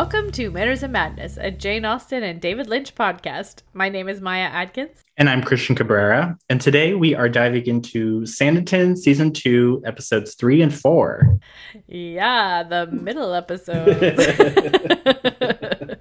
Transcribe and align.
Welcome 0.00 0.32
to 0.32 0.50
Manners 0.50 0.82
and 0.82 0.94
Madness, 0.94 1.36
a 1.36 1.50
Jane 1.50 1.84
Austen 1.84 2.22
and 2.22 2.40
David 2.40 2.68
Lynch 2.68 2.94
podcast. 2.94 3.60
My 3.74 3.90
name 3.90 4.08
is 4.08 4.22
Maya 4.22 4.44
Adkins. 4.44 5.04
And 5.18 5.28
I'm 5.28 5.42
Christian 5.42 5.76
Cabrera. 5.76 6.38
And 6.48 6.58
today 6.58 6.94
we 6.94 7.14
are 7.14 7.28
diving 7.28 7.66
into 7.66 8.22
Sanditon 8.22 8.96
Season 8.96 9.30
2, 9.30 9.82
Episodes 9.84 10.36
3 10.36 10.62
and 10.62 10.74
4. 10.74 11.38
Yeah, 11.86 12.62
the 12.62 12.86
middle 12.86 13.34
episode. 13.34 13.90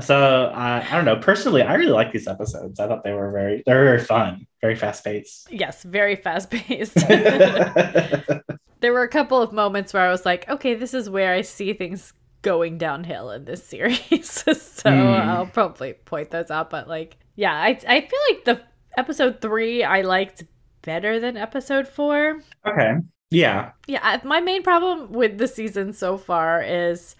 so, 0.00 0.44
uh, 0.44 0.86
I 0.88 0.94
don't 0.94 1.04
know. 1.04 1.16
Personally, 1.16 1.62
I 1.62 1.74
really 1.74 1.90
like 1.90 2.12
these 2.12 2.28
episodes. 2.28 2.78
I 2.78 2.86
thought 2.86 3.02
they 3.02 3.14
were 3.14 3.32
very, 3.32 3.64
they 3.66 3.74
were 3.74 3.84
very 3.84 4.04
fun, 4.04 4.46
very 4.60 4.76
fast 4.76 5.02
paced. 5.02 5.48
yes, 5.50 5.82
very 5.82 6.14
fast 6.14 6.52
paced. 6.52 6.94
there 8.80 8.92
were 8.92 9.02
a 9.02 9.08
couple 9.08 9.42
of 9.42 9.52
moments 9.52 9.92
where 9.92 10.06
I 10.06 10.10
was 10.12 10.24
like, 10.24 10.48
okay, 10.48 10.76
this 10.76 10.94
is 10.94 11.10
where 11.10 11.34
I 11.34 11.40
see 11.40 11.72
things 11.72 12.12
going 12.42 12.78
downhill 12.78 13.30
in 13.30 13.44
this 13.44 13.64
series. 13.72 14.30
so 14.30 14.52
Mm. 14.90 15.26
I'll 15.28 15.46
probably 15.46 15.92
point 15.94 16.30
those 16.30 16.50
out. 16.50 16.70
But 16.70 16.88
like, 16.88 17.16
yeah, 17.36 17.54
I 17.54 17.78
I 17.88 18.00
feel 18.00 18.20
like 18.30 18.44
the 18.44 18.60
episode 18.96 19.40
three 19.40 19.84
I 19.84 20.02
liked 20.02 20.44
better 20.82 21.20
than 21.20 21.36
episode 21.36 21.86
four. 21.88 22.40
okay. 22.66 22.94
Yeah. 23.30 23.72
Yeah, 23.86 24.20
my 24.24 24.40
main 24.40 24.62
problem 24.64 25.12
with 25.12 25.38
the 25.38 25.46
season 25.46 25.92
so 25.92 26.18
far 26.18 26.62
is 26.62 27.14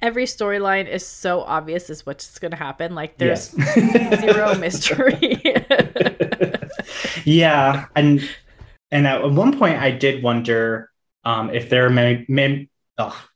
every 0.00 0.24
storyline 0.24 0.88
is 0.88 1.04
so 1.04 1.42
obvious 1.42 1.90
as 1.90 2.06
what's 2.06 2.38
going 2.38 2.52
to 2.52 2.56
happen. 2.56 2.94
Like 2.94 3.18
there's 3.18 3.52
Yes. 3.58 4.20
zero 4.22 4.54
mystery. 4.54 5.42
yeah. 7.24 7.86
And 7.96 8.26
and 8.90 9.06
at 9.06 9.30
one 9.30 9.58
point 9.58 9.78
I 9.78 9.90
did 9.90 10.22
wonder 10.22 10.90
um, 11.24 11.50
if 11.50 11.68
there 11.68 11.90
may, 11.90 12.24
may 12.28 12.68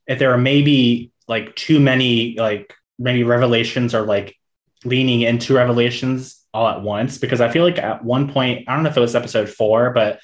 if 0.07 0.19
there 0.19 0.31
are 0.33 0.37
maybe 0.37 1.11
like 1.27 1.55
too 1.55 1.79
many 1.79 2.35
like 2.37 2.73
maybe 2.99 3.23
revelations 3.23 3.93
or 3.93 4.01
like 4.01 4.35
leaning 4.83 5.21
into 5.21 5.53
revelations 5.53 6.41
all 6.53 6.67
at 6.67 6.81
once. 6.81 7.17
Because 7.17 7.41
I 7.41 7.49
feel 7.49 7.63
like 7.63 7.77
at 7.77 8.03
one 8.03 8.31
point 8.31 8.67
I 8.67 8.73
don't 8.73 8.83
know 8.83 8.89
if 8.89 8.97
it 8.97 9.01
was 9.01 9.15
episode 9.15 9.49
four 9.49 9.91
but 9.91 10.19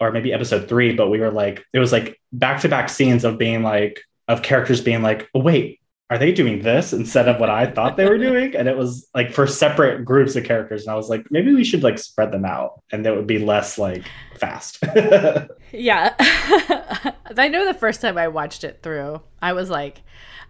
or 0.00 0.12
maybe 0.12 0.32
episode 0.32 0.68
three 0.68 0.94
but 0.94 1.08
we 1.08 1.20
were 1.20 1.30
like 1.30 1.64
it 1.72 1.78
was 1.78 1.92
like 1.92 2.20
back 2.32 2.60
to 2.60 2.68
back 2.68 2.88
scenes 2.88 3.24
of 3.24 3.38
being 3.38 3.62
like 3.62 4.00
of 4.28 4.42
characters 4.42 4.80
being 4.80 5.02
like 5.02 5.28
oh, 5.34 5.40
wait 5.40 5.80
are 6.08 6.18
they 6.18 6.30
doing 6.30 6.62
this? 6.62 6.92
instead 6.92 7.28
of 7.28 7.40
what 7.40 7.50
I 7.50 7.66
thought 7.66 7.96
they 7.96 8.08
were 8.08 8.16
doing. 8.16 8.54
And 8.54 8.68
it 8.68 8.76
was 8.76 9.08
like 9.12 9.32
for 9.32 9.44
separate 9.44 10.04
groups 10.04 10.36
of 10.36 10.44
characters. 10.44 10.82
And 10.82 10.92
I 10.92 10.94
was 10.94 11.08
like 11.08 11.26
maybe 11.32 11.52
we 11.52 11.64
should 11.64 11.82
like 11.82 11.98
spread 11.98 12.30
them 12.30 12.44
out 12.44 12.80
and 12.92 13.04
that 13.04 13.16
would 13.16 13.26
be 13.26 13.38
less 13.38 13.76
like 13.78 14.04
fast. 14.38 14.78
Yeah. 15.72 16.14
I 17.36 17.48
know 17.48 17.66
the 17.66 17.74
first 17.74 18.00
time 18.00 18.16
I 18.16 18.28
watched 18.28 18.64
it 18.64 18.80
through, 18.82 19.20
I 19.42 19.52
was 19.52 19.68
like, 19.68 20.02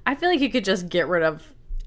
I 0.06 0.14
feel 0.14 0.28
like 0.30 0.40
you 0.40 0.50
could 0.50 0.64
just 0.64 0.88
get 0.88 1.08
rid 1.08 1.22
of 1.24 1.42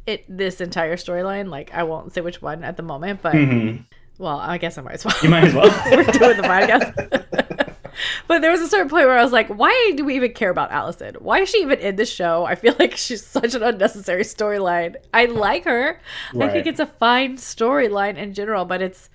it 0.06 0.26
this 0.30 0.60
entire 0.62 0.98
storyline. 0.98 1.50
Like 1.50 1.74
I 1.74 1.84
won't 1.84 2.14
say 2.14 2.22
which 2.22 2.42
one 2.42 2.64
at 2.64 2.78
the 2.78 2.84
moment, 2.84 3.22
but 3.22 3.34
Mhm. 3.34 3.86
well, 4.18 4.38
I 4.40 4.58
guess 4.58 4.78
I 4.78 4.82
might 4.82 4.96
as 4.96 5.06
well. 5.06 5.16
you 5.24 5.30
might 5.30 5.46
as 5.46 5.54
well 5.56 5.70
We're 5.92 6.04
doing 6.04 6.38
the 6.38 6.44
podcast. 6.44 7.76
but 8.28 8.42
there 8.42 8.52
was 8.52 8.62
a 8.62 8.68
certain 8.68 8.90
point 8.90 9.06
where 9.08 9.18
I 9.18 9.24
was 9.24 9.32
like, 9.32 9.48
why 9.48 9.94
do 9.96 10.06
we 10.06 10.16
even 10.16 10.34
care 10.34 10.50
about 10.50 10.72
Allison? 10.72 11.16
Why 11.20 11.40
is 11.42 11.50
she 11.50 11.62
even 11.62 11.80
in 11.80 11.96
the 11.96 12.06
show? 12.06 12.46
I 12.46 12.56
feel 12.56 12.76
like 12.80 12.96
she's 12.98 13.26
such 13.26 13.56
an 13.56 13.64
unnecessary 13.64 14.24
storyline. 14.24 14.96
I 15.14 15.26
like 15.26 15.66
her. 15.66 16.00
I 16.40 16.50
think 16.50 16.68
it's 16.68 16.80
a 16.80 16.86
fine 16.86 17.38
storyline 17.38 18.18
in 18.18 18.34
general, 18.34 18.66
but 18.66 18.82
it's 18.82 19.10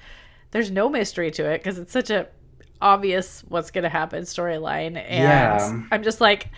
there's 0.51 0.71
no 0.71 0.89
mystery 0.89 1.31
to 1.33 1.45
it 1.51 1.59
because 1.63 1.79
it's 1.79 1.93
such 1.93 2.11
a 2.11 2.29
obvious 2.81 3.43
what's 3.49 3.71
going 3.71 3.85
to 3.85 3.89
happen 3.89 4.23
storyline 4.25 4.97
and 4.97 5.25
Yeah. 5.25 5.83
I'm 5.91 6.03
just 6.03 6.21
like 6.21 6.49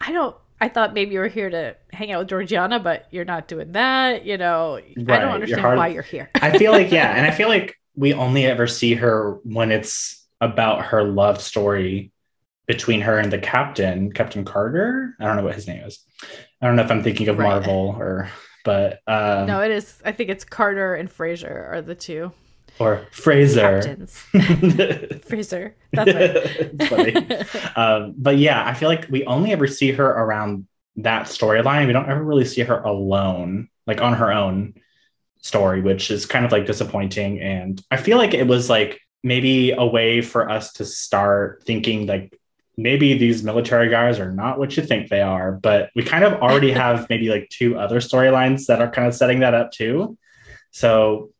I 0.00 0.12
don't 0.12 0.36
I 0.60 0.68
thought 0.68 0.94
maybe 0.94 1.12
you 1.14 1.20
were 1.20 1.28
here 1.28 1.50
to 1.50 1.76
hang 1.92 2.12
out 2.12 2.20
with 2.20 2.28
Georgiana, 2.28 2.80
but 2.80 3.06
you're 3.10 3.24
not 3.26 3.46
doing 3.48 3.72
that. 3.72 4.24
You 4.24 4.38
know, 4.38 4.76
I 4.76 4.80
don't 4.94 5.06
you're 5.06 5.28
understand 5.30 5.60
hard- 5.60 5.78
why 5.78 5.88
you're 5.88 6.02
here. 6.02 6.30
I 6.34 6.56
feel 6.56 6.72
like 6.72 6.90
yeah, 6.90 7.12
and 7.16 7.26
I 7.26 7.30
feel 7.30 7.48
like 7.48 7.76
we 7.94 8.12
only 8.14 8.46
ever 8.46 8.66
see 8.66 8.94
her 8.94 9.38
when 9.44 9.70
it's 9.72 10.26
about 10.40 10.86
her 10.86 11.02
love 11.02 11.40
story 11.40 12.12
between 12.66 13.00
her 13.02 13.18
and 13.18 13.32
the 13.32 13.38
captain, 13.38 14.12
Captain 14.12 14.44
Carter. 14.44 15.14
I 15.20 15.24
don't 15.24 15.36
know 15.36 15.44
what 15.44 15.54
his 15.54 15.68
name 15.68 15.82
is. 15.84 16.00
I 16.60 16.66
don't 16.66 16.76
know 16.76 16.82
if 16.82 16.90
I'm 16.90 17.02
thinking 17.02 17.28
of 17.28 17.38
Right. 17.38 17.48
Marvel 17.48 17.94
or 17.98 18.28
but 18.64 19.00
um 19.06 19.46
no, 19.46 19.60
it 19.60 19.70
is. 19.70 20.00
I 20.04 20.12
think 20.12 20.30
it's 20.30 20.44
Carter 20.44 20.94
and 20.94 21.10
Fraser 21.10 21.68
are 21.72 21.80
the 21.82 21.94
two 21.94 22.32
or 22.78 23.06
Fraser. 23.10 23.80
captains. 23.82 24.18
Fraser. 25.26 25.76
That's 25.92 26.14
right. 26.14 26.88
funny. 26.88 27.46
Um, 27.76 28.14
but 28.16 28.38
yeah, 28.38 28.66
I 28.66 28.74
feel 28.74 28.88
like 28.88 29.06
we 29.10 29.24
only 29.24 29.52
ever 29.52 29.66
see 29.66 29.92
her 29.92 30.06
around 30.06 30.66
that 30.96 31.26
storyline. 31.26 31.86
We 31.86 31.92
don't 31.92 32.08
ever 32.08 32.22
really 32.22 32.46
see 32.46 32.62
her 32.62 32.80
alone, 32.80 33.68
like 33.86 34.00
on 34.00 34.14
her 34.14 34.32
own 34.32 34.74
story, 35.42 35.82
which 35.82 36.10
is 36.10 36.24
kind 36.26 36.44
of 36.46 36.52
like 36.52 36.66
disappointing. 36.66 37.40
And 37.40 37.82
I 37.90 37.98
feel 37.98 38.16
like 38.16 38.32
it 38.34 38.46
was 38.46 38.70
like 38.70 39.00
maybe 39.22 39.72
a 39.72 39.84
way 39.84 40.22
for 40.22 40.48
us 40.48 40.72
to 40.74 40.84
start 40.84 41.64
thinking 41.66 42.06
like 42.06 42.38
maybe 42.76 43.16
these 43.16 43.42
military 43.42 43.88
guys 43.88 44.18
are 44.18 44.32
not 44.32 44.58
what 44.58 44.76
you 44.76 44.82
think 44.82 45.08
they 45.08 45.20
are. 45.20 45.52
But 45.52 45.90
we 45.94 46.02
kind 46.02 46.24
of 46.24 46.34
already 46.34 46.72
have 46.72 47.08
maybe 47.10 47.28
like 47.28 47.48
two 47.50 47.78
other 47.78 48.00
storylines 48.00 48.66
that 48.66 48.80
are 48.80 48.90
kind 48.90 49.08
of 49.08 49.14
setting 49.14 49.40
that 49.40 49.54
up 49.54 49.72
too. 49.72 50.16
So 50.70 51.30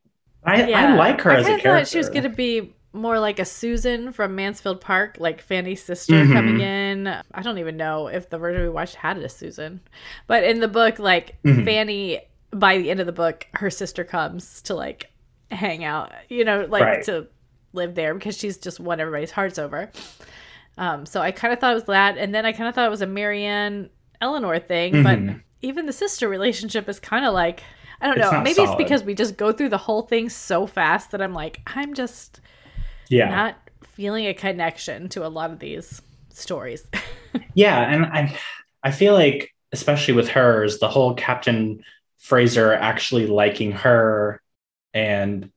I, 0.46 0.72
I 0.72 0.94
like 0.94 1.20
her 1.22 1.32
I 1.32 1.36
as 1.40 1.44
a 1.44 1.48
character. 1.48 1.70
thought 1.72 1.88
she 1.88 1.98
was 1.98 2.08
going 2.08 2.22
to 2.22 2.28
be 2.28 2.72
more 2.92 3.18
like 3.18 3.38
a 3.38 3.44
Susan 3.44 4.12
from 4.12 4.34
Mansfield 4.34 4.80
Park, 4.80 5.16
like 5.18 5.42
Fanny's 5.42 5.82
sister 5.82 6.14
Mhm. 6.14 6.32
coming 6.32 6.60
in. 6.60 7.06
I 7.08 7.42
don't 7.42 7.58
even 7.58 7.76
know 7.76 8.06
if 8.06 8.30
the 8.30 8.38
version 8.38 8.62
we 8.62 8.68
watched 8.70 8.94
had 8.94 9.18
a 9.18 9.28
Susan, 9.28 9.80
but 10.26 10.44
in 10.44 10.60
the 10.60 10.68
book, 10.68 10.98
like 10.98 11.36
Mhm. 11.44 11.64
Fanny, 11.64 12.20
by 12.52 12.78
the 12.78 12.90
end 12.90 13.00
of 13.00 13.06
the 13.06 13.12
book, 13.12 13.46
her 13.54 13.68
sister 13.68 14.02
comes 14.04 14.62
to 14.62 14.74
like 14.74 15.10
hang 15.50 15.84
out, 15.84 16.12
you 16.30 16.44
know, 16.44 16.64
like 16.70 16.82
Right. 16.84 17.04
to 17.04 17.26
live 17.74 17.94
there 17.94 18.14
because 18.14 18.38
she's 18.38 18.56
just 18.56 18.80
won 18.80 18.98
everybody's 18.98 19.32
hearts 19.32 19.58
over. 19.58 19.90
Um, 20.78 21.04
so 21.06 21.20
I 21.20 21.30
kind 21.32 21.52
of 21.52 21.60
thought 21.60 21.72
it 21.72 21.74
was 21.74 21.84
that, 21.84 22.16
and 22.18 22.34
then 22.34 22.46
I 22.46 22.52
kind 22.52 22.68
of 22.68 22.74
thought 22.74 22.86
it 22.86 22.90
was 22.90 23.02
a 23.02 23.06
Marianne 23.06 23.90
Eleanor 24.20 24.58
thing, 24.58 25.02
but 25.02 25.18
Mhm. 25.18 25.42
even 25.60 25.86
the 25.86 25.92
sister 25.92 26.28
relationship 26.28 26.88
is 26.88 26.98
kind 27.00 27.24
of 27.26 27.34
like 27.34 27.62
I 28.00 28.06
don't 28.08 28.18
It's 28.18 28.32
know. 28.32 28.32
Maybe 28.32 28.64
solid. 28.64 28.66
it's 28.66 28.74
because 28.74 29.04
we 29.04 29.14
just 29.14 29.36
go 29.36 29.52
through 29.52 29.70
the 29.70 29.78
whole 29.78 30.02
thing 30.02 30.28
so 30.28 30.66
fast 30.66 31.10
that 31.12 31.22
I'm 31.22 31.34
like, 31.34 31.60
I'm 31.66 31.94
just 31.94 32.40
yeah. 33.08 33.28
not 33.28 33.56
feeling 33.84 34.26
a 34.26 34.34
connection 34.34 35.08
to 35.10 35.26
a 35.26 35.28
lot 35.28 35.50
of 35.50 35.58
these 35.58 36.02
stories. 36.30 36.86
Yeah, 37.54 37.80
and 37.80 38.04
I 38.06 38.38
I 38.82 38.90
feel 38.90 39.14
like 39.14 39.50
especially 39.72 40.14
with 40.14 40.28
hers, 40.28 40.78
the 40.78 40.88
whole 40.88 41.14
Captain 41.14 41.82
Fraser 42.18 42.72
actually 42.72 43.26
liking 43.26 43.72
her 43.72 44.40
and 44.94 45.50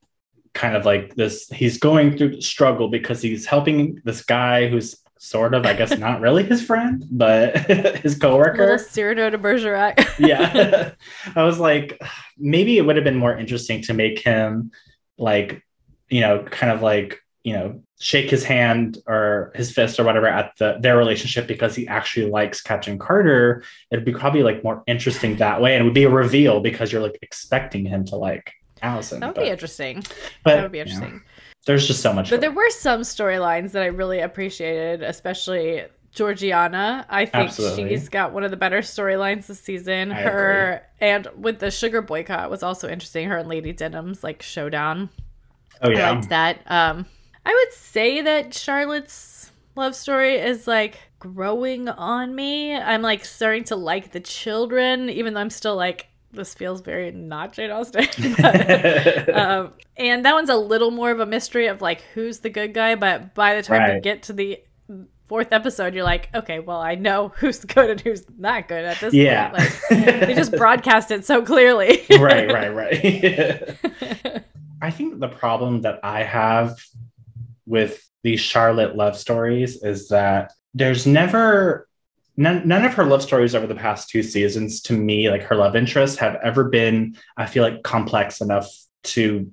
kind 0.53 0.75
of 0.75 0.85
like 0.85 1.16
this 1.16 1.50
he's 1.50 1.79
going 1.79 2.17
through 2.17 2.41
struggle 2.41 2.89
because 2.89 3.21
he's 3.21 3.45
helping 3.45 4.01
this 4.06 4.23
guy 4.23 4.67
who's 4.69 4.97
sort 5.19 5.53
of 5.53 5.66
I 5.66 5.74
guess 5.74 5.96
not 5.97 6.22
really 6.22 6.44
his 6.44 6.66
friend, 6.66 7.06
but 7.12 7.57
his 8.02 8.18
coworker. 8.18 8.72
Little. 8.72 8.80
Cyrano 8.80 9.30
de 9.30 9.38
Bergerac. 9.38 10.07
yeah. 10.19 10.91
I 11.35 11.44
was 11.44 11.59
like 11.59 12.02
maybe 12.38 12.78
it 12.78 12.85
would 12.85 12.96
have 12.96 13.06
been 13.06 13.18
more 13.18 13.38
interesting 13.38 13.84
to 13.84 13.94
make 13.94 14.19
him 14.19 14.72
like 15.18 15.63
you 16.09 16.22
know 16.22 16.44
kind 16.44 16.72
of 16.72 16.81
like 16.81 17.19
you 17.44 17.53
know 17.53 17.84
shake 18.00 18.30
his 18.30 18.46
hand 18.46 18.97
or 19.07 19.52
his 19.56 19.72
fist 19.72 20.00
or 20.00 20.06
whatever 20.06 20.28
at 20.28 20.53
the 20.57 20.78
their 20.80 20.97
relationship 20.97 21.47
because 21.47 21.75
he 21.75 21.86
actually 21.88 22.30
likes 22.30 22.62
Captain 22.62 22.97
Carter. 22.97 23.63
It'd 23.91 24.06
be 24.06 24.13
probably 24.13 24.41
like 24.41 24.63
more 24.63 24.84
interesting 24.88 25.36
that 25.36 25.62
way, 25.62 25.75
and 25.75 25.81
it 25.81 25.86
would 25.86 25.94
be 25.94 26.06
a 26.06 26.09
reveal 26.09 26.62
because 26.62 26.94
you're 26.94 27.01
like 27.01 27.19
expecting 27.22 27.86
him 27.86 28.06
to 28.06 28.16
like 28.16 28.54
Allison. 28.81 29.19
that 29.19 29.27
would 29.27 29.36
but, 29.36 29.44
be 29.44 29.50
interesting. 29.50 30.04
but, 30.44 30.56
that 30.56 30.63
would 30.63 30.71
be 30.71 30.77
you 30.77 30.86
know, 30.86 30.92
interesting. 30.92 31.21
There's 31.69 31.86
just 31.86 32.01
so 32.01 32.12
much. 32.12 32.31
But 32.31 32.42
there 32.42 32.50
were 32.50 32.71
some 32.71 33.01
storylines 33.01 33.74
that 33.74 33.83
I 33.83 33.88
really 33.88 34.21
appreciated, 34.21 35.04
especially 35.04 35.83
Georgiana. 36.12 37.06
I 37.07 37.27
think 37.27 37.50
Absolutely. 37.50 37.89
she's 37.89 38.10
got 38.10 38.33
one 38.33 38.44
of 38.44 38.50
the 38.50 38.57
better 38.57 38.80
storylines 38.80 39.45
this 39.45 39.60
season. 39.60 40.12
I 40.12 40.16
her 40.16 40.88
and 41.00 41.27
with 41.38 41.60
the 41.60 41.69
sugar 41.69 42.01
boycott 42.01 42.50
was 42.50 42.63
also 42.63 42.89
interesting. 42.89 43.27
Her 43.27 43.38
and 43.38 43.48
Lady 43.48 43.71
Denham's 43.71 44.24
like 44.24 44.42
showdown. 44.42 45.12
oh 45.83 45.92
yeah, 45.92 46.10
I 46.10 46.13
liked 46.13 46.30
that. 46.30 46.60
Um, 46.66 47.06
I 47.45 47.54
would 47.54 47.77
say 47.77 48.24
that 48.24 48.51
Charlotte's 48.51 49.51
love 49.75 49.94
story 49.94 50.38
is 50.38 50.66
like 50.66 50.98
growing 51.19 51.88
on 51.88 52.33
me. 52.33 52.74
I'm 52.75 53.04
like 53.04 53.24
starting 53.24 53.66
to 53.66 53.75
like 53.75 54.12
the 54.12 54.19
children, 54.19 55.07
even 55.12 55.36
though 55.36 55.42
I'm 55.42 55.51
still 55.51 55.75
like 55.75 56.07
this 56.31 56.54
feels 56.54 56.81
very 56.81 57.12
not 57.12 57.54
Jane 57.54 57.72
Austen. 57.72 58.06
But, 58.38 59.30
um, 59.36 59.74
and 59.98 60.26
that 60.26 60.34
one's 60.34 60.50
a 60.50 60.56
little 60.56 60.92
more 60.92 61.12
of 61.12 61.20
a 61.20 61.26
mystery 61.26 61.68
of 61.68 61.81
like 61.81 62.02
who's 62.14 62.40
the 62.40 62.50
good 62.50 62.74
guy. 62.74 62.96
But 62.96 63.34
by 63.34 63.56
the 63.56 63.64
time 63.64 63.96
you 63.96 64.02
get 64.02 64.24
to 64.24 64.34
the 64.34 64.62
fourth 65.26 65.52
episode, 65.52 65.94
you're 65.94 66.04
like, 66.04 66.30
okay, 66.34 66.60
well, 66.60 66.80
I 66.80 66.96
know 66.96 67.30
who's 67.36 67.64
good 67.66 67.90
and 67.90 68.02
who's 68.02 68.26
not 68.38 68.68
good 68.68 68.86
at 68.86 69.00
this 69.00 69.14
yeah. 69.14 69.50
point. 69.50 69.64
Like 69.92 70.28
they 70.28 70.34
just 70.34 70.52
broadcast 70.52 71.12
it 71.12 71.26
so 71.26 71.42
clearly. 71.42 72.06
right, 72.12 72.52
right, 72.52 72.70
right. 72.70 74.46
I 74.81 74.92
think 74.92 75.20
the 75.20 75.28
problem 75.28 75.81
that 75.81 76.00
I 76.04 76.24
have 76.24 76.78
with 77.66 78.08
these 78.24 78.40
Charlotte 78.40 78.96
love 78.96 79.18
stories 79.18 79.84
is 79.84 80.08
that 80.10 80.54
there's 80.74 81.06
never 81.06 81.88
none, 82.39 82.68
none 82.68 82.86
of 82.86 82.94
her 82.95 83.03
love 83.06 83.21
stories 83.21 83.53
over 83.53 83.68
the 83.68 83.75
past 83.75 84.09
two 84.09 84.24
seasons 84.24 84.81
to 84.81 84.94
me 84.94 85.30
like 85.30 85.44
her 85.44 85.56
love 85.56 85.75
interests 85.75 86.18
have 86.18 86.36
ever 86.44 86.63
been 86.65 87.15
i 87.38 87.45
feel 87.45 87.63
like 87.63 87.83
complex 87.83 88.41
enough 88.41 88.68
to 89.03 89.51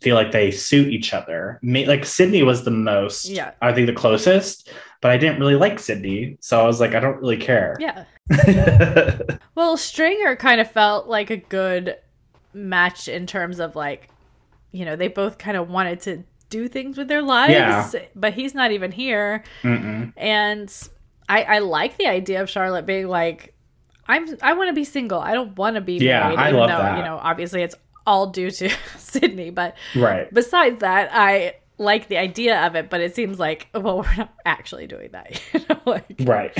feel 0.00 0.16
like 0.16 0.32
they 0.32 0.50
suit 0.50 0.88
each 0.88 1.12
other 1.14 1.60
like 1.62 2.04
sydney 2.04 2.42
was 2.42 2.64
the 2.64 2.70
most 2.70 3.26
Yeah. 3.26 3.52
i 3.60 3.72
think 3.72 3.86
the 3.86 3.92
closest 3.92 4.70
but 5.00 5.10
i 5.10 5.16
didn't 5.18 5.38
really 5.40 5.54
like 5.54 5.78
sydney 5.78 6.38
so 6.40 6.60
i 6.60 6.66
was 6.66 6.80
like 6.80 6.94
i 6.94 7.00
don't 7.00 7.20
really 7.20 7.36
care 7.36 7.76
Yeah. 7.80 8.04
Well, 9.54 9.76
Stringer 9.76 10.34
kind 10.36 10.60
of 10.60 10.70
felt 10.70 11.08
like 11.08 11.30
a 11.30 11.36
good 11.36 11.96
match 12.54 13.06
in 13.08 13.26
terms 13.26 13.60
of 13.60 13.76
like, 13.76 14.08
you 14.70 14.84
know, 14.84 14.96
they 14.96 15.08
both 15.08 15.38
kind 15.38 15.56
of 15.56 15.68
wanted 15.68 16.00
to 16.02 16.24
do 16.48 16.68
things 16.68 16.96
with 16.96 17.08
their 17.08 17.20
lives, 17.22 17.52
Yeah. 17.52 17.90
but 18.14 18.32
he's 18.34 18.54
not 18.54 18.72
even 18.72 18.92
here. 18.92 19.44
Mm-mm. 19.62 20.12
And 20.16 20.72
I, 21.32 21.42
I 21.42 21.58
like 21.60 21.96
the 21.98 22.06
idea 22.06 22.42
of 22.42 22.50
Charlotte 22.50 22.86
being 22.86 23.08
like, 23.08 23.54
I'm 24.06 24.26
I 24.42 24.52
want 24.54 24.68
to 24.68 24.74
be 24.74 24.84
single. 24.84 25.20
I 25.20 25.32
don't 25.34 25.56
want 25.56 25.76
to 25.76 25.80
be 25.80 25.94
Yeah, 25.94 26.20
married. 26.20 26.38
I 26.38 26.48
even 26.48 26.60
love 26.60 26.68
though, 26.68 26.78
that. 26.78 26.98
You 26.98 27.04
know, 27.04 27.18
obviously 27.20 27.62
it's 27.62 27.74
all 28.06 28.28
due 28.28 28.50
to 28.50 28.70
Sydney, 28.98 29.50
but 29.50 29.76
right 29.94 30.32
besides 30.32 30.80
that, 30.80 31.10
I 31.12 31.54
like 31.78 32.08
the 32.08 32.18
idea 32.18 32.60
of 32.66 32.74
it. 32.76 32.90
But 32.90 33.00
it 33.00 33.14
seems 33.14 33.38
like, 33.38 33.68
well, 33.74 33.98
we're 34.02 34.16
not 34.16 34.34
actually 34.44 34.86
doing 34.86 35.10
that. 35.12 35.40
You 35.54 35.60
know, 35.68 35.80
like 35.86 36.16
right 36.20 36.52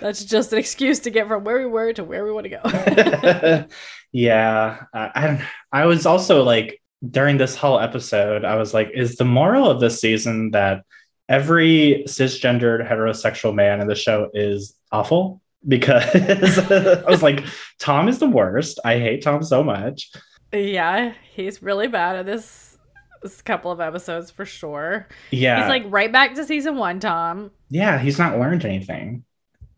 that's 0.00 0.24
just 0.24 0.52
an 0.52 0.58
excuse 0.58 1.00
to 1.00 1.10
get 1.10 1.28
from 1.28 1.44
where 1.44 1.58
we 1.58 1.66
were 1.66 1.92
to 1.94 2.04
where 2.04 2.24
we 2.24 2.32
want 2.32 2.44
to 2.44 2.50
go. 2.50 3.66
yeah 4.12 4.84
I, 4.92 5.00
I 5.14 5.82
i 5.82 5.86
was 5.86 6.06
also 6.06 6.42
like 6.42 6.80
during 7.08 7.36
this 7.38 7.56
whole 7.56 7.78
episode 7.80 8.44
i 8.44 8.56
was 8.56 8.74
like 8.74 8.90
is 8.94 9.16
the 9.16 9.24
moral 9.24 9.70
of 9.70 9.80
this 9.80 10.00
season 10.00 10.50
that 10.52 10.84
every 11.32 12.04
cisgendered 12.06 12.86
heterosexual 12.88 13.54
man 13.54 13.80
in 13.80 13.88
the 13.88 13.94
show 13.94 14.30
is 14.34 14.74
awful 14.92 15.40
because 15.66 16.58
i 16.70 17.10
was 17.10 17.22
like 17.22 17.44
tom 17.78 18.06
is 18.08 18.18
the 18.18 18.28
worst 18.28 18.78
i 18.84 18.98
hate 18.98 19.22
tom 19.22 19.42
so 19.42 19.62
much 19.62 20.10
yeah, 20.54 21.14
he's 21.34 21.62
really 21.62 21.88
bad 21.88 22.14
at 22.16 22.26
this. 22.26 22.76
This 23.22 23.40
couple 23.40 23.70
of 23.70 23.80
episodes 23.80 24.30
for 24.30 24.44
sure. 24.44 25.06
yeah 25.30 25.60
He's 25.62 25.68
like 25.70 25.84
right 25.86 26.12
back 26.12 26.34
to 26.34 26.44
season 26.44 26.76
one, 26.76 27.00
Tom. 27.00 27.50
yeah 27.70 27.98
he's 27.98 28.18
not 28.18 28.38
learned 28.38 28.64
anything 28.66 29.24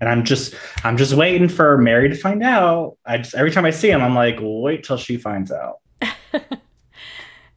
and 0.01 0.09
i'm 0.09 0.25
just 0.25 0.55
i'm 0.83 0.97
just 0.97 1.13
waiting 1.15 1.49
for 1.49 1.79
mary 1.79 2.09
to 2.09 2.17
find 2.17 2.43
out 2.43 2.97
i 3.07 3.19
just 3.19 3.35
every 3.37 3.51
time 3.53 3.65
i 3.65 3.71
see 3.71 3.91
him 3.91 4.03
i'm 4.03 4.15
like 4.15 4.39
wait 4.41 4.83
till 4.83 4.97
she 4.97 5.17
finds 5.17 5.53
out 5.53 5.77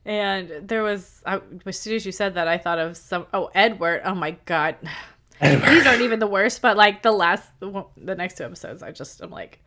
And 0.07 0.69
there 0.69 0.83
was, 0.83 1.21
I, 1.25 1.41
as 1.65 1.77
soon 1.77 1.95
as 1.95 2.05
you 2.05 2.13
said 2.13 2.35
that, 2.35 2.47
I 2.47 2.57
thought 2.57 2.79
of 2.79 2.95
some. 2.95 3.27
Oh, 3.33 3.51
Edward. 3.53 4.01
Oh 4.05 4.15
my 4.15 4.31
god, 4.45 4.77
these 5.41 5.85
aren't 5.85 6.01
even 6.01 6.19
the 6.19 6.27
worst. 6.27 6.61
But 6.61 6.77
like 6.77 7.03
the 7.03 7.11
last, 7.11 7.47
the 7.59 8.15
next 8.15 8.37
two 8.37 8.45
episodes, 8.45 8.81
I 8.81 8.91
just 8.91 9.21
am 9.21 9.31
like, 9.31 9.59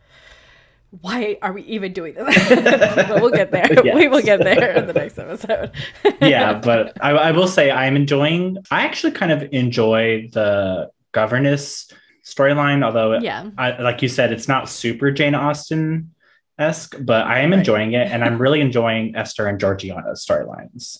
why 0.99 1.37
are 1.43 1.53
we 1.53 1.61
even 1.63 1.93
doing 1.93 2.15
this? 2.15 2.49
but 2.49 3.21
we'll 3.21 3.29
get 3.29 3.51
there. 3.51 3.69
We 3.95 4.07
will 4.07 4.23
get 4.23 4.43
there 4.43 4.71
in 4.71 4.87
the 4.87 4.93
next 4.93 5.19
episode. 5.19 5.71
yeah, 6.21 6.55
but 6.55 6.97
I, 7.01 7.11
I 7.11 7.31
will 7.31 7.47
say 7.47 7.69
I'm 7.69 7.95
enjoying. 7.95 8.57
I 8.71 8.81
actually 8.81 9.13
kind 9.13 9.31
of 9.31 9.47
enjoy 9.53 10.27
the 10.33 10.89
governess 11.11 11.87
storyline, 12.25 12.83
although 12.83 13.19
yeah, 13.19 13.51
I, 13.59 13.79
like 13.79 14.01
you 14.01 14.07
said, 14.07 14.31
it's 14.33 14.47
not 14.47 14.69
super 14.69 15.11
Jane 15.11 15.35
Austen 15.35 16.15
esque, 16.61 16.95
but 17.01 17.25
I 17.27 17.39
am 17.39 17.51
Right. 17.51 17.59
enjoying 17.59 17.93
it, 17.93 18.07
and 18.11 18.23
I'm 18.23 18.41
really 18.41 18.61
enjoying 18.67 19.15
Esther 19.15 19.47
and 19.47 19.59
Georgiana's 19.59 20.25
storylines. 20.25 20.99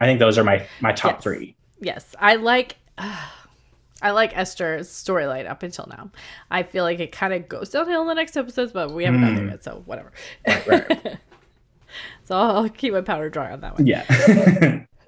I 0.00 0.06
think 0.06 0.18
those 0.18 0.36
are 0.38 0.44
my 0.44 0.66
my 0.80 0.92
top 0.92 1.14
Yes. 1.16 1.22
three. 1.22 1.56
yes, 1.80 2.14
I 2.18 2.36
like. 2.36 2.76
I 4.04 4.10
like 4.10 4.36
Esther's 4.36 4.88
storyline 4.88 5.48
up 5.48 5.62
until 5.62 5.86
now. 5.88 6.10
I 6.50 6.64
feel 6.64 6.82
like 6.82 6.98
it 6.98 7.12
kind 7.12 7.32
of 7.32 7.48
goes 7.48 7.70
downhill 7.70 8.02
in 8.02 8.08
the 8.08 8.14
next 8.14 8.36
episodes, 8.36 8.72
but 8.72 8.90
we 8.90 9.04
haven't 9.04 9.20
there 9.20 9.30
Mm. 9.44 9.50
yet, 9.50 9.62
so 9.62 9.84
whatever. 9.86 10.10
Right, 10.44 10.66
right. 10.66 11.18
so 12.24 12.36
I'll 12.36 12.68
keep 12.68 12.92
my 12.94 13.00
powder 13.02 13.30
dry 13.30 13.52
on 13.52 13.60
that 13.60 13.74
one. 13.78 13.86
Yeah. 13.86 14.04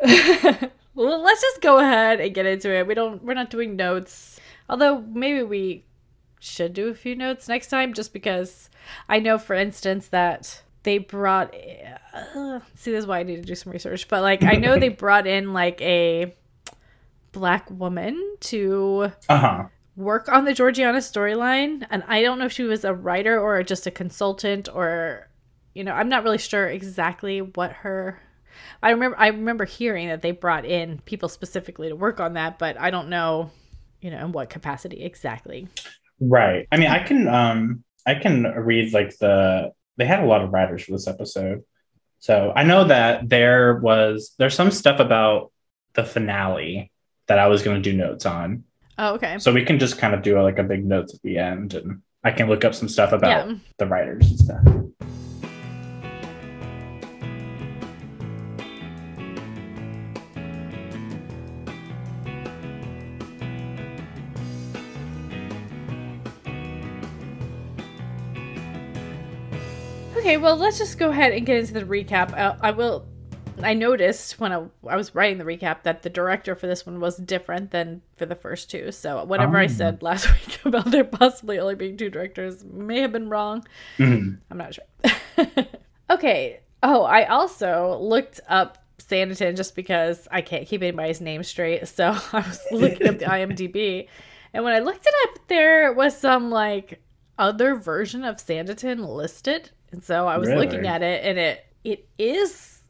well, 0.94 1.23
let's 1.23 1.41
just 1.43 1.61
go 1.61 1.79
ahead 1.81 2.20
and 2.20 2.32
get 2.35 2.47
into 2.47 2.73
it. 2.73 2.87
We 2.87 2.94
don't. 2.94 3.20
We're 3.25 3.35
not 3.35 3.50
doing 3.50 3.75
notes. 3.75 4.38
Although 4.69 5.00
maybe 5.00 5.43
we 5.43 5.85
should 6.38 6.73
do 6.73 6.87
a 6.88 6.94
few 6.94 7.17
notes 7.17 7.49
next 7.49 7.69
time, 7.69 7.94
just 7.94 8.12
because 8.12 8.70
I 9.08 9.20
know, 9.20 9.38
for 9.38 9.54
instance, 9.54 10.08
that 10.08 10.62
they 10.84 10.98
brought. 10.98 11.54
Uh, 12.12 12.60
see, 12.75 12.92
this 12.92 13.00
is 13.00 13.06
why 13.06 13.19
I 13.19 13.22
need 13.25 13.36
to 13.36 13.42
do 13.42 13.54
some 13.54 13.72
research. 13.72 14.08
But 14.08 14.22
like, 14.22 14.44
I 14.44 14.52
know 14.52 14.78
they 14.78 14.88
brought 14.90 15.26
in 15.26 15.52
like 15.52 15.81
a 15.81 16.34
black 17.32 17.69
woman 17.70 18.36
to 18.40 19.10
uh 19.28 19.38
huh. 19.38 19.64
work 19.96 20.28
on 20.28 20.44
the 20.44 20.54
Georgiana 20.54 20.98
storyline, 20.98 21.86
and 21.90 22.04
I 22.06 22.22
don't 22.22 22.38
know 22.38 22.46
if 22.46 22.52
she 22.52 22.62
was 22.62 22.84
a 22.84 22.94
writer 22.94 23.38
or 23.38 23.62
just 23.62 23.86
a 23.86 23.90
consultant 23.90 24.69
or, 24.72 25.28
you 25.75 25.84
know, 25.84 25.92
I'm 25.92 26.08
not 26.08 26.22
really 26.22 26.38
sure 26.38 26.69
exactly 26.69 27.40
what 27.42 27.72
her. 27.72 28.20
I 28.82 28.90
remember 28.90 29.19
I 29.19 29.28
remember 29.28 29.64
hearing 29.64 30.08
that 30.08 30.22
they 30.22 30.31
brought 30.31 30.64
in 30.64 31.00
people 31.00 31.28
specifically 31.28 31.88
to 31.88 31.96
work 31.96 32.20
on 32.20 32.34
that, 32.34 32.58
but 32.58 32.78
I 32.78 32.90
don't 32.90 33.08
know, 33.08 33.50
you 34.00 34.10
know, 34.10 34.25
in 34.26 34.32
what 34.32 34.48
capacity 34.48 35.02
exactly. 35.02 35.66
Right. 36.20 36.69
I 36.70 36.76
mean, 36.76 36.88
I 36.88 37.00
can 37.00 37.26
um 37.26 37.84
I 38.06 38.15
can 38.15 38.43
read 38.45 38.93
like 38.93 39.17
the 39.19 39.73
they 39.97 40.05
had 40.06 40.21
a 40.21 40.27
lot 40.27 40.43
of 40.43 40.53
writers 40.53 40.85
for 40.85 40.93
this 40.93 41.06
episode. 41.06 41.62
So 42.19 42.53
I 42.55 42.65
know 42.65 42.85
that 42.85 43.29
there 43.29 43.77
was 43.77 44.35
there's 44.39 44.55
some 44.55 44.71
stuff 44.71 45.01
about 45.01 45.53
the 45.95 46.05
finale 46.05 46.91
that 47.29 47.39
I 47.39 47.47
was 47.49 47.62
going 47.62 47.83
to 47.83 47.91
do 47.91 47.97
notes 47.97 48.27
on. 48.27 48.65
Oh, 48.99 49.15
okay. 49.15 49.39
So 49.39 49.53
we 49.53 49.65
can 49.65 49.79
just 49.79 49.99
kind 49.99 50.15
of 50.15 50.23
do 50.23 50.41
like 50.43 50.59
a 50.59 50.62
big 50.65 50.85
notes 50.85 51.15
at 51.15 51.23
the 51.23 51.39
end 51.39 51.75
and 51.75 52.03
I 52.23 52.31
can 52.33 52.49
look 52.49 52.65
up 52.65 52.75
some 52.75 52.89
stuff 52.89 53.12
about 53.12 53.49
Yeah. 53.49 53.55
the 53.79 53.87
writers 53.87 54.29
and 54.31 54.39
stuff. 54.39 54.65
Okay, 70.25 70.38
well, 70.38 70.56
let's 70.56 70.79
just 70.79 70.97
go 70.99 71.11
ahead 71.11 71.32
and 71.35 71.44
get 71.44 71.59
into 71.59 71.75
the 71.75 71.82
recap. 71.82 72.32
Uh, 72.32 72.56
I 72.62 72.71
will. 72.71 73.05
I 73.63 73.75
noticed 73.75 74.41
when 74.41 74.53
I, 74.53 74.65
I 74.89 74.96
was 74.96 75.15
writing 75.15 75.37
the 75.37 75.44
recap 75.44 75.82
that 75.82 76.03
the 76.03 76.08
director 76.08 76.55
for 76.55 76.67
this 76.67 76.87
one 76.87 76.98
was 76.98 77.19
different 77.19 77.70
than 77.72 78.01
for 78.17 78.25
the 78.25 78.34
first 78.34 78.70
two. 78.70 78.91
So 78.91 79.22
whatever 79.25 79.58
I 79.58 79.65
Oh. 79.65 79.69
said 79.69 80.03
last 80.03 80.27
week 80.46 80.65
about 80.65 80.91
there 80.91 81.05
possibly 81.05 81.58
only 81.58 81.75
being 81.75 81.98
two 81.98 82.08
directors 82.08 82.65
may 82.65 83.01
have 83.03 83.13
been 83.13 83.29
wrong. 83.29 83.67
Mhm. 83.98 84.39
I'm 84.51 84.56
not 84.56 84.72
sure. 84.75 84.84
okay. 86.10 86.60
Oh, 86.82 87.03
I 87.03 87.25
also 87.27 87.98
looked 88.01 88.41
up 88.48 88.79
Sanditon 88.98 89.56
just 89.56 89.77
because 89.77 90.27
I 90.31 90.41
can't 90.41 90.67
keep 90.67 90.81
anybody's 90.81 91.20
name 91.20 91.43
straight. 91.43 91.87
So 91.87 92.17
I 92.32 92.39
was 92.41 92.60
looking 92.72 93.08
up 93.08 93.19
the 93.19 93.27
IMDb. 93.27 94.08
And 94.55 94.65
when 94.65 94.72
I 94.72 94.79
looked 94.79 95.05
it 95.06 95.15
up, 95.29 95.48
there 95.48 95.93
was 95.93 96.17
some 96.17 96.51
like 96.51 97.03
other 97.39 97.75
version 97.75 98.25
of 98.25 98.37
Sanditon 98.37 99.06
listed. 99.06 99.70
And 99.94 100.05
so 100.05 100.27
I 100.27 100.36
was 100.39 100.48
looking 100.48 100.86
at 100.86 101.03
it 101.03 101.24
and 101.24 101.39
it 101.39 101.65
it 101.84 102.08
is 102.19 102.81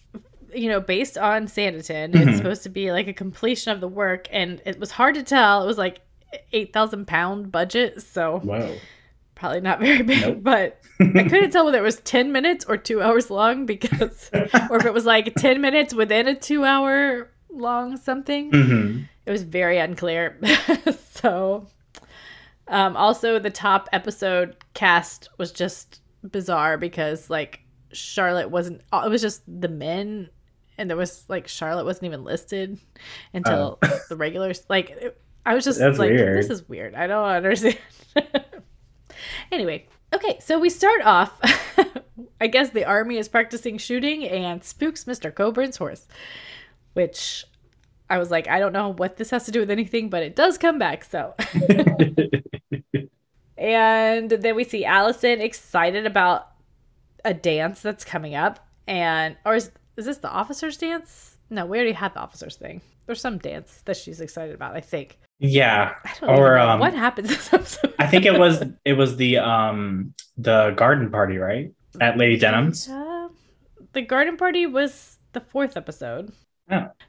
you 0.54 0.68
know 0.68 0.80
based 0.80 1.18
on 1.18 1.46
Sanditon. 1.46 2.12
Mhm. 2.12 2.28
It's 2.28 2.36
supposed 2.38 2.62
to 2.64 2.68
be 2.70 2.90
like 2.92 3.08
a 3.08 3.12
completion 3.12 3.72
of 3.72 3.80
the 3.80 3.88
work 3.88 4.26
and 4.32 4.60
it 4.64 4.78
was 4.80 4.90
hard 4.90 5.14
to 5.16 5.22
tell. 5.22 5.62
It 5.62 5.66
was 5.66 5.78
like 5.78 6.00
8,000 6.52 7.06
pound 7.06 7.52
budget. 7.52 8.02
So 8.02 8.38
Whoa. 8.40 8.74
probably 9.34 9.60
not 9.60 9.80
very 9.80 10.02
big, 10.02 10.20
Nope. 10.22 10.38
but 10.42 10.80
I 11.00 11.24
couldn't 11.28 11.50
tell 11.50 11.64
whether 11.64 11.78
it 11.78 11.82
was 11.82 12.00
10 12.00 12.32
minutes 12.32 12.64
or 12.68 12.76
two 12.76 13.02
hours 13.02 13.30
long 13.30 13.66
because, 13.66 14.30
or 14.70 14.78
if 14.78 14.86
it 14.86 14.94
was 14.94 15.04
like 15.04 15.34
10 15.34 15.60
minutes 15.60 15.92
within 15.94 16.26
a 16.28 16.34
two 16.34 16.64
hour 16.64 17.30
long 17.50 17.96
something. 17.96 18.50
hmm 18.50 18.98
It 19.26 19.30
was 19.30 19.42
very 19.42 19.78
unclear. 19.78 20.38
so, 21.12 21.66
um, 22.68 22.96
also 22.96 23.38
the 23.38 23.50
top 23.50 23.88
episode 23.92 24.56
cast 24.74 25.28
was 25.38 25.52
just 25.52 26.00
bizarre 26.30 26.78
because 26.78 27.30
like 27.30 27.60
Charlotte 27.92 28.50
wasn't, 28.50 28.82
it 28.92 29.10
was 29.10 29.22
just 29.22 29.42
the 29.48 29.68
men. 29.68 30.30
And 30.76 30.90
there 30.90 30.96
was 30.96 31.24
like 31.28 31.46
Charlotte 31.46 31.84
wasn't 31.84 32.06
even 32.06 32.24
listed 32.24 32.78
until 33.32 33.78
oh. 33.82 33.98
the 34.08 34.16
regulars. 34.16 34.64
Like, 34.68 34.90
it- 34.90 35.20
I 35.46 35.54
was 35.54 35.64
just 35.64 35.80
Oh. 35.80 35.84
That's 35.84 35.98
like, 35.98 36.10
weird. 36.10 36.38
this 36.38 36.50
is 36.50 36.68
weird. 36.68 36.94
I 36.94 37.06
don't 37.06 37.24
understand. 37.24 37.78
anyway, 39.52 39.86
okay, 40.12 40.38
so 40.40 40.58
we 40.58 40.70
start 40.70 41.02
off. 41.02 41.38
I 42.40 42.46
guess 42.46 42.70
the 42.70 42.84
army 42.84 43.18
is 43.18 43.28
practicing 43.28 43.78
shooting 43.78 44.24
and 44.24 44.64
spooks 44.64 45.04
Mr. 45.04 45.34
Coburn's 45.34 45.76
horse, 45.76 46.06
which 46.94 47.44
I 48.08 48.18
was 48.18 48.30
like, 48.30 48.48
I 48.48 48.58
don't 48.58 48.72
know 48.72 48.92
what 48.92 49.16
this 49.16 49.30
has 49.30 49.44
to 49.44 49.52
do 49.52 49.60
with 49.60 49.70
anything, 49.70 50.08
but 50.10 50.22
it 50.22 50.34
does 50.34 50.58
come 50.58 50.78
back. 50.78 51.04
So, 51.04 51.34
and 53.64 54.30
then 54.30 54.54
we 54.54 54.64
see 54.64 54.84
Allison 54.84 55.40
excited 55.40 56.04
about 56.06 56.48
a 57.24 57.32
dance 57.32 57.80
that's 57.80 58.04
coming 58.04 58.34
up, 58.34 58.66
and 58.86 59.36
or 59.46 59.54
is 59.54 59.70
is 59.96 60.04
this 60.04 60.18
the 60.18 60.28
officers' 60.30 60.76
dance? 60.76 61.38
No, 61.50 61.64
we 61.66 61.78
already 61.78 61.92
had 61.92 62.12
the 62.14 62.20
officers 62.20 62.56
thing. 62.56 62.80
there's 63.06 63.20
some 63.20 63.38
dance 63.38 63.82
that 63.86 63.96
she's 63.96 64.20
excited 64.20 64.54
about. 64.54 64.76
I 64.76 64.80
think. 64.80 65.18
Yeah. 65.40 65.94
I 66.04 66.12
don't 66.20 66.38
Or, 66.38 66.56
know 66.56 66.68
um, 66.70 66.80
what 66.80 66.94
happens 66.94 67.28
this 67.28 67.52
episode. 67.52 67.92
I 67.98 68.06
think 68.06 68.24
it 68.24 68.38
was 68.38 68.62
it 68.84 68.92
was 68.94 69.16
the 69.16 69.38
um 69.38 70.14
the 70.36 70.70
garden 70.76 71.10
party, 71.10 71.38
right? 71.38 71.72
At 72.00 72.16
Lady 72.18 72.36
Denham's. 72.36 72.88
Uh, 72.88 73.28
the 73.92 74.02
garden 74.02 74.36
party 74.36 74.66
was 74.66 75.18
the 75.32 75.40
fourth 75.40 75.76
episode. 75.76 76.32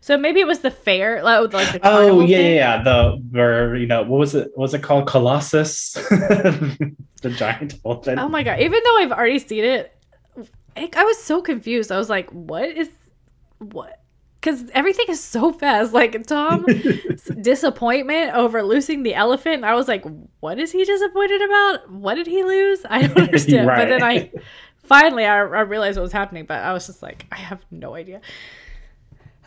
So 0.01 0.17
maybe 0.17 0.39
it 0.39 0.47
was 0.47 0.59
the 0.59 0.71
fair, 0.71 1.23
like 1.23 1.51
like 1.53 1.71
the 1.71 1.79
Oh 1.83 2.21
yeah, 2.21 2.37
yeah, 2.37 2.49
yeah. 2.49 2.83
The 2.83 3.23
where 3.31 3.75
you 3.75 3.87
know 3.87 4.03
what 4.03 4.19
was 4.19 4.35
it? 4.35 4.51
What 4.53 4.63
was 4.63 4.73
it 4.73 4.83
called? 4.83 5.07
Colossus, 5.07 5.93
the 7.23 7.29
giant 7.35 7.75
elephant. 7.85 8.19
Oh 8.19 8.29
my 8.29 8.43
god! 8.43 8.59
Even 8.59 8.79
though 8.83 8.97
I've 8.97 9.11
already 9.11 9.39
seen 9.39 9.63
it, 9.63 9.97
I 10.77 11.03
was 11.03 11.17
so 11.17 11.41
confused. 11.41 11.91
I 11.91 11.97
was 11.97 12.09
like, 12.09 12.29
"What 12.29 12.69
is 12.69 12.89
what?" 13.59 14.01
Because 14.39 14.69
everything 14.75 15.05
is 15.09 15.23
so 15.23 15.51
fast. 15.51 15.93
Like 15.93 16.27
Tom's 16.27 16.65
disappointment 17.41 18.35
over 18.35 18.61
losing 18.61 19.01
the 19.01 19.15
elephant. 19.15 19.63
I 19.63 19.73
was 19.73 19.87
like, 19.87 20.05
"What 20.41 20.59
is 20.59 20.71
he 20.71 20.83
disappointed 20.83 21.41
about? 21.41 21.91
What 21.91 22.15
did 22.15 22.27
he 22.27 22.43
lose?" 22.43 22.81
I 22.87 23.07
don't 23.07 23.17
understand. 23.27 23.67
But 23.67 23.87
then 23.87 24.03
I 24.03 24.31
finally 24.83 25.25
I, 25.25 25.37
I 25.37 25.61
realized 25.61 25.97
what 25.97 26.03
was 26.03 26.11
happening. 26.11 26.45
But 26.45 26.61
I 26.61 26.73
was 26.73 26.85
just 26.85 27.01
like, 27.01 27.25
I 27.31 27.37
have 27.37 27.65
no 27.71 27.95
idea. 27.95 28.21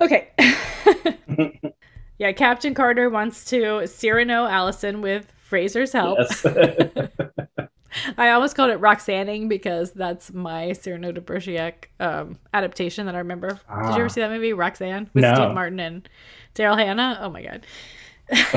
Okay. 0.00 0.28
yeah, 2.18 2.32
Captain 2.32 2.74
Carter 2.74 3.10
wants 3.10 3.44
to 3.46 3.86
Cyrano 3.86 4.46
Allison 4.46 5.00
with 5.00 5.30
Fraser's 5.38 5.92
help. 5.92 6.18
Yes. 6.18 6.46
I 8.18 8.30
almost 8.30 8.54
called 8.54 8.70
it 8.70 8.78
Roxanning 8.80 9.48
because 9.48 9.92
that's 9.92 10.32
my 10.32 10.72
Cyrano 10.72 11.10
de 11.10 11.20
Bergerac 11.22 11.90
um, 12.00 12.38
adaptation 12.52 13.06
that 13.06 13.14
I 13.14 13.18
remember. 13.18 13.48
Did 13.48 13.60
Ah. 13.68 13.94
you 13.94 14.00
ever 14.00 14.08
see 14.10 14.20
that 14.20 14.30
movie, 14.30 14.52
Roxanne, 14.52 15.08
with 15.14 15.22
No. 15.22 15.34
Steve 15.34 15.54
Martin 15.54 15.80
and 15.80 16.08
Daryl 16.54 16.78
Hannah? 16.78 17.18
Oh 17.22 17.30
my 17.30 17.42
god. 17.42 17.66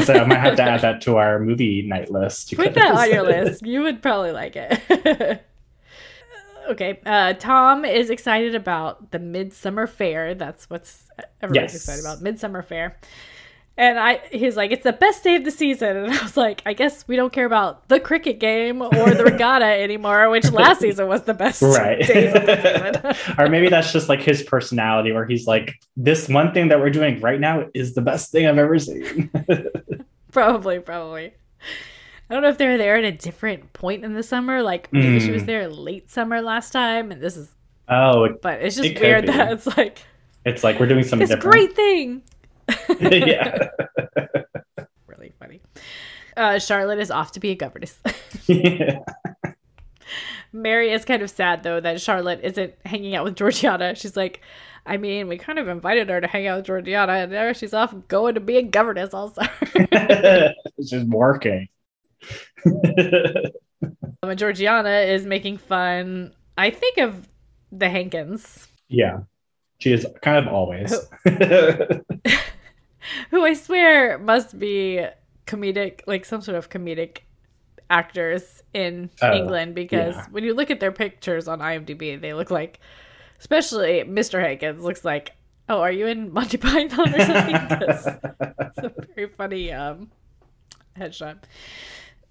so 0.03 0.13
I 0.13 0.25
might 0.25 0.39
have 0.39 0.57
to 0.57 0.63
add 0.69 0.81
that 0.81 1.01
to 1.03 1.15
our 1.15 1.39
movie 1.39 1.81
night 1.81 2.11
list. 2.11 2.53
Put 2.55 2.73
that 2.73 2.91
on 2.91 3.09
your 3.09 3.23
list. 3.23 3.65
You 3.65 3.83
would 3.83 4.01
probably 4.01 4.31
like 4.33 4.55
it. 4.57 5.45
Okay. 6.69 6.99
Uh, 7.05 7.33
Tom 7.33 7.85
is 7.85 8.09
excited 8.09 8.55
about 8.55 9.11
the 9.11 9.19
Midsummer 9.19 9.87
Fair. 9.87 10.35
That's 10.35 10.69
what's 10.69 11.07
everybody's 11.41 11.73
Yes. 11.73 11.81
excited 11.81 12.01
about. 12.03 12.21
Midsummer 12.21 12.61
Fair. 12.61 12.97
And 13.77 13.97
I, 13.97 14.19
he's 14.31 14.57
like, 14.57 14.71
it's 14.71 14.83
the 14.83 14.91
best 14.93 15.23
day 15.23 15.35
of 15.37 15.45
the 15.45 15.49
season. 15.49 15.95
And 16.05 16.13
I 16.13 16.21
was 16.21 16.35
like, 16.37 16.61
I 16.65 16.73
guess 16.73 17.07
we 17.07 17.15
don't 17.15 17.31
care 17.33 17.45
about 17.45 17.87
the 17.87 17.99
cricket 17.99 18.39
game 18.39 18.81
or 18.81 18.89
the 19.13 19.23
regatta 19.23 19.65
anymore, 19.81 20.29
which 20.29 20.51
last 20.51 20.81
season 20.81 21.07
was 21.07 21.23
the 21.23 21.33
best 21.33 21.61
right 21.61 21.99
days 21.99 22.35
of 22.35 22.45
the 22.45 23.13
season. 23.13 23.35
or 23.39 23.47
maybe 23.49 23.69
that's 23.69 23.91
just 23.93 24.09
like 24.09 24.21
his 24.21 24.43
personality 24.43 25.11
where 25.13 25.25
he's 25.25 25.47
like 25.47 25.79
this 25.95 26.27
one 26.27 26.53
thing 26.53 26.67
that 26.67 26.79
we're 26.79 26.89
doing 26.89 27.19
right 27.21 27.39
now 27.39 27.65
is 27.73 27.95
the 27.95 28.01
best 28.01 28.31
thing 28.31 28.45
i've 28.45 28.57
ever 28.57 28.77
seen 28.77 29.29
probably, 30.31 30.79
probably. 30.79 31.33
I 32.31 32.33
don't 32.33 32.43
know 32.43 32.49
if 32.49 32.57
they 32.57 32.67
were 32.69 32.77
there 32.77 32.95
at 32.95 33.03
a 33.03 33.11
different 33.11 33.73
point 33.73 34.05
in 34.05 34.13
the 34.13 34.23
summer. 34.23 34.63
Like 34.63 34.87
maybe 34.93 35.19
she 35.19 35.31
was 35.31 35.43
Mm. 35.43 35.47
there 35.47 35.67
late 35.67 36.09
summer 36.09 36.41
last 36.41 36.71
time, 36.71 37.11
and 37.11 37.21
this 37.21 37.35
is 37.35 37.53
oh 37.89 38.29
but 38.41 38.61
it's 38.61 38.77
just 38.77 38.87
It 38.87 39.01
weird 39.01 39.27
that 39.27 39.51
it's 39.51 39.67
like 39.75 39.99
it's 40.45 40.63
like 40.63 40.79
we're 40.79 40.87
doing 40.87 41.03
something 41.03 41.27
this 41.27 41.35
different 41.35 41.51
great 41.53 41.75
thing. 41.75 42.21
yeah 43.27 43.67
really 45.07 45.33
funny. 45.39 45.59
Uh, 46.37 46.57
Charlotte 46.57 46.99
is 46.99 47.11
off 47.11 47.33
to 47.33 47.41
be 47.41 47.49
a 47.51 47.55
governess. 47.55 47.99
yeah 48.47 48.99
Mary 50.53 50.91
is 50.93 51.03
kind 51.03 51.21
of 51.21 51.29
sad 51.29 51.63
though 51.63 51.81
that 51.81 51.99
Charlotte 51.99 52.39
isn't 52.43 52.73
hanging 52.85 53.13
out 53.13 53.25
with 53.25 53.35
Georgiana. 53.35 53.93
She's 53.95 54.15
like, 54.15 54.39
I 54.85 54.95
mean, 54.95 55.27
we 55.27 55.37
kind 55.37 55.59
of 55.59 55.67
invited 55.67 56.07
her 56.09 56.21
to 56.21 56.27
hang 56.27 56.47
out 56.47 56.59
with 56.59 56.65
Georgiana, 56.67 57.11
and 57.13 57.31
there 57.31 57.53
she's 57.53 57.73
off 57.73 57.93
going 58.07 58.35
to 58.35 58.39
be 58.41 58.55
a 58.57 58.61
governess 58.63 59.13
also. 59.13 59.41
just 60.81 61.07
working 61.07 61.67
Georgiana 64.35 64.99
is 65.01 65.25
making 65.25 65.57
fun, 65.57 66.33
I 66.57 66.69
think, 66.69 66.97
of 66.97 67.27
the 67.71 67.89
Hankins, 67.89 68.67
yeah 68.89 69.19
she 69.79 69.93
is 69.93 70.05
kind 70.21 70.37
of 70.45 70.53
always 70.53 70.93
who 73.31 73.43
I 73.45 73.53
swear 73.53 74.17
must 74.19 74.59
be 74.59 75.05
comedic, 75.47 76.01
like 76.05 76.23
some 76.25 76.41
sort 76.41 76.57
of 76.57 76.69
comedic 76.69 77.19
actors 77.89 78.61
in 78.73 79.09
Oh, 79.21 79.33
England 79.33 79.73
because 79.75 80.15
yeah. 80.15 80.25
when 80.31 80.43
you 80.43 80.53
look 80.53 80.69
at 80.69 80.79
their 80.79 80.91
pictures 80.91 81.47
on 81.47 81.59
IMDb, 81.59 82.19
they 82.19 82.33
look 82.33 82.51
like, 82.51 82.79
especially 83.39 84.03
Mr. 84.03 84.39
Hankins, 84.39 84.83
looks 84.83 85.03
like, 85.03 85.31
oh, 85.67 85.81
are 85.81 85.91
you 85.91 86.05
in 86.07 86.31
Monty 86.31 86.57
Python 86.57 87.13
or 87.13 87.19
something? 87.19 87.55
it's 88.39 88.77
a 88.77 88.93
very 89.15 89.27
funny 89.29 89.71
um, 89.71 90.11
headshot. 90.95 91.37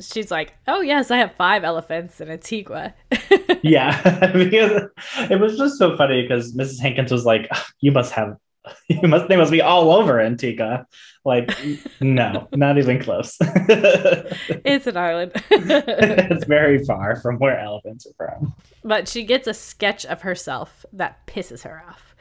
She's 0.00 0.30
like, 0.30 0.54
oh, 0.66 0.80
yes, 0.80 1.10
I 1.10 1.18
have 1.18 1.34
five 1.34 1.64
elephants 1.64 2.20
in 2.20 2.30
Antigua. 2.30 2.94
yeah 3.62 4.30
because 4.32 4.82
it 5.30 5.40
was 5.40 5.56
just 5.56 5.78
so 5.78 5.96
funny 5.96 6.22
because 6.22 6.54
mrs 6.54 6.80
hankins 6.80 7.12
was 7.12 7.24
like 7.24 7.50
you 7.80 7.92
must 7.92 8.12
have 8.12 8.36
you 8.88 9.08
must 9.08 9.28
they 9.28 9.36
must 9.36 9.50
be 9.50 9.62
all 9.62 9.92
over 9.92 10.20
antigua 10.20 10.86
like 11.24 11.50
no 12.00 12.48
not 12.52 12.78
even 12.78 13.00
close 13.00 13.36
it's 13.40 14.86
an 14.86 14.96
island. 14.96 15.32
it's 15.50 16.44
very 16.44 16.84
far 16.84 17.16
from 17.16 17.38
where 17.38 17.58
elephants 17.58 18.06
are 18.06 18.26
from 18.26 18.54
but 18.84 19.08
she 19.08 19.24
gets 19.24 19.46
a 19.46 19.54
sketch 19.54 20.04
of 20.06 20.22
herself 20.22 20.84
that 20.92 21.26
pisses 21.26 21.62
her 21.62 21.82
off. 21.88 22.14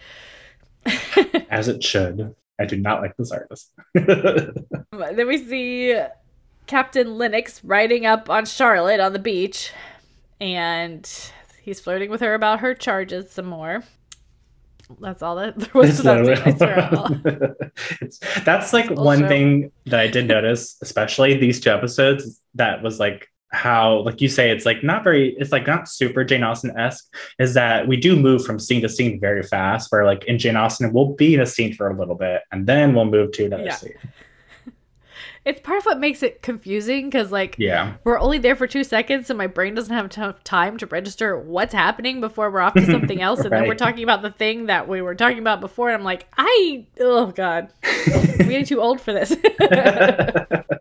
as 1.50 1.68
it 1.68 1.84
should 1.84 2.34
i 2.60 2.66
do 2.66 2.78
not 2.78 3.02
like 3.02 3.16
this 3.18 3.32
artist 3.32 3.72
then 3.94 5.28
we 5.28 5.38
see 5.38 6.02
Captain 6.70 7.18
Lennox 7.18 7.64
riding 7.64 8.06
up 8.06 8.30
on 8.30 8.46
Charlotte 8.46 9.00
on 9.00 9.12
the 9.12 9.18
beach, 9.20 9.72
and 10.40 11.10
he's 11.64 11.80
flirting 11.80 12.12
with 12.12 12.22
her 12.22 12.36
about 12.36 12.60
her 12.60 12.76
charges 12.76 13.32
some 13.32 13.48
more. 13.48 13.84
That's 15.00 15.24
all 15.24 15.36
that 15.38 15.56
there 15.60 15.70
was 15.74 15.98
to 15.98 16.04
that 16.04 16.26
scene, 16.26 16.54
I 16.54 16.58
swear. 16.58 16.80
I'll- 16.92 17.22
It's- 18.02 18.20
that's 18.46 18.72
like 18.72 18.92
one 18.92 19.28
thing 19.28 19.72
that 19.88 20.00
I 20.00 20.08
did 20.08 20.28
notice, 20.28 20.78
especially 20.84 21.38
these 21.38 21.60
two 21.60 21.72
episodes, 21.72 22.40
that 22.54 22.84
was 22.84 23.00
like 23.00 23.28
how, 23.52 24.02
like 24.02 24.22
you 24.22 24.30
say, 24.30 24.52
it's 24.52 24.66
like 24.68 24.84
not 24.84 25.04
very, 25.04 25.36
it's 25.40 25.52
like 25.52 25.66
not 25.66 25.90
super 25.90 26.24
Jane 26.24 26.44
Austen 26.44 26.78
esque, 26.78 27.12
is 27.40 27.56
that 27.56 27.88
we 27.88 27.98
do 27.98 28.16
move 28.16 28.46
from 28.46 28.60
scene 28.60 28.82
to 28.84 28.90
scene 28.90 29.20
very 29.20 29.42
fast. 29.42 29.92
Where 29.92 30.06
like 30.06 30.24
in 30.26 30.38
Jane 30.38 30.56
Austen, 30.56 30.94
we'll 30.94 31.14
be 31.16 31.34
in 31.34 31.40
a 31.42 31.48
scene 31.48 31.74
for 31.74 31.90
a 31.90 31.98
little 31.98 32.14
bit 32.14 32.42
and 32.52 32.68
then 32.68 32.94
we'll 32.94 33.06
move 33.06 33.32
to 33.34 33.46
another 33.46 33.64
Yeah. 33.64 33.74
scene. 33.76 33.94
It's 35.50 35.62
part 35.62 35.80
of 35.80 35.86
what 35.86 36.00
makes 36.00 36.22
it 36.24 36.42
confusing 36.42 37.06
because, 37.10 37.32
like, 37.32 37.56
Yeah. 37.58 37.96
we're 38.04 38.20
only 38.20 38.38
there 38.38 38.56
for 38.56 38.68
two 38.68 38.84
seconds, 38.84 39.30
and 39.30 39.38
my 39.38 39.48
brain 39.48 39.74
doesn't 39.76 39.94
have 39.94 40.16
enough 40.16 40.44
time 40.44 40.78
to 40.78 40.86
register 40.86 41.38
what's 41.38 41.74
happening 41.74 42.22
before 42.22 42.52
we're 42.52 42.62
off 42.62 42.76
to 42.76 42.86
something 42.86 43.22
else. 43.22 43.40
And 43.42 43.52
then 43.52 43.68
we're 43.68 43.76
talking 43.86 44.04
about 44.04 44.22
the 44.22 44.32
thing 44.32 44.68
that 44.68 44.88
we 44.88 45.02
were 45.02 45.16
talking 45.16 45.40
about 45.40 45.60
before. 45.62 45.90
And 45.90 45.98
I'm 45.98 46.04
like, 46.04 46.28
I, 46.38 46.86
oh 47.00 47.28
God, 47.32 47.70
we 48.40 48.56
ain't 48.56 48.68
too 48.68 48.80
old 48.82 49.02
for 49.02 49.12
this. 49.14 49.36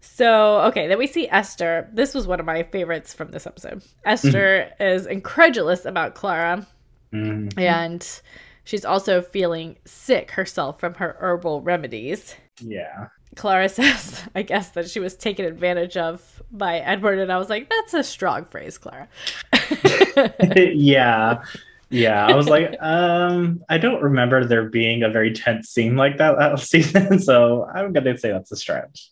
So, 0.00 0.62
okay, 0.62 0.88
then 0.88 0.98
we 0.98 1.06
see 1.06 1.28
Esther. 1.28 1.88
This 1.92 2.12
was 2.12 2.26
one 2.26 2.40
of 2.40 2.46
my 2.46 2.64
favorites 2.64 3.14
from 3.14 3.30
this 3.30 3.46
episode. 3.46 3.84
Esther 4.04 4.68
is 4.80 5.06
incredulous 5.06 5.84
about 5.84 6.16
Clara, 6.16 6.66
Mm. 7.12 7.56
and 7.56 8.20
she's 8.64 8.84
also 8.84 9.22
feeling 9.22 9.76
sick 9.84 10.32
herself 10.32 10.80
from 10.80 10.94
her 10.94 11.16
herbal 11.20 11.62
remedies. 11.62 12.34
Yeah. 12.60 13.08
Clara 13.36 13.68
says, 13.68 14.22
I 14.34 14.42
guess, 14.42 14.70
that 14.70 14.90
she 14.90 15.00
was 15.00 15.16
taken 15.16 15.44
advantage 15.44 15.96
of 15.96 16.42
by 16.50 16.78
Edward, 16.78 17.18
and 17.18 17.32
I 17.32 17.38
was 17.38 17.48
like, 17.48 17.68
that's 17.68 17.94
a 17.94 18.02
strong 18.02 18.44
phrase, 18.44 18.78
Clara. 18.78 19.08
yeah. 20.56 21.42
Yeah. 21.90 22.26
I 22.26 22.34
was 22.34 22.48
like, 22.48 22.76
um, 22.80 23.64
I 23.68 23.78
don't 23.78 24.02
remember 24.02 24.44
there 24.44 24.68
being 24.68 25.02
a 25.02 25.08
very 25.08 25.32
tense 25.32 25.70
scene 25.70 25.96
like 25.96 26.18
that 26.18 26.36
last 26.36 26.68
season. 26.70 27.18
So 27.18 27.66
I'm 27.74 27.92
gonna 27.92 28.18
say 28.18 28.30
that's 28.30 28.52
a 28.52 28.56
stretch. 28.56 29.10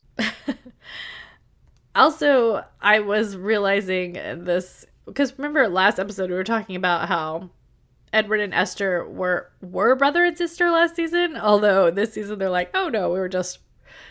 Also, 1.94 2.62
I 2.82 3.00
was 3.00 3.38
realizing 3.38 4.12
this 4.12 4.84
because 5.06 5.38
remember 5.38 5.66
last 5.68 5.98
episode 5.98 6.28
we 6.28 6.36
were 6.36 6.44
talking 6.44 6.76
about 6.76 7.08
how 7.08 7.48
Edward 8.12 8.40
and 8.40 8.54
Esther 8.54 9.06
were 9.08 9.50
were 9.60 9.94
brother 9.96 10.24
and 10.24 10.36
sister 10.36 10.70
last 10.70 10.96
season. 10.96 11.36
Although 11.36 11.90
this 11.90 12.12
season 12.12 12.38
they're 12.38 12.48
like, 12.50 12.70
oh 12.74 12.88
no, 12.88 13.10
we 13.12 13.18
were 13.18 13.28
just 13.28 13.58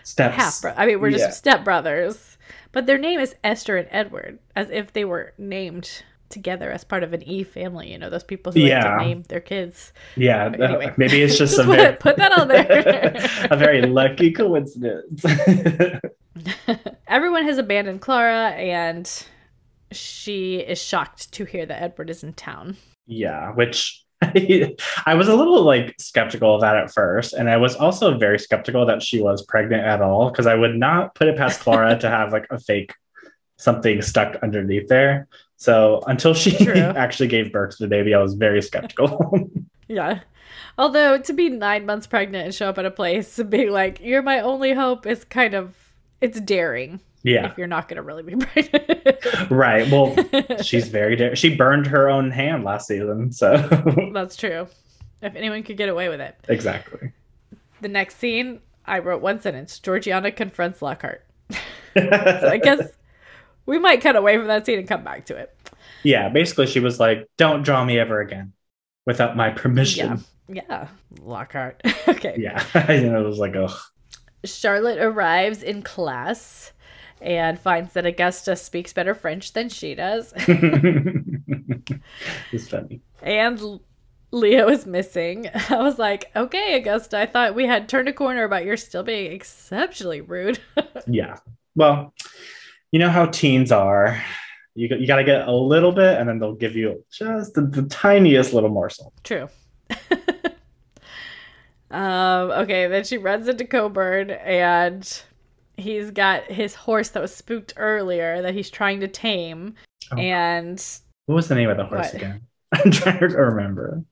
Steps. 0.03 0.35
half. 0.35 0.61
Bro- 0.61 0.73
I 0.77 0.85
mean, 0.85 0.99
we're 1.01 1.11
just 1.11 1.23
Yeah. 1.25 1.29
step 1.31 1.63
brothers. 1.63 2.37
But 2.71 2.85
their 2.87 2.97
name 2.97 3.19
is 3.19 3.35
Esther 3.43 3.77
and 3.77 3.87
Edward, 3.91 4.39
as 4.55 4.69
if 4.69 4.91
they 4.93 5.05
were 5.05 5.33
named 5.37 6.03
together 6.29 6.71
as 6.71 6.83
part 6.83 7.03
of 7.03 7.13
an 7.13 7.23
E 7.23 7.43
family. 7.43 7.91
You 7.91 7.97
know, 7.97 8.09
those 8.09 8.23
people 8.23 8.51
who 8.51 8.59
like 8.59 8.81
to 8.83 8.97
name 8.97 9.23
their 9.29 9.39
kids. 9.39 9.93
Yeah, 10.17 10.49
But 10.49 10.61
anyway. 10.61 10.85
uh, 10.87 10.93
maybe 10.97 11.21
it's 11.21 11.37
just, 11.37 11.55
Just 11.55 11.67
a 11.67 11.71
very 11.71 11.95
put 11.95 12.17
that 12.17 12.37
on 12.37 12.47
there. 12.49 12.67
a 13.49 13.55
very 13.55 13.81
lucky 13.83 14.31
coincidence. 14.31 15.23
Everyone 17.07 17.43
has 17.45 17.57
abandoned 17.57 18.01
Clara, 18.01 18.49
and 18.49 19.09
she 19.91 20.57
is 20.57 20.81
shocked 20.81 21.31
to 21.33 21.45
hear 21.45 21.65
that 21.65 21.81
Edward 21.81 22.09
is 22.09 22.23
in 22.23 22.33
town. 22.33 22.77
Yeah, 23.05 23.51
which 23.51 24.03
I 24.21 25.15
was 25.15 25.27
a 25.27 25.35
little 25.35 25.63
like 25.63 25.95
skeptical 25.99 26.55
of 26.55 26.61
that 26.61 26.75
at 26.75 26.93
first, 26.93 27.33
and 27.33 27.49
I 27.49 27.57
was 27.57 27.75
also 27.75 28.17
very 28.17 28.39
skeptical 28.39 28.85
that 28.85 29.03
she 29.03 29.21
was 29.21 29.45
pregnant 29.45 29.83
at 29.83 30.01
all 30.01 30.29
because 30.29 30.47
I 30.47 30.55
would 30.55 30.75
not 30.75 31.15
put 31.15 31.27
it 31.27 31.37
past 31.37 31.59
Clara 31.59 31.97
to 31.99 32.09
have 32.09 32.31
like 32.31 32.47
a 32.49 32.59
fake 32.59 32.93
something 33.57 34.01
stuck 34.01 34.37
underneath 34.43 34.87
there. 34.87 35.27
So 35.57 36.03
until 36.07 36.33
she 36.33 36.67
actually 36.69 37.27
gave 37.27 37.51
birth 37.51 37.77
to 37.77 37.83
the 37.83 37.87
baby, 37.87 38.13
I 38.13 38.21
was 38.21 38.33
very 38.33 38.61
skeptical. 38.61 39.49
Yeah. 39.87 40.21
Although 40.79 41.19
to 41.19 41.31
be 41.31 41.47
nine 41.47 41.85
months 41.85 42.07
pregnant 42.07 42.45
and 42.45 42.55
show 42.55 42.69
up 42.69 42.79
at 42.79 42.85
a 42.85 42.91
place 42.91 43.37
and 43.37 43.51
be 43.51 43.69
like, 43.69 44.01
"You're 44.01 44.23
my 44.23 44.39
only 44.39 44.73
hope," 44.73 45.05
is 45.05 45.23
kind 45.23 45.53
of 45.53 45.75
it's 46.21 46.41
daring. 46.41 47.01
Yeah, 47.25 47.51
If 47.51 47.57
you're 47.57 47.65
not 47.67 47.87
going 47.87 47.97
to 47.97 48.03
really 48.03 48.21
be 48.23 48.35
pregnant. 48.45 49.49
right. 49.51 49.89
Well, 49.91 50.15
she's 50.63 50.87
very 50.87 51.35
she 51.35 51.55
burned 51.55 51.87
her 51.87 52.07
own 52.09 52.29
hand 52.31 52.63
last 52.63 52.87
season, 52.87 53.31
so 53.31 53.57
That's 54.13 54.35
true. 54.35 54.67
If 55.21 55.35
anyone 55.35 55.63
could 55.63 55.77
get 55.77 55.89
away 55.89 56.07
with 56.09 56.21
it. 56.21 56.35
exactly. 56.47 57.11
The 57.81 57.87
next 57.87 58.17
scene, 58.17 58.59
I 58.85 58.99
wrote 58.99 59.21
one 59.21 59.41
sentence: 59.41 59.79
Georgiana 59.79 60.31
confronts 60.31 60.81
Lockhart. 60.81 61.25
So 61.97 62.49
I 62.49 62.57
guess 62.61 62.89
we 63.65 63.79
might 63.79 64.01
cut 64.01 64.15
away 64.15 64.37
from 64.37 64.47
that 64.47 64.65
scene 64.65 64.77
and 64.79 64.87
come 64.87 65.03
back 65.03 65.25
to 65.25 65.35
it. 65.35 65.55
yeah, 66.03 66.29
basically, 66.29 66.67
she 66.67 66.79
was 66.79 66.99
like, 66.99 67.27
"Don't 67.37 67.63
draw 67.63 67.83
me 67.83 67.97
ever 67.97 68.21
again 68.21 68.53
without 69.07 69.35
my 69.35 69.49
permission." 69.49 70.23
Yeah, 70.47 70.89
Lockhart. 71.21 71.81
okay. 72.07 72.35
Yeah, 72.37 72.63
and 72.75 73.05
it 73.05 73.25
was 73.25 73.39
like, 73.39 73.55
oh, 73.55 73.75
Charlotte 74.43 74.99
arrives 74.99 75.63
in 75.63 75.81
class 75.81 76.71
and 77.21 77.59
finds 77.59 77.93
that 77.93 78.05
Augusta 78.05 78.55
speaks 78.55 78.93
better 78.93 79.13
French 79.15 79.53
than 79.53 79.69
she 79.69 79.95
does. 79.95 80.33
it's 82.51 82.67
funny. 82.69 83.01
and 83.21 83.79
Leo 84.31 84.67
is 84.69 84.85
missing. 84.85 85.49
I 85.69 85.77
was 85.81 85.97
like, 85.97 86.29
okay, 86.35 86.75
Augusta, 86.77 87.17
I 87.19 87.25
thought 87.25 87.55
we 87.55 87.65
had 87.65 87.87
turned 87.87 88.09
a 88.09 88.13
corner, 88.13 88.47
but 88.47 88.65
you're 88.65 88.77
still 88.77 89.03
being 89.03 89.31
exceptionally 89.31 90.21
rude. 90.21 90.59
Yeah. 91.07 91.37
Well, 91.75 92.13
you 92.91 92.99
know 92.99 93.09
how 93.09 93.27
teens 93.27 93.71
are. 93.71 94.19
You, 94.73 94.89
got- 94.89 94.99
you 94.99 95.07
got 95.07 95.17
to 95.17 95.23
get 95.23 95.47
a 95.47 95.51
little 95.55 95.91
bit, 95.91 96.19
and 96.19 96.27
then 96.27 96.39
they'll 96.39 96.55
give 96.55 96.75
you 96.75 97.03
just 97.11 97.53
the, 97.53 97.61
the 97.61 97.83
tiniest 97.83 98.51
little 98.53 98.69
morsel. 98.71 99.13
True. 99.23 99.47
um, 101.91 102.51
okay, 102.51 102.87
then 102.87 103.03
she 103.03 103.17
runs 103.17 103.47
into 103.47 103.65
Coburn 103.65 104.31
and 104.31 105.21
he's 105.77 106.11
got 106.11 106.43
his 106.45 106.75
horse 106.75 107.09
that 107.09 107.21
was 107.21 107.33
spooked 107.35 107.73
earlier 107.77 108.41
that 108.41 108.53
he's 108.53 108.69
trying 108.69 108.99
to 109.01 109.07
tame. 109.07 109.75
Oh. 110.11 110.17
And 110.17 110.83
What 111.25 111.35
was 111.35 111.47
the 111.47 111.55
name 111.55 111.69
of 111.69 111.77
the 111.77 111.85
horse 111.85 112.07
What? 112.07 112.13
again? 112.15 112.41
I'm 112.73 112.91
trying 112.91 113.19
to 113.19 113.25
remember. 113.27 114.03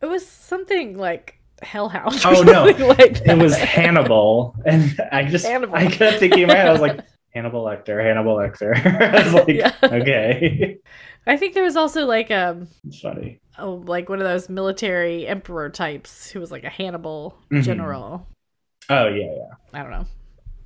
it 0.00 0.06
was 0.06 0.26
something 0.26 0.96
like 0.98 1.38
Hellhound. 1.62 2.20
Oh, 2.24 2.42
no. 2.42 2.64
like 2.98 3.20
It 3.26 3.38
was. 3.38 3.56
Hannibal, 3.56 4.56
and 4.66 4.98
I 5.12 5.24
just 5.24 5.46
Hannibal. 5.46 5.74
I 5.76 5.86
kept 5.86 6.18
thinking 6.18 6.40
in 6.42 6.48
my 6.48 6.56
head, 6.56 6.66
I 6.68 6.72
was 6.72 6.80
like 6.80 7.00
Hannibal 7.34 7.64
Lecter, 7.64 8.02
Hannibal 8.02 8.36
Lecter. 8.36 8.74
I 8.84 9.22
was 9.24 9.32
like, 9.34 9.48
Yeah. 9.48 9.72
okay, 9.82 10.78
I 11.26 11.36
think 11.36 11.54
there 11.54 11.62
was 11.64 11.76
also 11.76 12.04
like 12.04 12.30
um 12.32 12.66
it's 12.86 12.98
funny. 13.00 13.38
oh, 13.58 13.74
like 13.86 14.08
one 14.08 14.18
of 14.18 14.24
those 14.26 14.48
military 14.48 15.26
emperor 15.26 15.70
types 15.70 16.30
who 16.30 16.40
was 16.40 16.50
like 16.50 16.64
a 16.64 16.68
Hannibal 16.70 17.38
Mhm. 17.52 17.62
general. 17.62 18.26
Oh 18.90 19.06
yeah, 19.06 19.30
yeah. 19.36 19.54
I 19.72 19.82
don't 19.82 19.92
know. 19.92 20.06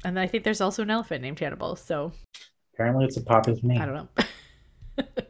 And 0.06 0.20
I 0.20 0.28
think 0.28 0.44
there's 0.44 0.60
also 0.60 0.82
an 0.82 0.90
elephant 0.90 1.20
named 1.22 1.40
Hannibal. 1.40 1.74
So 1.74 2.12
Apparently, 2.74 3.06
it's 3.06 3.16
a 3.16 3.22
popular 3.22 3.58
name. 3.64 3.80
I 3.82 3.86
don't 3.86 3.94
know. 3.96 4.24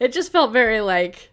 it 0.00 0.12
just 0.12 0.32
felt 0.32 0.52
very 0.52 0.80
like, 0.80 1.30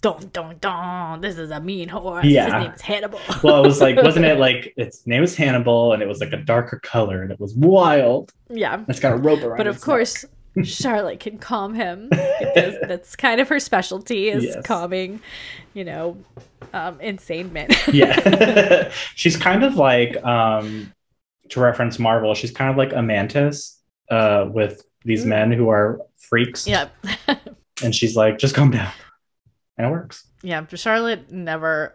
don 0.00 0.30
don 0.32 0.58
don. 0.60 1.20
This 1.22 1.38
is 1.38 1.50
a 1.50 1.58
mean 1.60 1.88
horse. 1.88 2.24
His 2.24 2.34
name 2.36 2.70
is 2.70 2.80
Hannibal. 2.80 3.18
Well, 3.42 3.64
it 3.64 3.66
was 3.66 3.80
like, 3.80 3.96
wasn't 4.00 4.26
it 4.26 4.38
like 4.38 4.74
its 4.76 5.08
name 5.08 5.24
is 5.24 5.34
Hannibal, 5.34 5.92
and 5.92 6.02
it 6.02 6.06
was 6.06 6.20
like 6.20 6.32
a 6.32 6.36
darker 6.36 6.78
color, 6.84 7.22
and 7.22 7.32
it 7.32 7.40
was 7.40 7.54
wild. 7.56 8.30
yeah. 8.48 8.84
It's 8.88 9.00
got 9.00 9.14
a 9.14 9.16
rope 9.16 9.42
around. 9.42 9.56
But 9.56 9.66
of 9.66 9.80
course, 9.80 10.24
Charlotte 10.62 11.18
can 11.18 11.38
calm 11.38 11.74
him 11.74 12.10
because 12.38 12.76
that's 12.86 13.16
kind 13.16 13.40
of 13.40 13.48
her 13.48 13.58
specialty 13.58 14.28
is 14.28 14.44
Yes. 14.44 14.64
calming, 14.64 15.20
you 15.74 15.82
know, 15.82 16.16
um, 16.72 17.00
insane 17.00 17.52
men. 17.52 17.70
yeah, 17.92 18.92
she's 19.16 19.36
kind 19.36 19.64
of 19.64 19.74
like 19.74 20.22
um, 20.24 20.92
to 21.50 21.60
reference 21.60 21.98
Marvel. 21.98 22.34
She's 22.34 22.50
kind 22.50 22.70
of 22.70 22.76
like 22.76 22.92
a 22.92 23.02
mantis 23.02 23.80
uh, 24.10 24.46
with 24.50 24.82
these 25.04 25.24
Mm. 25.24 25.28
men 25.28 25.52
who 25.52 25.68
are 25.68 26.00
freaks. 26.18 26.66
yeah. 26.66 26.88
and 27.82 27.94
she's 27.94 28.16
like, 28.16 28.38
just 28.38 28.54
calm 28.54 28.70
down, 28.70 28.90
and 29.78 29.86
it 29.86 29.90
works. 29.90 30.26
Yeah. 30.42 30.62
But 30.62 30.78
Charlotte 30.78 31.30
never 31.30 31.94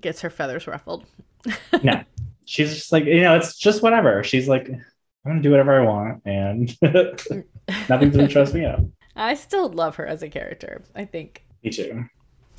gets 0.00 0.20
her 0.22 0.30
feathers 0.30 0.66
ruffled. 0.66 1.04
No, 1.84 2.02
she's 2.44 2.74
just 2.74 2.90
like, 2.92 3.04
you 3.04 3.20
know, 3.20 3.36
it's 3.36 3.56
just 3.56 3.82
whatever. 3.82 4.24
She's 4.24 4.48
like, 4.48 4.68
I'm 4.68 4.84
gonna 5.24 5.42
do 5.42 5.50
whatever 5.50 5.80
I 5.80 5.84
want, 5.84 6.22
and 6.24 6.76
nothing's 7.88 8.16
gonna 8.16 8.28
trust 8.28 8.54
me 8.54 8.64
up. 8.64 8.80
I 9.14 9.34
still 9.34 9.68
love 9.68 9.96
her 9.96 10.06
as 10.06 10.22
a 10.22 10.28
character. 10.28 10.82
I 10.94 11.04
think 11.04 11.44
Me 11.62 11.70
too. 11.70 12.04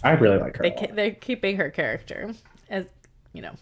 I 0.03 0.11
really 0.11 0.37
like 0.37 0.57
her. 0.57 0.63
they 0.63 0.89
they're 0.93 1.11
keeping 1.11 1.57
her 1.57 1.69
character 1.69 2.31
as 2.69 2.85
you 3.33 3.41
know. 3.41 3.53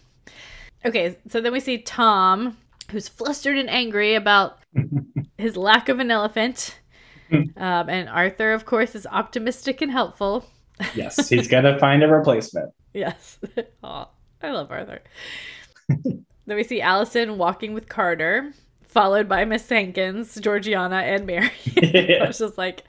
Okay, 0.84 1.16
so 1.28 1.40
then 1.40 1.52
we 1.52 1.60
see 1.60 1.78
Tom, 1.78 2.56
who's 2.90 3.08
flustered 3.08 3.56
and 3.58 3.68
angry 3.70 4.14
about 4.14 4.58
his 5.38 5.56
lack 5.56 5.88
of 5.88 5.98
an 5.98 6.10
elephant, 6.10 6.78
um, 7.30 7.88
and 7.88 8.08
Arthur, 8.08 8.52
of 8.52 8.64
course, 8.64 8.94
is 8.94 9.06
optimistic 9.10 9.82
and 9.82 9.90
helpful. 9.90 10.46
yes, 10.94 11.28
he's 11.28 11.48
gonna 11.48 11.78
find 11.78 12.02
a 12.02 12.08
replacement. 12.08 12.72
Yes, 12.94 13.38
Aw, 13.82 14.08
I 14.42 14.50
love 14.50 14.70
Arthur. 14.70 15.00
then 15.88 16.24
we 16.56 16.64
see 16.64 16.80
Allison 16.80 17.38
walking 17.38 17.74
with 17.74 17.88
Carter, 17.88 18.52
followed 18.84 19.28
by 19.28 19.44
Miss 19.44 19.68
Hankins, 19.68 20.34
Georgiana, 20.36 20.96
and 20.96 21.26
Mary. 21.26 21.50
I 21.82 22.26
was 22.26 22.38
just 22.38 22.58
like, 22.58 22.84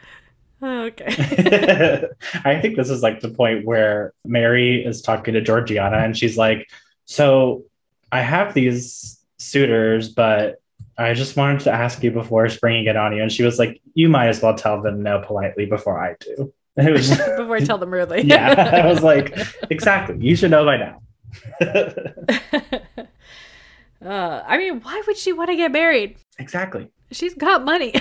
okay. 0.62 2.08
I 2.44 2.60
think 2.60 2.76
this 2.76 2.90
is 2.90 3.02
like 3.02 3.20
the 3.20 3.30
point 3.30 3.64
where 3.64 4.12
Mary 4.24 4.84
is 4.84 5.00
talking 5.00 5.34
to 5.34 5.40
Georgiana 5.40 5.98
and 5.98 6.16
she's 6.16 6.36
like, 6.36 6.68
So 7.06 7.64
I 8.12 8.20
have 8.20 8.54
these 8.54 9.19
suitors, 9.40 10.08
but 10.10 10.60
I 10.98 11.14
just 11.14 11.36
wanted 11.36 11.60
to 11.62 11.72
ask 11.72 12.02
you 12.02 12.10
before 12.10 12.48
springing 12.48 12.86
it 12.86 12.96
on 12.96 13.16
you. 13.16 13.22
And 13.22 13.32
she 13.32 13.42
was 13.42 13.58
like, 13.58 13.80
You 13.94 14.08
might 14.08 14.28
as 14.28 14.42
well 14.42 14.54
tell 14.54 14.82
them 14.82 15.02
no 15.02 15.20
politely 15.20 15.66
before 15.66 15.98
I 16.02 16.14
do. 16.20 16.52
And 16.76 16.88
it 16.88 16.92
was, 16.92 17.08
Before 17.36 17.56
I 17.56 17.60
tell 17.60 17.78
them 17.78 17.90
rudely. 17.92 18.22
yeah, 18.22 18.70
I 18.84 18.86
was 18.86 19.02
like, 19.02 19.36
Exactly. 19.70 20.16
You 20.20 20.36
should 20.36 20.50
know 20.50 20.64
by 20.64 20.76
now. 20.76 21.00
uh, 24.02 24.42
I 24.46 24.56
mean, 24.58 24.80
why 24.80 25.02
would 25.06 25.16
she 25.16 25.32
want 25.32 25.50
to 25.50 25.56
get 25.56 25.72
married? 25.72 26.16
exactly. 26.38 26.88
She's 27.12 27.34
got 27.34 27.64
money. 27.64 27.94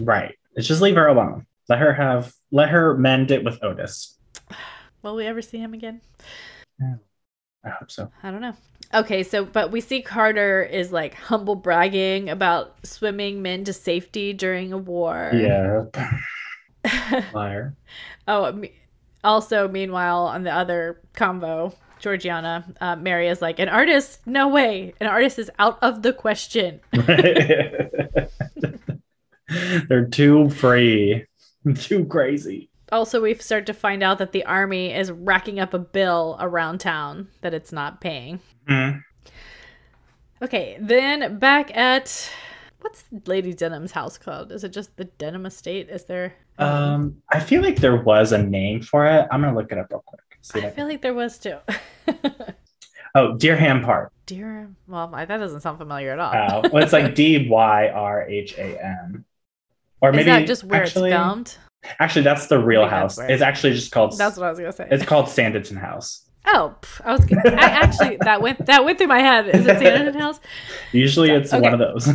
Right. 0.00 0.34
Let's 0.56 0.66
just 0.68 0.82
leave 0.82 0.96
her 0.96 1.06
alone. 1.06 1.46
Let 1.68 1.78
her 1.78 1.92
have, 1.94 2.32
let 2.50 2.68
her 2.70 2.96
mend 2.96 3.30
it 3.30 3.44
with 3.44 3.62
Otis. 3.62 4.18
Will 5.02 5.14
we 5.14 5.24
ever 5.26 5.40
see 5.40 5.58
him 5.58 5.72
again? 5.72 6.00
I 7.64 7.70
hope 7.70 7.90
so. 7.90 8.10
I 8.22 8.30
don't 8.30 8.40
know. 8.40 8.54
Okay, 8.92 9.22
so 9.22 9.44
but 9.44 9.72
we 9.72 9.80
see 9.80 10.02
Carter 10.02 10.62
is 10.62 10.92
like 10.92 11.14
humble 11.14 11.56
bragging 11.56 12.28
about 12.30 12.76
swimming 12.84 13.42
men 13.42 13.64
to 13.64 13.72
safety 13.72 14.32
during 14.32 14.72
a 14.72 14.78
war. 14.78 15.32
Yeah. 15.34 15.84
Liar. 17.34 17.74
oh, 18.28 18.62
also 19.24 19.68
meanwhile 19.68 20.24
on 20.26 20.44
the 20.44 20.52
other 20.52 21.00
convo, 21.14 21.74
Georgiana, 21.98 22.64
uh, 22.80 22.96
Mary 22.96 23.28
is 23.28 23.40
like 23.40 23.58
an 23.58 23.68
artist. 23.68 24.20
No 24.26 24.48
way, 24.48 24.94
an 25.00 25.06
artist 25.06 25.38
is 25.38 25.50
out 25.58 25.78
of 25.82 26.02
the 26.02 26.12
question. 26.12 26.80
They're 29.88 30.06
too 30.10 30.50
free, 30.50 31.24
too 31.76 32.04
crazy. 32.04 32.68
Also, 32.92 33.22
we 33.22 33.34
start 33.34 33.66
to 33.66 33.74
find 33.74 34.02
out 34.02 34.18
that 34.18 34.32
the 34.32 34.44
army 34.44 34.92
is 34.92 35.10
racking 35.10 35.58
up 35.58 35.74
a 35.74 35.78
bill 35.78 36.36
around 36.40 36.78
town 36.78 37.28
that 37.40 37.54
it's 37.54 37.72
not 37.72 38.00
paying. 38.00 38.40
Hmm. 38.68 38.90
Okay, 40.42 40.76
then 40.80 41.38
back 41.38 41.74
at 41.76 42.30
what's 42.80 43.04
Lady 43.26 43.54
Denham's 43.54 43.92
house 43.92 44.18
called? 44.18 44.52
Is 44.52 44.64
it 44.64 44.72
just 44.72 44.96
the 44.96 45.04
Denham 45.04 45.46
Estate? 45.46 45.88
Is 45.88 46.04
there? 46.04 46.34
Um, 46.58 47.22
I 47.30 47.40
feel 47.40 47.62
like 47.62 47.76
there 47.76 48.02
was 48.02 48.32
a 48.32 48.42
name 48.42 48.82
for 48.82 49.06
it. 49.06 49.26
I'm 49.30 49.40
gonna 49.40 49.56
look 49.56 49.72
it 49.72 49.78
up 49.78 49.86
real 49.90 50.02
quick. 50.04 50.20
See 50.42 50.60
I 50.60 50.70
feel 50.70 50.86
like 50.86 51.00
there 51.00 51.14
was 51.14 51.38
too. 51.38 51.56
Oh, 53.16 53.34
Dyrham 53.36 53.84
Park. 53.84 54.12
Dear, 54.26 54.68
well, 54.88 55.06
that 55.08 55.28
doesn't 55.28 55.60
sound 55.60 55.78
familiar 55.78 56.10
at 56.10 56.18
all. 56.18 56.34
Oh, 56.34 56.68
well, 56.72 56.82
it's 56.82 56.92
like 56.92 57.14
D 57.14 57.48
Y 57.48 57.88
R 57.88 58.28
H 58.28 58.54
A 58.58 58.84
M. 58.84 59.24
Or 60.00 60.10
Is 60.10 60.16
maybe 60.16 60.30
that 60.30 60.46
just 60.46 60.64
where 60.64 60.82
actually, 60.82 61.12
it's 61.12 61.16
filmed? 61.16 61.56
Actually, 61.98 62.22
that's 62.22 62.46
the 62.46 62.58
real 62.58 62.86
house. 62.86 63.18
It's 63.18 63.42
actually 63.42 63.72
just 63.74 63.92
called. 63.92 64.16
That's 64.16 64.36
what 64.36 64.46
I 64.46 64.50
was 64.50 64.58
gonna 64.58 64.72
say. 64.72 64.88
It's 64.90 65.04
called 65.04 65.26
Sanditon 65.26 65.76
House. 65.78 66.22
oh, 66.46 66.74
I 67.04 67.12
was. 67.12 67.24
Gonna, 67.24 67.42
I 67.56 67.64
actually 67.66 68.16
that 68.22 68.40
went 68.42 68.64
that 68.66 68.84
went 68.84 68.98
through 68.98 69.06
my 69.08 69.20
head. 69.20 69.48
Is 69.48 69.66
it 69.66 69.76
Sanditon 69.78 70.18
House? 70.20 70.40
Usually, 70.92 71.30
it's 71.30 71.52
Okay. 71.52 71.60
one 71.62 71.72
of 71.74 71.80
those. 71.80 72.08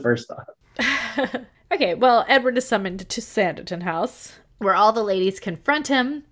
first 0.02 0.28
thought. 0.28 1.44
okay, 1.72 1.94
well, 1.94 2.24
Edward 2.28 2.56
is 2.58 2.66
summoned 2.66 3.08
to 3.08 3.20
Sanditon 3.20 3.82
House, 3.82 4.34
where 4.58 4.74
all 4.74 4.92
the 4.92 5.02
ladies 5.04 5.40
confront 5.40 5.88
him 5.88 6.24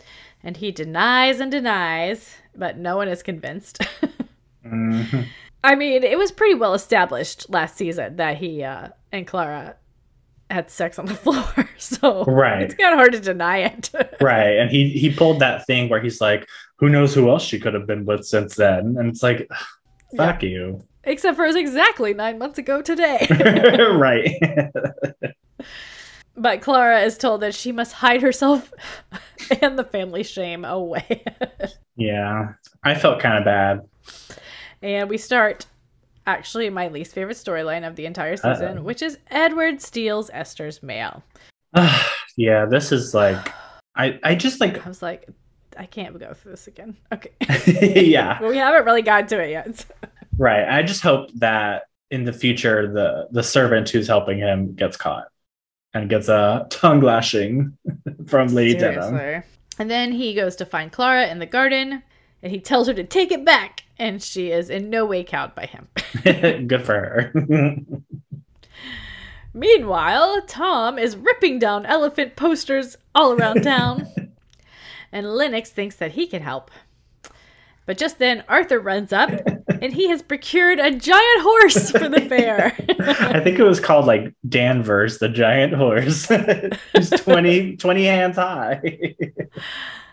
and 0.43 0.57
he 0.57 0.71
denies 0.73 1.39
and 1.41 1.51
denies, 1.53 2.37
but 2.57 2.77
no 2.77 2.97
one 2.97 3.09
is 3.09 3.23
convinced. 3.23 3.81
Mhm. 4.65 5.27
I 5.65 5.75
mean, 5.75 6.05
it 6.05 6.17
was 6.17 6.31
pretty 6.31 6.55
well 6.55 6.73
established 6.75 7.51
last 7.51 7.77
season 7.77 8.15
that 8.17 8.37
he 8.39 8.63
uh, 8.63 8.89
and 9.11 9.27
Clara 9.27 9.75
had 10.53 10.71
sex 10.71 10.99
on 10.99 11.07
the 11.07 11.15
floor, 11.25 11.45
so 11.79 12.25
Right. 12.25 12.63
it's 12.63 12.75
kind 12.75 12.93
of 12.93 12.99
hard 12.99 13.13
to 13.13 13.21
deny 13.21 13.59
it. 13.59 13.91
Right. 14.21 14.57
And 14.59 14.71
he 14.71 14.89
he 14.91 15.11
pulled 15.13 15.41
that 15.41 15.67
thing 15.67 15.89
where 15.89 16.01
he's 16.01 16.21
like, 16.21 16.47
who 16.77 16.89
knows 16.89 17.15
who 17.15 17.29
else 17.31 17.43
she 17.45 17.59
could 17.59 17.75
have 17.75 17.87
been 17.87 18.05
with 18.05 18.25
since 18.25 18.55
then? 18.55 18.97
And 18.99 19.09
it's 19.09 19.23
like, 19.23 19.49
fuck 20.17 20.43
you. 20.43 20.85
Except 21.05 21.37
for 21.37 21.45
it 21.45 21.49
was 21.49 21.57
exactly 21.57 22.15
nine 22.15 22.39
months 22.39 22.59
ago 22.59 22.81
today. 22.83 23.27
right. 23.97 24.39
but 26.37 26.61
Clara 26.63 27.01
is 27.01 27.19
told 27.19 27.41
that 27.43 27.55
she 27.55 27.73
must 27.73 27.93
hide 27.93 28.23
herself 28.23 28.73
and 29.61 29.79
the 29.79 29.85
family 29.85 30.23
shame 30.23 30.65
away. 30.65 31.25
yeah. 31.97 32.53
I 32.85 32.95
felt 32.95 33.21
kind 33.21 33.39
of 33.39 33.45
bad. 33.45 33.81
and 34.83 35.09
we 35.11 35.19
start 35.19 35.67
actually 36.27 36.71
my 36.71 36.89
least 36.89 37.15
favorite 37.15 37.37
storyline 37.37 37.87
of 37.87 37.97
the 37.97 38.07
entire 38.07 38.37
season, 38.37 38.79
Uh-oh. 38.79 38.83
which 38.83 39.03
is 39.03 39.19
Edward 39.31 39.81
steals 39.81 40.31
Esther's 40.33 40.83
mail. 40.83 41.23
yeah, 42.37 42.67
this 42.67 42.93
is 42.93 43.15
like 43.15 43.53
I 43.97 44.19
I 44.23 44.35
just 44.35 44.61
like 44.61 44.85
I 44.85 44.89
was 44.89 45.03
like, 45.03 45.29
I 45.77 45.87
can't 45.87 46.19
go 46.19 46.33
through 46.35 46.53
this 46.53 46.67
again. 46.67 46.97
Okay. 47.13 47.31
yeah. 48.07 48.39
but 48.41 48.49
we 48.51 48.57
haven't 48.57 48.85
really 48.85 49.03
gotten 49.03 49.27
to 49.29 49.43
it 49.43 49.51
yet. 49.51 49.85
Right. 50.39 50.69
I 50.69 50.83
just 50.83 51.03
hope 51.03 51.31
that 51.35 51.85
in 52.11 52.25
the 52.25 52.33
future 52.33 52.93
the 52.93 53.29
the 53.31 53.43
servant 53.43 53.89
who's 53.89 54.07
helping 54.07 54.39
him 54.39 54.75
gets 54.75 54.97
caught 54.97 55.29
and 55.95 56.09
gets 56.09 56.29
a 56.29 56.67
tongue 56.71 57.01
lashing 57.01 57.77
from 58.27 58.49
Lady 58.49 58.79
Denham. 58.79 59.43
And 59.79 59.91
then 59.91 60.13
he 60.13 60.35
goes 60.35 60.57
to 60.57 60.67
find 60.67 60.93
Clara 60.93 61.29
in 61.29 61.39
the 61.39 61.47
garden 61.47 62.03
and 62.43 62.53
he 62.53 62.61
tells 62.61 62.87
her 62.87 62.95
to 62.95 63.05
take 63.05 63.31
it 63.31 63.45
back. 63.45 63.82
And 64.03 64.21
she 64.21 64.51
is 64.51 64.69
in 64.69 64.91
no 64.91 65.07
way 65.07 65.23
cowed 65.23 65.55
by 65.55 65.67
him. 65.67 65.87
Good 66.67 66.85
for 66.85 66.93
her. 66.93 67.33
Meanwhile, 69.55 70.43
Tom 70.49 70.99
is 70.99 71.15
ripping 71.15 71.61
down 71.61 71.87
elephant 71.87 72.35
posters 72.35 72.97
all 73.15 73.33
around 73.33 73.63
town. 73.63 74.09
and 75.13 75.33
Lennox 75.33 75.71
thinks 75.71 75.95
that 75.97 76.11
he 76.13 76.27
can 76.27 76.43
help. 76.43 76.73
But 77.87 77.97
just 77.97 78.19
then, 78.19 78.43
Arthur 78.49 78.81
runs 78.81 79.13
up 79.13 79.31
and 79.69 79.93
he 79.93 80.09
has 80.09 80.21
procured 80.21 80.81
a 80.81 80.91
giant 80.91 81.43
horse 81.43 81.93
for 81.93 82.09
the 82.09 82.23
fair. 82.23 82.75
I 82.99 83.39
think 83.39 83.61
it 83.61 83.65
was 83.65 83.79
called 83.79 84.07
like 84.07 84.35
Danvers, 84.49 85.19
the 85.19 85.29
giant 85.29 85.75
horse. 85.75 86.27
He's 86.93 87.11
20, 87.11 87.77
20 87.77 88.05
hands 88.05 88.35
high. 88.35 89.15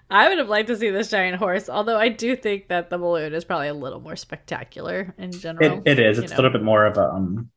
I 0.10 0.28
would 0.30 0.38
have 0.40 0.50
liked 0.50 0.68
to 0.70 0.76
see 0.76 0.90
this 0.90 1.10
giant 1.10 1.38
horse, 1.38 1.70
although 1.70 1.98
I 1.98 2.10
do 2.10 2.36
think 2.36 2.68
that 2.70 2.90
the 2.90 2.98
balloon 2.98 3.34
is 3.34 3.46
probably 3.46 3.68
a 3.68 3.74
little 3.74 4.00
more 4.00 4.16
spectacular 4.16 5.14
in 5.18 5.32
general. 5.32 5.82
It, 5.86 6.00
it 6.00 6.00
is. 6.00 6.18
It's 6.20 6.32
know. 6.32 6.36
a 6.36 6.38
little 6.38 6.52
bit 6.52 6.64
more 6.64 6.86
of 6.86 6.98
a 6.98 7.10
um 7.12 7.50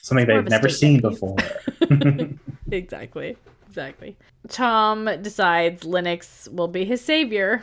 something 0.00 0.26
they've 0.26 0.44
never 0.48 0.68
seen 0.68 1.00
piece. 1.02 1.20
before. 1.20 1.36
exactly. 2.70 3.36
Exactly. 3.68 4.16
Tom 4.48 5.08
decides 5.22 5.84
Lennox 5.84 6.48
will 6.50 6.68
be 6.68 6.84
his 6.84 7.00
savior, 7.02 7.62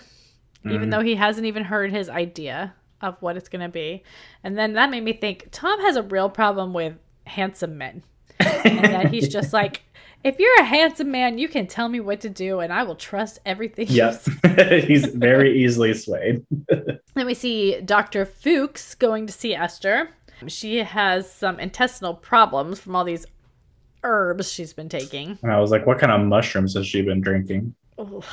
even 0.66 0.88
Mhm. 0.88 0.92
though 0.92 1.02
he 1.02 1.16
hasn't 1.16 1.46
even 1.46 1.64
heard 1.66 1.92
his 1.92 2.10
idea 2.10 2.74
of 3.02 3.16
what 3.22 3.38
it's 3.38 3.50
going 3.50 3.62
to 3.62 3.70
be. 3.70 4.04
And 4.44 4.58
then 4.58 4.74
that 4.74 4.90
made 4.90 5.04
me 5.04 5.14
think 5.14 5.48
Tom 5.52 5.80
has 5.82 5.96
a 5.96 6.04
real 6.04 6.30
problem 6.30 6.74
with 6.74 6.96
handsome 7.26 7.78
men. 7.78 8.04
And 8.40 8.86
that 8.94 9.08
he's 9.12 9.28
just 9.30 9.54
like, 9.62 9.84
if 10.24 10.38
you're 10.40 10.60
a 10.60 10.66
handsome 10.66 11.12
man, 11.12 11.38
you 11.38 11.48
can 11.48 11.68
tell 11.68 11.88
me 11.90 12.00
what 12.00 12.22
to 12.22 12.30
do 12.30 12.60
and 12.60 12.74
I 12.74 12.84
will 12.84 12.96
trust 12.96 13.40
everything 13.46 13.88
Yes. 13.90 14.30
He's 14.86 15.06
very 15.06 15.64
easily 15.64 15.94
swayed. 15.94 16.46
Then 17.16 17.26
we 17.26 17.34
see 17.34 17.82
Dr. 17.82 18.26
Fuchs 18.26 18.96
going 18.96 19.28
to 19.28 19.34
see 19.34 19.54
Esther. 19.54 20.10
She 20.48 20.78
has 20.78 21.30
some 21.30 21.60
intestinal 21.60 22.14
problems 22.14 22.80
from 22.80 22.96
all 22.96 23.04
these 23.04 23.26
herbs 24.04 24.50
she's 24.50 24.72
been 24.72 24.88
taking. 24.88 25.38
And 25.44 25.52
I 25.52 25.60
was 25.60 25.70
like, 25.70 25.86
what 25.86 26.00
kind 26.00 26.14
of 26.14 26.26
mushrooms 26.26 26.76
has 26.76 26.88
she 26.88 27.02
been 27.02 27.20
drinking? 27.20 27.76
Ooh. 28.00 28.24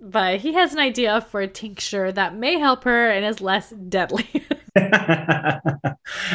But 0.00 0.40
he 0.40 0.54
has 0.54 0.72
an 0.72 0.78
idea 0.78 1.20
for 1.20 1.40
a 1.40 1.48
tincture 1.48 2.10
that 2.12 2.34
may 2.34 2.58
help 2.58 2.84
her 2.84 3.10
and 3.10 3.24
is 3.24 3.40
less 3.40 3.70
deadly. 3.70 4.28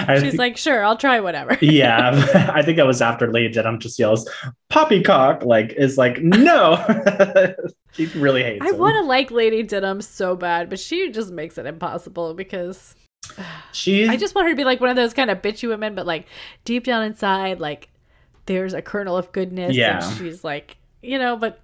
She's 0.08 0.22
think- 0.22 0.38
like, 0.38 0.58
sure, 0.58 0.84
I'll 0.84 0.98
try 0.98 1.20
whatever. 1.20 1.58
yeah, 1.62 2.52
I 2.54 2.62
think 2.62 2.78
that 2.78 2.86
was 2.86 3.02
after 3.02 3.32
Lady 3.32 3.54
Denham 3.54 3.80
just 3.80 3.98
yells, 3.98 4.30
Poppycock, 4.70 5.44
like, 5.44 5.74
is 5.74 5.98
like, 5.98 6.22
no. 6.22 6.76
she 7.94 8.06
really 8.08 8.44
hates 8.44 8.66
I 8.66 8.72
want 8.72 8.96
to 8.96 9.02
like 9.02 9.32
Lady 9.32 9.64
Denham 9.64 10.02
so 10.02 10.36
bad, 10.36 10.70
but 10.70 10.80
she 10.80 11.12
just 11.12 11.32
makes 11.32 11.58
it 11.58 11.66
impossible 11.66 12.34
because 12.34 12.96
She, 13.72 14.08
I 14.08 14.16
just 14.16 14.36
want 14.36 14.48
her 14.48 14.54
to 14.54 14.58
be 14.58 14.64
like 14.64 14.80
one 14.80 14.90
of 14.90 14.96
those 14.96 15.14
kind 15.14 15.30
of 15.30 15.42
bitchy 15.42 15.68
women, 15.68 15.96
but 15.96 16.06
like 16.06 16.28
deep 16.64 16.84
down 16.84 17.04
inside, 17.04 17.60
like 17.60 17.90
there's 18.46 18.74
a 18.74 18.82
kernel 18.82 19.18
of 19.18 19.32
goodness. 19.32 19.76
Yeah. 19.76 20.06
And 20.06 20.18
she's 20.18 20.44
like, 20.44 20.78
you 21.02 21.20
know, 21.20 21.36
but 21.36 21.62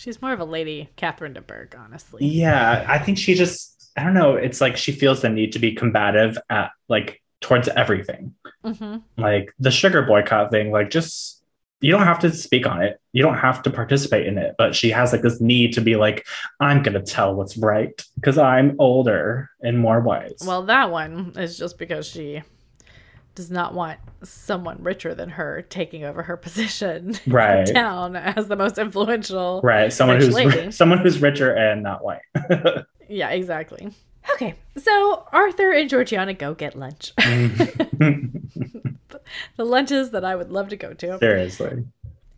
she's 0.00 0.22
more 0.22 0.32
of 0.32 0.40
a 0.40 0.44
lady 0.44 0.88
Catherine 0.96 1.34
de 1.34 1.42
Bourgh, 1.42 1.74
honestly. 1.78 2.24
yeah, 2.24 2.84
I 2.88 2.98
think 2.98 3.18
she 3.18 3.34
just, 3.34 3.90
I 3.96 4.04
don't 4.04 4.14
know, 4.14 4.36
it's 4.36 4.60
like 4.60 4.76
she 4.76 4.92
feels 4.92 5.20
the 5.20 5.28
need 5.28 5.52
to 5.52 5.58
be 5.58 5.74
combative 5.74 6.38
at, 6.48 6.70
like, 6.88 7.22
towards 7.40 7.68
everything. 7.68 8.34
hmm 8.64 8.96
Like, 9.18 9.52
the 9.58 9.70
sugar 9.70 10.02
boycott 10.02 10.50
thing, 10.50 10.70
like, 10.72 10.90
just, 10.90 11.42
you 11.82 11.92
don't 11.92 12.04
have 12.04 12.18
to 12.20 12.32
speak 12.32 12.66
on 12.66 12.82
it. 12.82 12.98
You 13.12 13.22
don't 13.22 13.38
have 13.38 13.62
to 13.62 13.70
participate 13.70 14.26
in 14.26 14.38
it. 14.38 14.54
But 14.58 14.74
she 14.74 14.90
has, 14.90 15.12
like, 15.12 15.22
this 15.22 15.40
need 15.40 15.74
to 15.74 15.80
be 15.80 15.96
like, 15.96 16.26
I'm 16.60 16.82
going 16.82 16.94
to 16.94 17.02
tell 17.02 17.34
what's 17.34 17.56
right 17.56 17.92
because 18.16 18.38
I'm 18.38 18.76
older 18.78 19.50
and 19.62 19.78
more 19.78 20.00
wise. 20.00 20.42
Well, 20.46 20.62
that 20.66 20.90
one 20.90 21.32
is 21.36 21.58
just 21.58 21.78
because 21.78 22.06
she 22.06 22.42
does 23.40 23.50
not 23.50 23.72
want 23.72 23.98
someone 24.22 24.82
richer 24.82 25.14
than 25.14 25.30
her 25.30 25.62
taking 25.62 26.04
over 26.04 26.22
her 26.22 26.36
position 26.46 27.14
Right. 27.26 27.64
town 27.72 28.14
as 28.16 28.48
the 28.48 28.56
most 28.56 28.76
influential. 28.76 29.62
Right, 29.64 29.90
someone 29.90 30.20
who's 30.20 30.34
lady. 30.34 30.70
someone 30.70 30.98
who's 30.98 31.22
richer 31.22 31.52
and 31.54 31.82
not 31.82 32.04
white. 32.04 32.20
Yeah, 33.12 33.30
exactly. 33.30 33.90
Okay, 34.34 34.54
so 34.76 35.26
Arthur 35.32 35.72
and 35.72 35.90
Georgiana 35.90 36.32
go 36.32 36.54
get 36.54 36.76
lunch. 36.76 37.12
Mm-hmm. 37.16 38.90
the 39.56 39.64
lunches 39.64 40.10
that 40.10 40.24
I 40.24 40.36
would 40.36 40.52
love 40.52 40.68
to 40.68 40.76
go 40.76 40.92
to. 40.94 41.18
Seriously. 41.18 41.84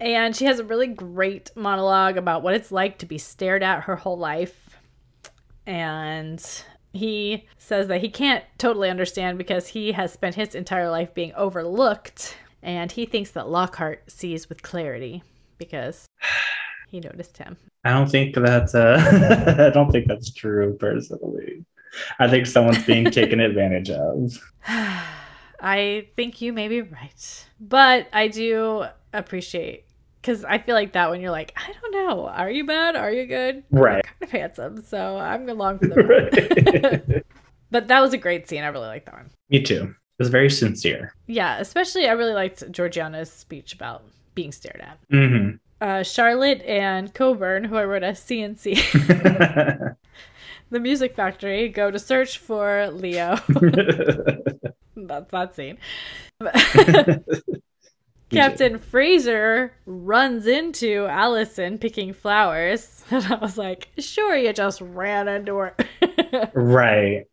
And 0.01 0.35
she 0.35 0.47
has 0.47 0.61
a 0.61 0.65
really 0.65 0.87
great 0.87 1.51
monologue 1.55 2.17
about 2.17 2.43
what 2.43 2.55
it's 2.55 2.73
like 2.73 2.97
to 2.99 3.07
be 3.07 3.19
stared 3.19 3.63
at 3.63 3.83
her 3.83 3.97
whole 3.97 4.17
life. 4.17 4.79
And 5.67 6.43
he 6.93 7.47
says 7.59 7.89
that 7.89 8.01
he 8.01 8.09
can't 8.09 8.45
totally 8.59 8.91
understand 8.91 9.39
because 9.39 9.69
he 9.69 9.93
has 9.93 10.13
spent 10.13 10.35
his 10.35 10.55
entire 10.55 10.91
life 10.91 11.15
being 11.15 11.33
overlooked. 11.35 12.37
And 12.63 12.93
he 12.93 13.07
thinks 13.07 13.31
that 13.33 13.49
Lockhart 13.49 14.11
sees 14.11 14.49
with 14.49 14.63
clarity 14.63 15.23
because 15.59 16.07
he 16.89 17.01
noticed 17.01 17.39
him. 17.39 17.57
I 17.85 17.91
don't 17.91 18.11
think 18.11 18.35
that's 18.35 18.75
uh 18.75 19.55
I 19.69 19.71
don't 19.71 19.91
think 19.91 20.07
that's 20.07 20.33
true 20.33 20.77
personally. 20.79 21.65
I 22.19 22.29
think 22.29 22.47
someone's 22.47 22.85
being 22.85 23.05
taken 23.11 23.41
advantage 23.41 23.91
of. 23.91 24.39
I 25.65 26.09
think 26.17 26.41
you 26.41 26.53
may 26.53 26.69
be 26.69 26.83
right. 26.83 27.47
But 27.61 28.09
I 28.13 28.29
do 28.29 28.85
appreciate 29.13 29.87
because 30.23 30.45
I 30.45 30.59
feel 30.59 30.75
like 30.77 30.93
that 30.93 31.11
when 31.11 31.21
you're 31.21 31.33
like, 31.33 31.53
I 31.57 31.73
don't 31.73 31.93
know, 31.93 32.29
are 32.29 32.51
you 32.51 32.65
bad? 32.65 32.95
Are 32.95 33.11
you 33.13 33.27
good? 33.27 33.65
Right. 33.71 34.05
You're 34.05 34.13
kind 34.13 34.23
of 34.23 34.31
handsome, 34.31 34.83
so 34.85 35.19
I'm 35.19 35.49
along 35.49 35.81
for 35.81 35.89
the 35.89 36.03
ride. 37.13 37.25
but 37.71 37.89
that 37.89 38.01
was 38.01 38.15
a 38.15 38.19
great 38.19 38.49
scene. 38.49 38.63
I 38.63 38.69
really 38.69 38.87
liked 38.87 39.07
that 39.07 39.15
one. 39.17 39.31
Me 39.51 39.61
too. 39.61 39.83
It 39.83 40.23
was 40.23 40.29
very 40.29 40.49
sincere. 40.49 41.13
Yeah, 41.27 41.59
especially 41.59 42.07
I 42.07 42.13
really 42.13 42.35
liked 42.35 42.71
Georgiana's 42.71 43.33
speech 43.33 43.73
about 43.75 44.05
being 44.35 44.53
stared 44.53 44.81
at. 44.81 44.99
hmm 45.11 45.57
Uh, 45.81 46.05
Charlotte 46.05 46.63
and 46.63 47.13
Coburn, 47.13 47.65
who 47.65 47.77
I 47.77 47.85
wrote 47.85 48.05
as 48.05 48.21
CNC, 48.21 48.77
the 50.71 50.79
music 50.81 51.17
factory, 51.17 51.69
go 51.69 51.91
to 51.91 51.99
search 51.99 52.39
for 52.39 52.89
Leo. 52.93 53.37
That's 54.95 55.31
that 55.33 55.55
scene. 55.57 55.79
Captain 58.33 58.79
Fraser 58.79 59.73
runs 59.87 60.47
into 60.47 61.07
Allison 61.07 61.79
picking 61.79 62.13
flowers. 62.13 63.05
And 63.11 63.25
I 63.27 63.35
was 63.35 63.59
like, 63.59 63.89
sure, 63.99 64.35
you 64.37 64.53
just 64.55 64.81
ran 64.81 65.29
into 65.29 65.57
her. 65.57 65.75
right. 66.55 67.27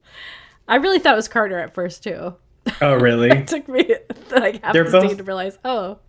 I 0.67 0.75
really 0.75 0.99
thought 0.99 1.13
it 1.13 1.15
was 1.15 1.29
Carter 1.29 1.57
at 1.57 1.73
first, 1.73 2.03
too. 2.03 2.35
Oh 2.81 2.95
really? 2.95 3.29
It 3.39 3.47
took 3.47 3.67
me 3.69 3.95
like 4.29 4.61
half 4.61 4.73
They're 4.73 4.83
the 4.83 4.91
both- 4.91 5.07
scene 5.09 5.17
to 5.17 5.23
realize, 5.23 5.57
oh, 5.63 5.99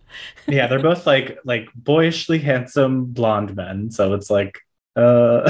yeah, 0.47 0.67
they're 0.67 0.79
both 0.81 1.07
like 1.07 1.37
like 1.45 1.69
boyishly 1.73 2.37
handsome 2.39 3.05
blonde 3.05 3.55
men. 3.55 3.91
So 3.91 4.13
it's 4.13 4.29
like 4.29 4.59
uh 4.97 5.43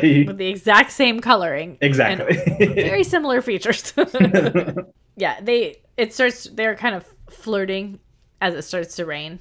with 0.00 0.38
the 0.38 0.46
exact 0.46 0.92
same 0.92 1.18
coloring. 1.20 1.76
exactly. 1.80 2.36
Very 2.74 3.02
similar 3.02 3.42
features. 3.42 3.92
yeah, 5.16 5.40
they, 5.40 5.82
it 5.96 6.14
starts, 6.14 6.44
they're 6.44 6.76
kind 6.76 6.94
of 6.94 7.04
flirting 7.30 7.98
as 8.40 8.54
it 8.54 8.62
starts 8.62 8.96
to 8.96 9.06
rain. 9.06 9.40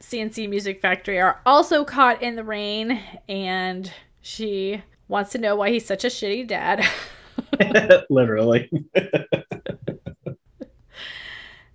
CNC 0.00 0.48
Music 0.48 0.80
Factory 0.80 1.20
are 1.20 1.40
also 1.44 1.84
caught 1.84 2.22
in 2.22 2.36
the 2.36 2.44
rain, 2.44 3.00
and 3.28 3.92
she 4.20 4.82
wants 5.08 5.32
to 5.32 5.38
know 5.38 5.56
why 5.56 5.70
he's 5.70 5.86
such 5.86 6.04
a 6.04 6.08
shitty 6.08 6.46
dad. 6.46 6.86
Literally. 8.10 8.70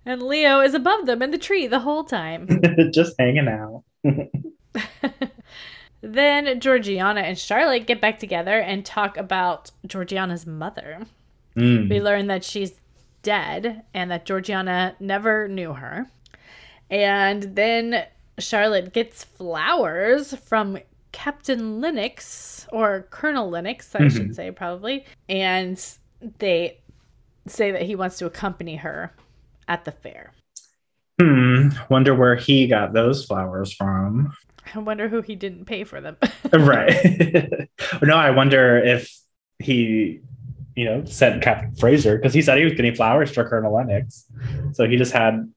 and 0.06 0.22
Leo 0.22 0.60
is 0.60 0.74
above 0.74 1.06
them 1.06 1.22
in 1.22 1.30
the 1.30 1.38
tree 1.38 1.66
the 1.66 1.80
whole 1.80 2.04
time. 2.04 2.48
Just 2.92 3.14
hanging 3.18 3.48
out. 3.48 3.84
then 6.00 6.60
Georgiana 6.60 7.20
and 7.20 7.38
Charlotte 7.38 7.86
get 7.86 8.00
back 8.00 8.18
together 8.18 8.58
and 8.60 8.84
talk 8.84 9.16
about 9.16 9.70
Georgiana's 9.86 10.46
mother. 10.46 11.06
Mm. 11.56 11.88
We 11.88 12.00
learn 12.00 12.26
that 12.26 12.44
she's 12.44 12.80
dead 13.22 13.84
and 13.94 14.10
that 14.10 14.26
Georgiana 14.26 14.96
never 15.00 15.48
knew 15.48 15.72
her. 15.74 16.10
And 16.90 17.42
then 17.56 18.04
Charlotte 18.38 18.92
gets 18.92 19.24
flowers 19.24 20.34
from 20.34 20.78
Captain 21.12 21.80
Lennox 21.80 22.66
or 22.72 23.06
Colonel 23.10 23.48
Lennox, 23.48 23.94
I 23.94 24.00
Mhm. 24.00 24.12
should 24.12 24.34
say, 24.34 24.50
probably. 24.50 25.04
And 25.28 25.80
they 26.38 26.78
say 27.46 27.70
that 27.70 27.82
he 27.82 27.94
wants 27.94 28.18
to 28.18 28.26
accompany 28.26 28.76
her 28.76 29.12
at 29.68 29.84
the 29.84 29.92
fair. 29.92 30.32
Hmm. 31.20 31.68
Wonder 31.88 32.14
where 32.14 32.34
he 32.34 32.66
got 32.66 32.92
those 32.92 33.24
flowers 33.24 33.72
from. 33.72 34.32
I 34.74 34.78
wonder 34.80 35.08
who 35.08 35.20
he 35.22 35.36
didn't 35.36 35.66
pay 35.66 35.84
for 35.84 36.00
them. 36.00 36.16
right. 36.52 37.68
no, 38.02 38.16
I 38.16 38.30
wonder 38.30 38.78
if 38.78 39.14
he, 39.60 40.20
you 40.74 40.84
know, 40.86 41.04
sent 41.04 41.42
Captain 41.42 41.74
Fraser 41.76 42.16
because 42.16 42.34
he 42.34 42.42
said 42.42 42.58
he 42.58 42.64
was 42.64 42.72
getting 42.74 42.94
flowers 42.94 43.30
for 43.30 43.48
Colonel 43.48 43.72
Lennox. 43.74 44.24
So 44.72 44.88
he 44.88 44.96
just 44.96 45.12
had 45.12 45.48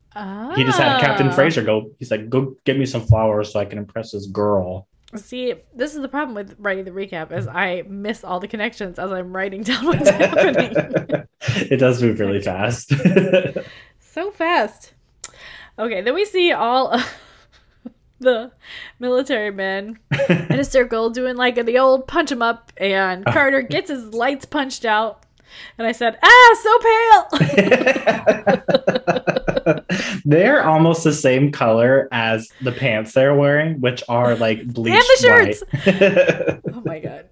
he 0.55 0.63
just 0.63 0.79
had 0.79 0.99
Captain 0.99 1.27
Ah. 1.27 1.31
Fraser 1.31 1.61
go. 1.63 1.91
He's 1.99 2.11
like, 2.11 2.29
go 2.29 2.55
get 2.65 2.77
me 2.77 2.85
some 2.85 3.01
flowers 3.01 3.51
so 3.51 3.59
I 3.59 3.65
can 3.65 3.77
impress 3.77 4.11
this 4.11 4.25
girl. 4.27 4.87
See, 5.15 5.53
this 5.73 5.95
is 5.95 6.01
the 6.01 6.09
problem 6.09 6.35
with 6.35 6.55
writing 6.59 6.83
the 6.83 6.91
recap 6.91 7.31
is 7.31 7.47
I 7.47 7.83
miss 7.87 8.23
all 8.25 8.39
the 8.41 8.47
connections 8.47 8.99
as 8.99 9.11
I'm 9.11 9.33
writing 9.35 9.63
down 9.63 9.85
what's 9.87 10.09
happening. 10.09 10.73
it 11.71 11.77
does 11.79 12.01
move 12.03 12.19
really 12.19 12.41
fast. 12.41 12.91
so 13.99 14.31
fast. 14.31 14.93
Okay, 15.79 16.01
then 16.01 16.13
we 16.13 16.25
see 16.25 16.51
all 16.51 16.89
of 16.91 17.13
the 18.19 18.51
military 18.99 19.51
men 19.51 19.99
in 20.27 20.59
a 20.59 20.63
circle 20.65 21.09
doing 21.11 21.35
like 21.37 21.53
the 21.63 21.77
old 21.77 22.07
punch 22.07 22.31
'em 22.31 22.41
up, 22.41 22.73
and 22.77 23.23
Carter 23.25 23.61
gets 23.61 23.89
his 23.89 24.13
lights 24.13 24.43
punched 24.45 24.85
out. 24.85 25.23
And 25.77 25.85
I 25.87 25.91
said, 25.91 26.17
ah, 26.23 26.57
so 26.63 26.79
pale. 26.79 27.27
they're 30.25 30.63
almost 30.65 31.03
the 31.03 31.13
same 31.13 31.51
color 31.51 32.07
as 32.11 32.49
the 32.61 32.71
pants 32.71 33.13
they're 33.13 33.35
wearing, 33.35 33.79
which 33.81 34.03
are 34.09 34.35
like 34.35 34.65
bleached 34.73 35.05
shirts. 35.19 35.63
white. 35.85 36.61
oh 36.73 36.81
my 36.85 36.99
god. 36.99 37.25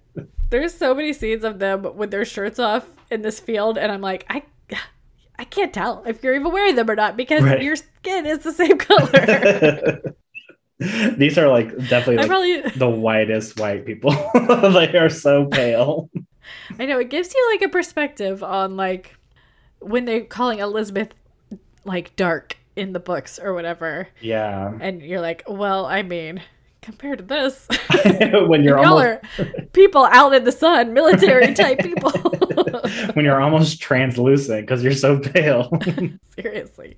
There's 0.50 0.74
so 0.74 0.94
many 0.94 1.12
scenes 1.12 1.44
of 1.44 1.58
them 1.58 1.96
with 1.96 2.10
their 2.10 2.24
shirts 2.24 2.58
off 2.58 2.86
in 3.10 3.22
this 3.22 3.40
field, 3.40 3.78
and 3.78 3.90
I'm 3.90 4.00
like, 4.00 4.24
I 4.30 4.42
I 5.38 5.44
can't 5.44 5.72
tell 5.74 6.02
if 6.06 6.22
you're 6.22 6.34
even 6.34 6.50
wearing 6.50 6.76
them 6.76 6.88
or 6.88 6.96
not 6.96 7.16
because 7.16 7.42
Right. 7.42 7.62
your 7.62 7.76
skin 7.76 8.24
is 8.26 8.38
the 8.38 8.52
same 8.52 8.78
color. 8.78 10.00
These 11.16 11.38
are 11.38 11.48
like 11.48 11.70
definitely 11.88 12.16
like 12.16 12.26
probably 12.26 12.60
the 12.76 12.88
whitest 12.88 13.58
white 13.58 13.84
people. 13.84 14.12
they 14.34 14.96
are 14.96 15.10
so 15.10 15.46
pale. 15.46 16.08
I 16.78 16.86
know 16.86 16.98
it 16.98 17.10
gives 17.10 17.32
you 17.34 17.48
like 17.52 17.62
a 17.62 17.68
perspective 17.68 18.42
on 18.42 18.76
like 18.76 19.16
when 19.80 20.04
they're 20.04 20.22
calling 20.24 20.58
Elizabeth 20.60 21.08
like 21.84 22.14
dark 22.16 22.56
in 22.74 22.92
the 22.92 23.00
books 23.00 23.38
or 23.38 23.54
whatever, 23.54 24.08
Yeah. 24.20 24.72
and 24.80 25.00
you're 25.02 25.20
like, 25.20 25.44
well, 25.48 25.86
I 25.86 26.02
mean, 26.02 26.42
compared 26.82 27.18
to 27.18 27.24
this, 27.24 27.66
when 28.48 28.62
you're 28.62 28.78
y'all 28.82 28.98
almost 28.98 29.38
are 29.38 29.54
people 29.72 30.04
out 30.04 30.34
in 30.34 30.44
the 30.44 30.52
sun, 30.52 30.92
military 30.92 31.54
type 31.54 31.78
people. 31.78 32.10
when 33.14 33.24
you're 33.24 33.40
almost 33.40 33.80
translucent 33.80 34.62
because 34.62 34.82
you're 34.82 34.92
so 34.92 35.18
pale. 35.18 35.70
Seriously. 36.38 36.96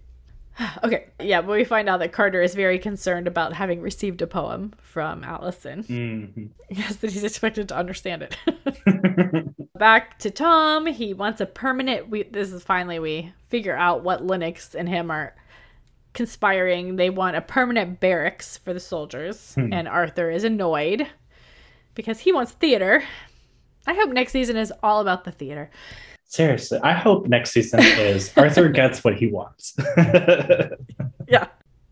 Okay, 0.84 1.06
yeah, 1.20 1.40
but 1.40 1.52
we 1.52 1.64
find 1.64 1.88
out 1.88 1.98
that 2.00 2.12
Carter 2.12 2.42
is 2.42 2.54
very 2.54 2.78
concerned 2.78 3.26
about 3.28 3.52
having 3.52 3.80
received 3.80 4.22
a 4.22 4.26
poem 4.26 4.72
from 4.82 5.22
Allison. 5.24 5.82
Mhm. 5.88 6.48
Yes, 6.70 6.96
that 6.96 7.12
he's 7.12 7.24
expected 7.24 7.68
to 7.68 7.76
understand 7.76 8.22
it. 8.22 8.36
Back 9.78 10.18
to 10.20 10.30
Tom, 10.30 10.86
he 10.86 11.14
wants 11.14 11.40
a 11.40 11.46
permanent. 11.46 12.08
We 12.08 12.24
this 12.24 12.52
is 12.52 12.62
finally 12.62 12.98
we 12.98 13.32
figure 13.48 13.76
out 13.76 14.02
what 14.02 14.26
Lennox 14.26 14.74
and 14.74 14.88
him 14.88 15.10
are 15.10 15.34
conspiring. 16.14 16.96
They 16.96 17.10
want 17.10 17.36
a 17.36 17.40
permanent 17.40 18.00
barracks 18.00 18.56
for 18.56 18.74
the 18.74 18.80
soldiers, 18.80 19.54
Hmm. 19.54 19.72
and 19.72 19.86
Arthur 19.88 20.30
is 20.30 20.44
annoyed 20.44 21.06
because 21.94 22.20
he 22.20 22.32
wants 22.32 22.52
theater. 22.52 23.04
I 23.86 23.94
hope 23.94 24.10
next 24.10 24.32
season 24.32 24.56
is 24.56 24.72
all 24.82 25.00
about 25.00 25.24
the 25.24 25.32
theater. 25.32 25.70
Seriously, 26.28 26.78
I 26.82 26.92
hope 26.92 27.26
next 27.26 27.52
season 27.52 27.80
is 27.80 28.30
Arthur 28.36 28.68
gets 28.68 29.02
what 29.02 29.16
he 29.16 29.26
wants. 29.26 29.76
Yeah. 31.30 31.48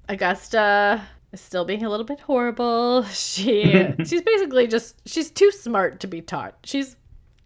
Augusta 0.09 1.07
is 1.33 1.41
still 1.43 1.67
being 1.67 1.85
a 1.85 1.91
little 1.91 2.07
bit 2.07 2.21
horrible. 2.21 3.03
She 3.05 3.93
she's 4.05 4.23
basically 4.23 4.67
just 4.67 5.07
she's 5.07 5.31
too 5.31 5.51
smart 5.51 6.01
to 6.01 6.07
be 6.07 6.23
taught. 6.23 6.57
She's 6.65 6.97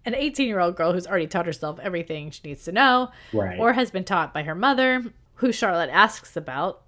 an 0.04 0.14
18-year-old 0.14 0.76
girl 0.76 0.92
who's 0.92 1.06
already 1.06 1.26
taught 1.26 1.46
herself 1.46 1.80
everything 1.82 2.30
she 2.30 2.42
needs 2.44 2.64
to 2.64 2.72
know 2.72 3.10
right. 3.32 3.58
or 3.58 3.72
has 3.72 3.90
been 3.90 4.04
taught 4.04 4.32
by 4.32 4.44
her 4.44 4.54
mother, 4.54 5.04
who 5.34 5.52
Charlotte 5.52 5.90
asks 5.90 6.36
about. 6.36 6.82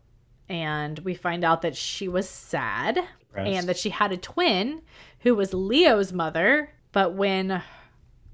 And 0.49 0.99
we 1.01 1.15
find 1.15 1.45
out 1.45 1.63
that 1.63 1.77
she 1.77 2.07
was 2.07 2.29
sad 2.29 3.01
and 3.35 3.69
that 3.69 3.79
she 3.79 3.91
had 3.91 4.13
a 4.13 4.17
twin 4.17 4.83
who 5.21 5.35
was 5.35 5.53
Leo's 5.53 6.13
mother, 6.13 6.71
but 6.93 7.15
when 7.15 7.63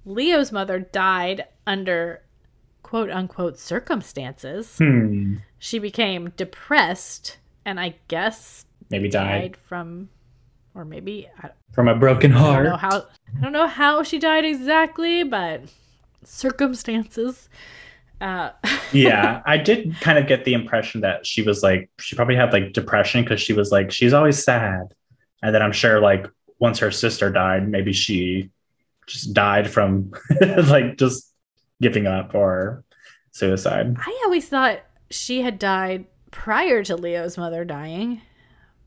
Leo's 0.04 0.50
mother 0.52 0.78
died 0.78 1.44
under 1.68 2.22
quote 2.82 3.10
unquote 3.10 3.58
circumstances, 3.58 4.78
hmm. 4.78 5.36
she 5.58 5.78
became 5.78 6.30
depressed 6.30 7.36
and 7.64 7.78
I 7.78 7.96
guess 8.08 8.64
Maybe 8.90 9.10
died, 9.10 9.40
died 9.42 9.56
from 9.58 10.08
or 10.74 10.84
maybe 10.84 11.28
from 11.72 11.88
a 11.88 11.94
broken 11.94 12.30
heart. 12.30 12.60
I 12.60 12.62
don't 12.62 12.72
know 12.72 12.76
how 12.78 12.96
I 13.36 13.40
don't 13.42 13.52
know 13.52 13.66
how 13.66 14.02
she 14.02 14.18
died 14.18 14.46
exactly, 14.46 15.22
but 15.22 15.62
circumstances. 16.24 17.50
Uh 18.20 18.50
yeah, 18.92 19.42
I 19.44 19.58
did 19.58 19.94
kind 20.00 20.18
of 20.18 20.26
get 20.26 20.46
the 20.46 20.54
impression 20.54 21.02
that 21.02 21.26
she 21.26 21.42
was 21.42 21.62
like 21.62 21.90
she 22.00 22.16
probably 22.16 22.36
had 22.36 22.52
like 22.52 22.72
depression 22.72 23.22
because 23.22 23.40
she 23.40 23.52
was 23.52 23.70
like 23.70 23.92
she's 23.92 24.14
always 24.14 24.42
sad, 24.42 24.94
and 25.42 25.54
then 25.54 25.62
I'm 25.62 25.72
sure 25.72 26.00
like 26.00 26.26
once 26.58 26.78
her 26.78 26.90
sister 26.90 27.30
died, 27.30 27.68
maybe 27.68 27.92
she 27.92 28.50
just 29.06 29.34
died 29.34 29.70
from 29.70 30.12
like 30.40 30.96
just 30.96 31.27
giving 31.80 32.06
up 32.06 32.34
or 32.34 32.84
suicide. 33.32 33.96
I 33.98 34.20
always 34.24 34.48
thought 34.48 34.80
she 35.10 35.42
had 35.42 35.58
died 35.58 36.06
prior 36.30 36.82
to 36.84 36.96
Leo's 36.96 37.38
mother 37.38 37.64
dying, 37.64 38.20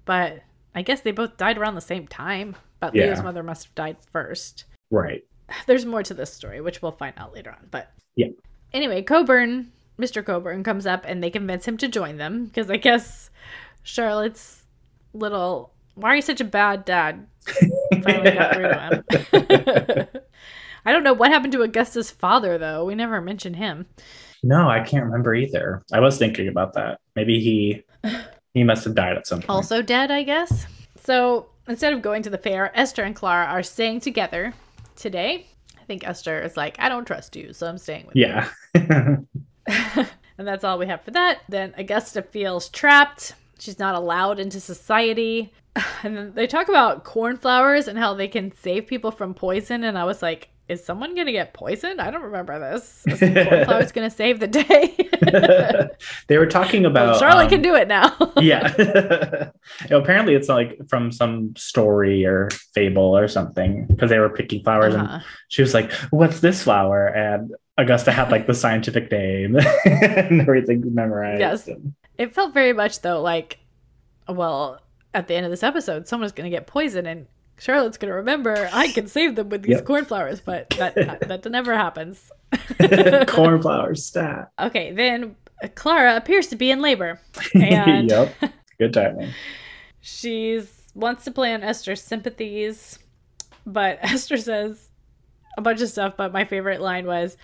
but 0.06 0.42
I 0.76 0.82
guess 0.82 1.02
they 1.02 1.12
both 1.12 1.38
died 1.38 1.58
around 1.58 1.76
the 1.76 1.82
same 1.82 2.08
time. 2.08 2.56
But 2.80 2.96
Yeah. 2.96 3.06
Leo's 3.06 3.24
mother 3.24 3.44
must 3.44 3.66
have 3.66 3.76
died 3.76 3.98
first. 4.12 4.66
Right. 4.90 5.24
There's 5.68 5.86
more 5.86 6.04
to 6.04 6.14
this 6.14 6.34
story, 6.34 6.62
which 6.62 6.82
we'll 6.82 6.92
find 6.92 7.14
out 7.18 7.34
later 7.34 7.52
on. 7.52 7.68
But 7.72 7.92
Yeah. 8.16 8.28
Anyway, 8.74 9.02
Coburn, 9.02 9.72
Mr. 10.00 10.26
Coburn 10.26 10.64
comes 10.64 10.86
up 10.86 11.04
and 11.08 11.24
they 11.24 11.30
convince 11.30 11.68
him 11.68 11.78
to 11.78 11.88
join 11.88 12.18
them 12.18 12.46
because 12.46 12.70
I 12.70 12.78
guess 12.78 13.30
Charlotte's 13.84 14.64
little 15.14 15.74
why 15.96 16.14
are 16.14 16.16
you 16.16 16.22
such 16.22 16.40
a 16.40 16.46
bad 16.46 16.86
dad 16.86 17.28
finally 18.04 18.32
got 18.32 18.54
through 18.56 18.70
to 18.70 20.08
him. 20.14 20.22
I 20.86 20.92
don't 20.92 21.04
know 21.04 21.14
what 21.14 21.32
happened 21.32 21.54
to 21.54 21.64
Augusta's 21.64 22.12
father 22.12 22.58
though. 22.58 22.86
We 22.86 22.96
never 22.96 23.22
mentioned 23.22 23.56
him. 23.58 23.86
No, 24.44 24.70
I 24.70 24.80
can't 24.80 25.06
remember 25.06 25.36
either. 25.36 25.84
I 25.94 26.00
was 26.00 26.18
thinking 26.18 26.48
about 26.48 26.74
that. 26.74 27.00
Maybe 27.16 27.40
he 27.40 27.84
he 28.54 28.64
must 28.64 28.84
have 28.86 28.96
died 28.96 29.18
at 29.18 29.28
some 29.28 29.40
point. 29.40 29.50
Also 29.50 29.82
dead, 29.82 30.12
I 30.12 30.24
guess. 30.24 30.66
So 31.04 31.48
instead 31.68 31.94
of 31.94 32.02
going 32.02 32.24
to 32.24 32.30
the 32.30 32.38
fair, 32.38 32.72
Esther 32.78 33.04
and 33.04 33.16
Clara 33.16 33.46
are 33.46 33.64
staying 33.64 34.02
together 34.02 34.54
today. 34.96 35.48
I 35.80 35.84
think 35.86 36.08
Esther 36.08 36.42
is 36.42 36.58
like, 36.58 36.80
I 36.80 36.90
don't 36.90 37.06
trust 37.06 37.36
you, 37.36 37.54
so 37.54 37.68
I'm 37.68 37.78
staying 37.78 38.06
with 38.08 38.16
yeah. 38.16 38.50
you. 38.76 38.82
Yeah. 38.90 39.18
and 40.38 40.48
that's 40.48 40.64
all 40.64 40.78
we 40.78 40.88
have 40.88 41.02
for 41.02 41.12
that. 41.12 41.42
Then 41.50 41.74
Augusta 41.78 42.22
feels 42.22 42.70
trapped. 42.70 43.36
She's 43.60 43.80
not 43.80 43.96
allowed 43.96 44.40
into 44.40 44.60
society. 44.60 45.54
And 46.04 46.18
then 46.18 46.34
they 46.34 46.48
talk 46.48 46.68
about 46.68 47.04
cornflowers 47.04 47.88
and 47.88 47.98
how 47.98 48.16
they 48.16 48.28
can 48.28 48.52
save 48.52 48.88
people 48.88 49.12
from 49.12 49.36
poison. 49.36 49.84
And 49.84 49.98
I 49.98 50.04
was 50.04 50.22
like, 50.22 50.50
is 50.68 50.84
someone 50.84 51.14
going 51.16 51.26
to 51.28 51.34
get 51.34 51.54
poisoned? 51.54 52.00
I 52.00 52.12
don't 52.12 52.22
remember 52.24 52.58
this. 52.58 53.04
Is 53.08 53.20
cornflowers 53.20 53.92
going 53.92 54.10
to 54.10 54.16
save 54.16 54.40
the 54.40 54.48
day? 54.48 54.96
they 56.28 56.38
were 56.38 56.46
talking 56.46 56.86
about 56.86 57.10
well, 57.10 57.20
Charlotte 57.20 57.46
um, 57.46 57.50
can 57.50 57.62
do 57.62 57.76
it 57.76 57.88
now. 57.90 58.16
yeah. 58.38 59.50
Apparently, 59.90 60.34
it's 60.34 60.48
like 60.48 60.78
from 60.88 61.12
some 61.12 61.54
story 61.58 62.26
or 62.26 62.50
fable 62.74 63.18
or 63.18 63.28
something 63.28 63.86
because 63.88 64.10
they 64.10 64.20
were 64.20 64.30
picking 64.30 64.64
flowers, 64.64 64.94
and 64.94 65.04
Uh-huh. 65.04 65.20
she 65.50 65.62
was 65.62 65.74
like, 65.74 65.92
"What's 66.12 66.40
this 66.40 66.64
flower?" 66.64 67.08
And 67.08 67.52
Augusta 67.78 68.12
had 68.12 68.32
like 68.32 68.48
the 68.48 68.54
scientific 68.54 69.12
name 69.12 69.58
and 69.86 70.42
everything 70.42 70.84
memorized. 70.94 71.40
Yes. 71.40 71.68
And- 71.68 71.94
It 72.18 72.34
felt 72.34 72.54
very 72.54 72.74
much 72.74 73.02
though 73.02 73.22
like 73.22 73.58
well, 74.30 74.80
at 75.14 75.28
the 75.28 75.36
end 75.36 75.46
of 75.46 75.52
this 75.52 75.64
episode, 75.64 76.08
someone's 76.08 76.32
going 76.32 76.50
to 76.50 76.56
get 76.56 76.68
poisoned 76.68 77.08
and 77.08 77.28
Charlotte's 77.62 77.98
going 77.98 78.10
to 78.10 78.16
remember 78.16 78.68
I 78.74 78.88
can 78.88 79.06
save 79.18 79.36
them 79.36 79.50
with 79.50 79.62
these 79.62 79.76
Yep. 79.78 79.86
cornflowers, 79.86 80.42
but 80.42 80.70
that, 80.72 80.96
that, 81.28 81.46
never 81.52 81.76
happens. 81.76 82.32
Cornflower 83.28 83.94
stat. 83.96 84.52
Okay, 84.60 84.92
then 84.92 85.36
Clara 85.76 86.18
appears 86.18 86.48
to 86.48 86.56
be 86.56 86.72
in 86.72 86.82
labor. 86.82 87.20
And 87.54 88.10
yep. 88.10 88.34
Good 88.80 88.94
timing. 88.94 89.30
she's 90.02 90.70
wants 90.96 91.24
to 91.26 91.32
play 91.32 91.54
on 91.54 91.62
Esther's 91.64 92.02
sympathies, 92.02 92.98
but 93.66 94.00
Esther 94.02 94.38
says 94.38 94.90
a 95.58 95.62
bunch 95.62 95.82
of 95.82 95.90
stuff, 95.90 96.16
but 96.18 96.34
my 96.34 96.44
favorite 96.46 96.82
line 96.82 97.06
was, 97.06 97.38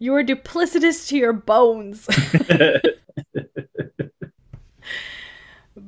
You 0.00 0.14
are 0.16 0.24
duplicitous 0.24 1.08
to 1.08 1.16
your 1.16 1.32
bones. 1.32 2.06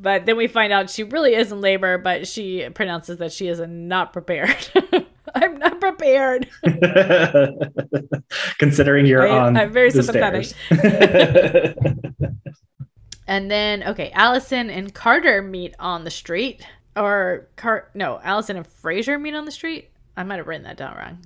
But 0.03 0.27
then 0.27 0.37
we 0.37 0.49
find 0.49 0.73
out 0.73 0.91
she 0.91 1.05
really 1.05 1.35
is 1.35 1.53
in 1.53 1.61
labor, 1.61 1.97
but 1.97 2.27
she 2.27 2.69
pronounces 2.75 3.19
that 3.19 3.33
she 3.33 3.47
is 3.49 3.61
not 3.61 4.13
prepared. 4.13 4.69
I'm 5.35 5.59
not 5.59 5.81
prepared. 5.81 6.49
Considering 8.59 9.07
you're 9.07 9.27
I- 9.27 9.39
on 9.39 9.57
I'm 9.57 9.73
very 9.73 9.91
the 9.91 10.03
sympathetic. 10.03 10.53
And 13.29 13.51
then, 13.51 13.83
okay, 13.85 14.11
Allison 14.11 14.69
and 14.69 14.93
Carter 14.93 15.41
meet 15.43 15.75
on 15.79 16.05
the 16.05 16.11
street. 16.11 16.67
Or, 16.97 17.49
Car- 17.57 17.89
no, 17.95 18.21
Allison 18.23 18.57
and 18.57 18.67
Fraser 18.67 19.19
meet 19.19 19.35
on 19.35 19.45
the 19.47 19.51
street. 19.53 19.91
I 20.17 20.23
might 20.25 20.37
have 20.37 20.49
written 20.49 20.65
that 20.65 20.77
down 20.77 20.97
wrong. 20.97 21.25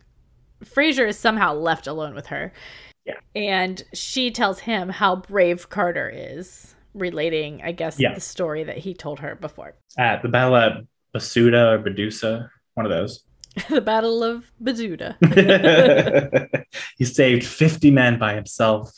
Fraser 0.62 1.06
is 1.06 1.18
somehow 1.18 1.54
left 1.54 1.86
alone 1.86 2.14
with 2.14 2.26
her. 2.26 2.52
Yeah. 3.04 3.14
And 3.34 3.82
she 3.92 4.30
tells 4.30 4.60
him 4.60 4.88
how 4.90 5.16
brave 5.16 5.68
Carter 5.68 6.12
is, 6.14 6.75
relating, 6.96 7.62
I 7.62 7.72
guess, 7.72 7.98
Yeah. 8.00 8.14
the 8.14 8.20
story 8.20 8.64
that 8.64 8.78
he 8.78 8.94
told 8.94 9.20
her 9.20 9.34
before. 9.36 9.74
At 9.98 10.22
the 10.22 10.28
battle 10.28 10.54
of 10.56 10.86
Basuda 11.14 11.74
or 11.74 11.78
Medusa, 11.82 12.50
one 12.74 12.86
of 12.86 12.90
those. 12.90 13.22
the 13.70 13.80
Battle 13.80 14.22
of 14.22 14.50
Bezuda. 14.62 15.16
he 16.98 17.04
saved 17.04 17.44
50 17.46 17.90
men 17.90 18.18
by 18.18 18.34
himself 18.34 18.92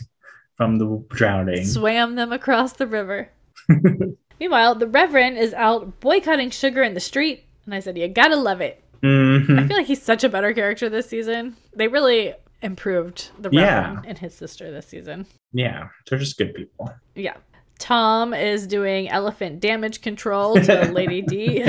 from 0.57 0.79
the 0.79 1.05
drowning. 1.11 1.65
Swam 1.65 2.17
them 2.17 2.33
across 2.33 2.73
the 2.73 2.87
river. 2.87 3.29
Meanwhile, 4.41 4.77
the 4.77 4.87
Reverend 4.89 5.39
is 5.39 5.55
out 5.55 6.01
boycotting 6.01 6.51
sugar 6.51 6.83
in 6.83 6.95
the 6.95 7.01
street. 7.01 7.45
And 7.67 7.75
I 7.75 7.81
said, 7.81 7.97
You 7.99 8.09
gotta 8.09 8.37
love 8.37 8.61
it. 8.61 8.83
I 9.03 9.07
Mhm. 9.07 9.69
feel 9.69 9.77
like 9.77 9.87
he's 9.87 10.03
such 10.03 10.25
a 10.25 10.29
better 10.29 10.53
character 10.53 10.89
this 10.89 11.09
season. 11.09 11.57
They 11.77 11.87
really 11.87 12.35
improved 12.63 13.31
the 13.39 13.51
Yeah. 13.53 13.81
Reverend 13.91 14.07
and 14.09 14.19
his 14.19 14.35
sister 14.35 14.71
this 14.73 14.87
season. 14.87 15.27
Yeah, 15.53 15.89
they're 16.09 16.19
just 16.19 16.37
good 16.37 16.53
people. 16.55 16.91
Yeah. 17.15 17.37
Tom 17.79 18.35
is 18.35 18.67
doing 18.67 19.09
elephant 19.09 19.61
damage 19.61 20.03
control 20.03 20.57
to 20.57 20.85
Lady 20.93 21.23
D. 21.23 21.65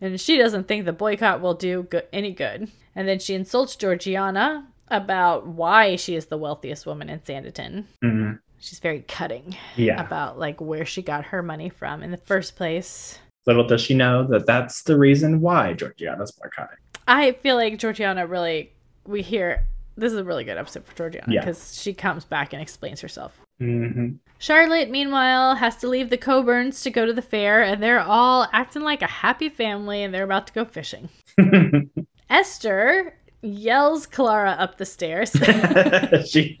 and 0.00 0.20
she 0.20 0.36
doesn't 0.38 0.68
think 0.68 0.84
the 0.84 0.92
boycott 0.92 1.40
will 1.40 1.54
do 1.54 1.84
go- 1.84 2.02
any 2.12 2.32
good. 2.32 2.70
And 2.94 3.08
then 3.08 3.18
she 3.18 3.34
insults 3.34 3.76
Georgiana 3.76 4.66
about 4.88 5.46
why 5.46 5.96
she 5.96 6.14
is 6.14 6.26
the 6.26 6.38
wealthiest 6.38 6.86
woman 6.86 7.08
in 7.08 7.20
Sanditon. 7.20 7.84
Mhm. 8.02 8.38
She's 8.58 8.78
very 8.78 9.00
cutting 9.06 9.56
Yeah. 9.76 10.00
about 10.04 10.38
like 10.38 10.60
where 10.60 10.84
she 10.84 11.02
got 11.02 11.26
her 11.26 11.42
money 11.42 11.68
from 11.68 12.02
in 12.02 12.10
the 12.10 12.16
first 12.16 12.56
place. 12.56 13.18
Little 13.46 13.66
does 13.66 13.80
she 13.80 13.94
know 13.94 14.26
that 14.28 14.46
that's 14.46 14.82
the 14.82 14.98
reason 14.98 15.40
why 15.40 15.72
Georgiana's 15.74 16.32
boycotting. 16.32 16.78
I 17.06 17.32
feel 17.32 17.56
like 17.56 17.78
Georgiana 17.78 18.26
really 18.26 18.72
we 19.06 19.22
hear 19.22 19.66
this 19.96 20.12
is 20.12 20.18
a 20.18 20.24
really 20.24 20.44
good 20.44 20.58
episode 20.58 20.84
for 20.84 20.94
Georgiana 20.94 21.32
Yeah. 21.32 21.40
because 21.40 21.80
she 21.80 21.92
comes 21.94 22.24
back 22.24 22.52
and 22.52 22.60
explains 22.62 23.00
herself. 23.00 23.38
hmm 23.58 24.10
Charlotte, 24.38 24.90
meanwhile, 24.90 25.54
has 25.54 25.76
to 25.76 25.88
leave 25.88 26.10
the 26.10 26.18
Colbournes 26.18 26.82
to 26.82 26.90
go 26.90 27.06
to 27.06 27.12
the 27.14 27.22
fair, 27.22 27.62
and 27.62 27.82
they're 27.82 28.00
all 28.00 28.46
acting 28.52 28.82
like 28.82 29.00
a 29.00 29.06
happy 29.06 29.48
family 29.48 30.02
and 30.02 30.12
they're 30.12 30.24
about 30.24 30.46
to 30.48 30.52
go 30.52 30.64
fishing. 30.66 31.08
Esther 32.30 33.14
yells 33.40 34.04
Clara 34.06 34.50
up 34.58 34.76
the 34.76 34.84
stairs. 34.84 35.30
she. 36.28 36.58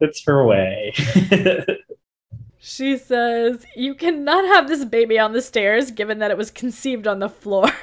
it's 0.00 0.24
her 0.24 0.46
way. 0.46 0.94
she 2.58 2.96
says, 2.96 3.66
You 3.76 3.94
cannot 3.94 4.44
have 4.46 4.68
this 4.68 4.84
baby 4.86 5.18
on 5.18 5.32
the 5.34 5.42
stairs, 5.42 5.90
given 5.90 6.18
that 6.20 6.30
it 6.30 6.38
was 6.38 6.50
conceived 6.50 7.06
on 7.06 7.18
the 7.18 7.28
floor. 7.28 7.68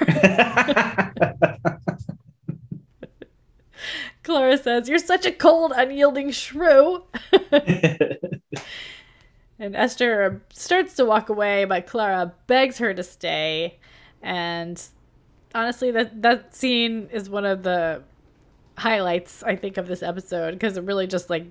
Clara 4.22 4.58
says, 4.58 4.88
You're 4.88 4.98
such 4.98 5.26
a 5.26 5.32
cold, 5.32 5.72
unyielding 5.74 6.30
shrew. 6.30 7.04
And 9.58 9.76
Esther 9.76 10.40
starts 10.52 10.94
to 10.96 11.04
walk 11.04 11.28
away, 11.28 11.66
but 11.66 11.86
Clara 11.86 12.32
begs 12.46 12.78
her 12.78 12.94
to 12.94 13.02
stay. 13.02 13.78
And 14.22 14.82
honestly, 15.54 15.90
that 15.90 16.22
that 16.22 16.54
scene 16.54 17.08
is 17.12 17.28
one 17.28 17.44
of 17.44 17.62
the 17.62 18.02
highlights 18.78 19.42
I 19.42 19.56
think 19.56 19.76
of 19.76 19.86
this 19.86 20.02
episode 20.02 20.52
because 20.52 20.78
it 20.78 20.84
really 20.84 21.06
just 21.06 21.28
like 21.28 21.44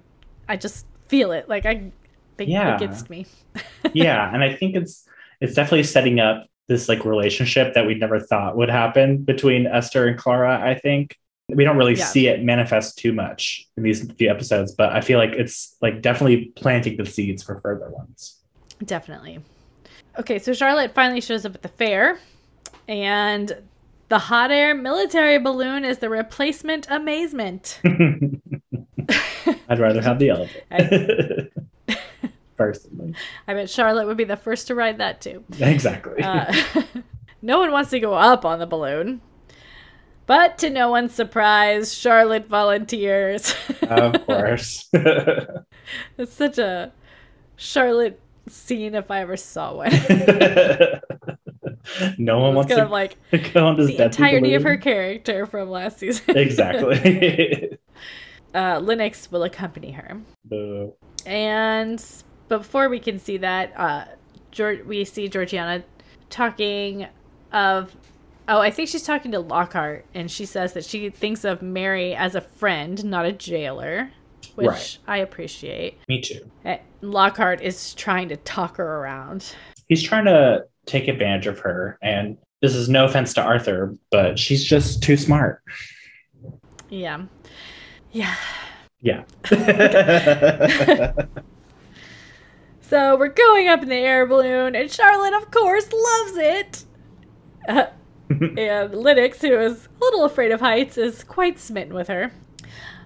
I 0.48 0.58
just 0.58 0.88
feel 1.08 1.32
it. 1.32 1.48
Like 1.48 1.68
I 1.68 1.92
think 2.38 2.50
Yeah. 2.50 2.76
it 2.76 2.80
gets 2.80 3.08
me. 3.10 3.28
yeah, 3.94 4.34
and 4.34 4.44
I 4.44 4.56
think 4.56 4.76
it's 4.76 5.08
it's 5.40 5.54
definitely 5.54 5.84
setting 5.84 6.20
up 6.20 6.48
this 6.68 6.90
like 6.90 7.06
relationship 7.06 7.76
that 7.76 7.86
we 7.86 7.94
never 7.94 8.20
thought 8.20 8.58
would 8.58 8.70
happen 8.70 9.18
between 9.24 9.68
Esther 9.68 10.08
and 10.08 10.18
Clara. 10.18 10.60
I 10.60 10.74
think 10.80 11.16
we 11.56 11.64
don't 11.64 11.78
really 11.78 11.96
Yeah. 11.96 12.06
see 12.06 12.28
it 12.28 12.44
manifest 12.44 12.98
too 12.98 13.12
much 13.14 13.68
in 13.78 13.84
these 13.84 14.10
few 14.14 14.30
episodes, 14.30 14.74
but 14.74 14.92
I 14.92 15.02
feel 15.02 15.18
like 15.20 15.32
it's 15.32 15.76
like 15.82 16.02
definitely 16.02 16.52
planting 16.56 16.98
the 16.98 17.06
seeds 17.06 17.44
for 17.44 17.60
further 17.62 17.90
ones. 17.90 18.40
Definitely. 18.86 19.40
Okay, 20.20 20.40
so 20.40 20.54
Charlotte 20.54 20.94
finally 20.94 21.22
shows 21.22 21.46
up 21.46 21.56
at 21.56 21.62
the 21.62 21.68
fair, 21.70 22.20
and 22.88 23.56
the 24.10 24.20
hot 24.20 24.52
air 24.52 24.74
military 24.76 25.38
balloon 25.40 25.86
is 25.86 26.00
the 26.00 26.10
replacement 26.10 26.88
amazement. 26.90 27.80
I'd 29.70 29.80
rather 29.80 30.02
have 30.02 30.20
the 30.20 30.30
elephant. 30.30 31.52
Personally. 32.58 33.14
I 33.48 33.54
bet 33.54 33.70
Charlotte 33.70 34.06
would 34.08 34.18
be 34.18 34.24
the 34.26 34.36
first 34.38 34.68
to 34.68 34.76
ride 34.76 34.98
that 34.98 35.22
too. 35.22 35.44
Exactly. 35.60 36.22
Uh, 36.22 36.54
no 37.42 37.60
one 37.60 37.72
wants 37.72 37.90
to 37.92 38.00
go 38.00 38.14
up 38.14 38.44
on 38.46 38.60
the 38.60 38.68
balloon. 38.68 39.22
But 40.30 40.60
to 40.60 40.70
no 40.70 40.92
one's 40.92 41.16
surprise, 41.16 41.92
Charlotte 41.92 42.48
volunteers. 42.48 43.56
of 43.82 44.14
course. 44.28 44.88
it's 44.94 46.34
such 46.34 46.60
a 46.60 46.92
Charlotte 47.56 48.22
scene 48.48 48.94
if 48.94 49.10
I 49.10 49.22
ever 49.22 49.36
saw 49.36 49.78
one. 49.78 49.90
no 52.20 52.38
one 52.42 52.54
wants 52.54 52.70
kind 52.70 52.78
to 52.78 52.86
of 52.86 52.92
like 52.92 53.18
go 53.54 53.66
on 53.66 53.78
this 53.78 53.88
the 53.88 54.04
entirety 54.06 54.54
of 54.54 54.62
her 54.62 54.78
character 54.78 55.48
from 55.48 55.72
last 55.72 55.98
season. 55.98 56.38
Exactly. 56.38 57.80
uh, 58.54 58.80
Lennox 58.82 59.32
will 59.32 59.42
accompany 59.42 59.94
her. 59.94 60.22
Boo. 60.46 60.94
And 61.26 62.06
before 62.50 62.88
we 62.88 63.00
can 63.00 63.18
see 63.18 63.38
that, 63.38 63.74
uh, 63.76 64.06
George, 64.52 64.86
we 64.86 65.06
see 65.06 65.28
Georgiana 65.28 65.84
talking 66.30 67.08
of. 67.52 67.96
Oh, 68.50 68.60
I 68.60 68.72
think 68.72 68.90
she's 68.90 69.04
talking 69.04 69.32
to 69.34 69.40
Lockhart, 69.40 70.06
and 70.16 70.30
she 70.30 70.44
says 70.46 70.74
that 70.74 70.84
she 70.84 71.12
thinks 71.12 71.46
of 71.46 71.62
Mary 71.62 72.16
as 72.16 72.34
a 72.34 72.42
friend, 72.42 73.06
not 73.06 73.26
a 73.26 73.32
jailer, 73.32 74.10
which 74.56 74.68
Right. 74.68 74.98
I 75.08 75.18
appreciate. 75.18 76.00
Me 76.10 76.20
too. 76.20 76.50
Uh, 76.66 76.78
Lockhart 77.02 77.62
is 77.62 77.94
trying 77.94 78.28
to 78.30 78.38
talk 78.38 78.78
her 78.78 78.98
around. 78.98 79.54
He's 79.88 80.02
trying 80.02 80.26
to 80.26 80.66
take 80.88 81.08
advantage 81.08 81.46
of 81.46 81.60
her, 81.60 82.00
and 82.02 82.38
this 82.64 82.74
is 82.74 82.90
no 82.90 83.06
offense 83.06 83.36
to 83.36 83.42
Arthur, 83.44 83.94
but 84.10 84.40
she's 84.40 84.64
just 84.66 85.04
too 85.04 85.16
smart. 85.16 85.62
Yeah. 86.90 87.22
Yeah. 88.12 88.36
Yeah. 89.02 89.24
So 92.82 93.16
we're 93.18 93.28
going 93.28 93.68
up 93.68 93.84
in 93.84 93.90
the 93.90 93.96
air 93.98 94.26
balloon, 94.26 94.76
and 94.76 94.90
Charlotte, 94.92 95.36
of 95.36 95.52
course, 95.52 95.88
loves 95.94 96.38
it. 96.38 96.86
Uh, 97.68 97.86
and 98.58 98.94
Lennox, 98.94 99.42
who 99.42 99.58
is 99.60 99.88
a 99.88 100.00
little 100.00 100.26
afraid 100.26 100.52
of 100.52 100.60
heights, 100.60 100.98
is 100.98 101.24
quite 101.24 101.60
smitten 101.60 101.94
with 101.94 102.08
her. 102.08 102.32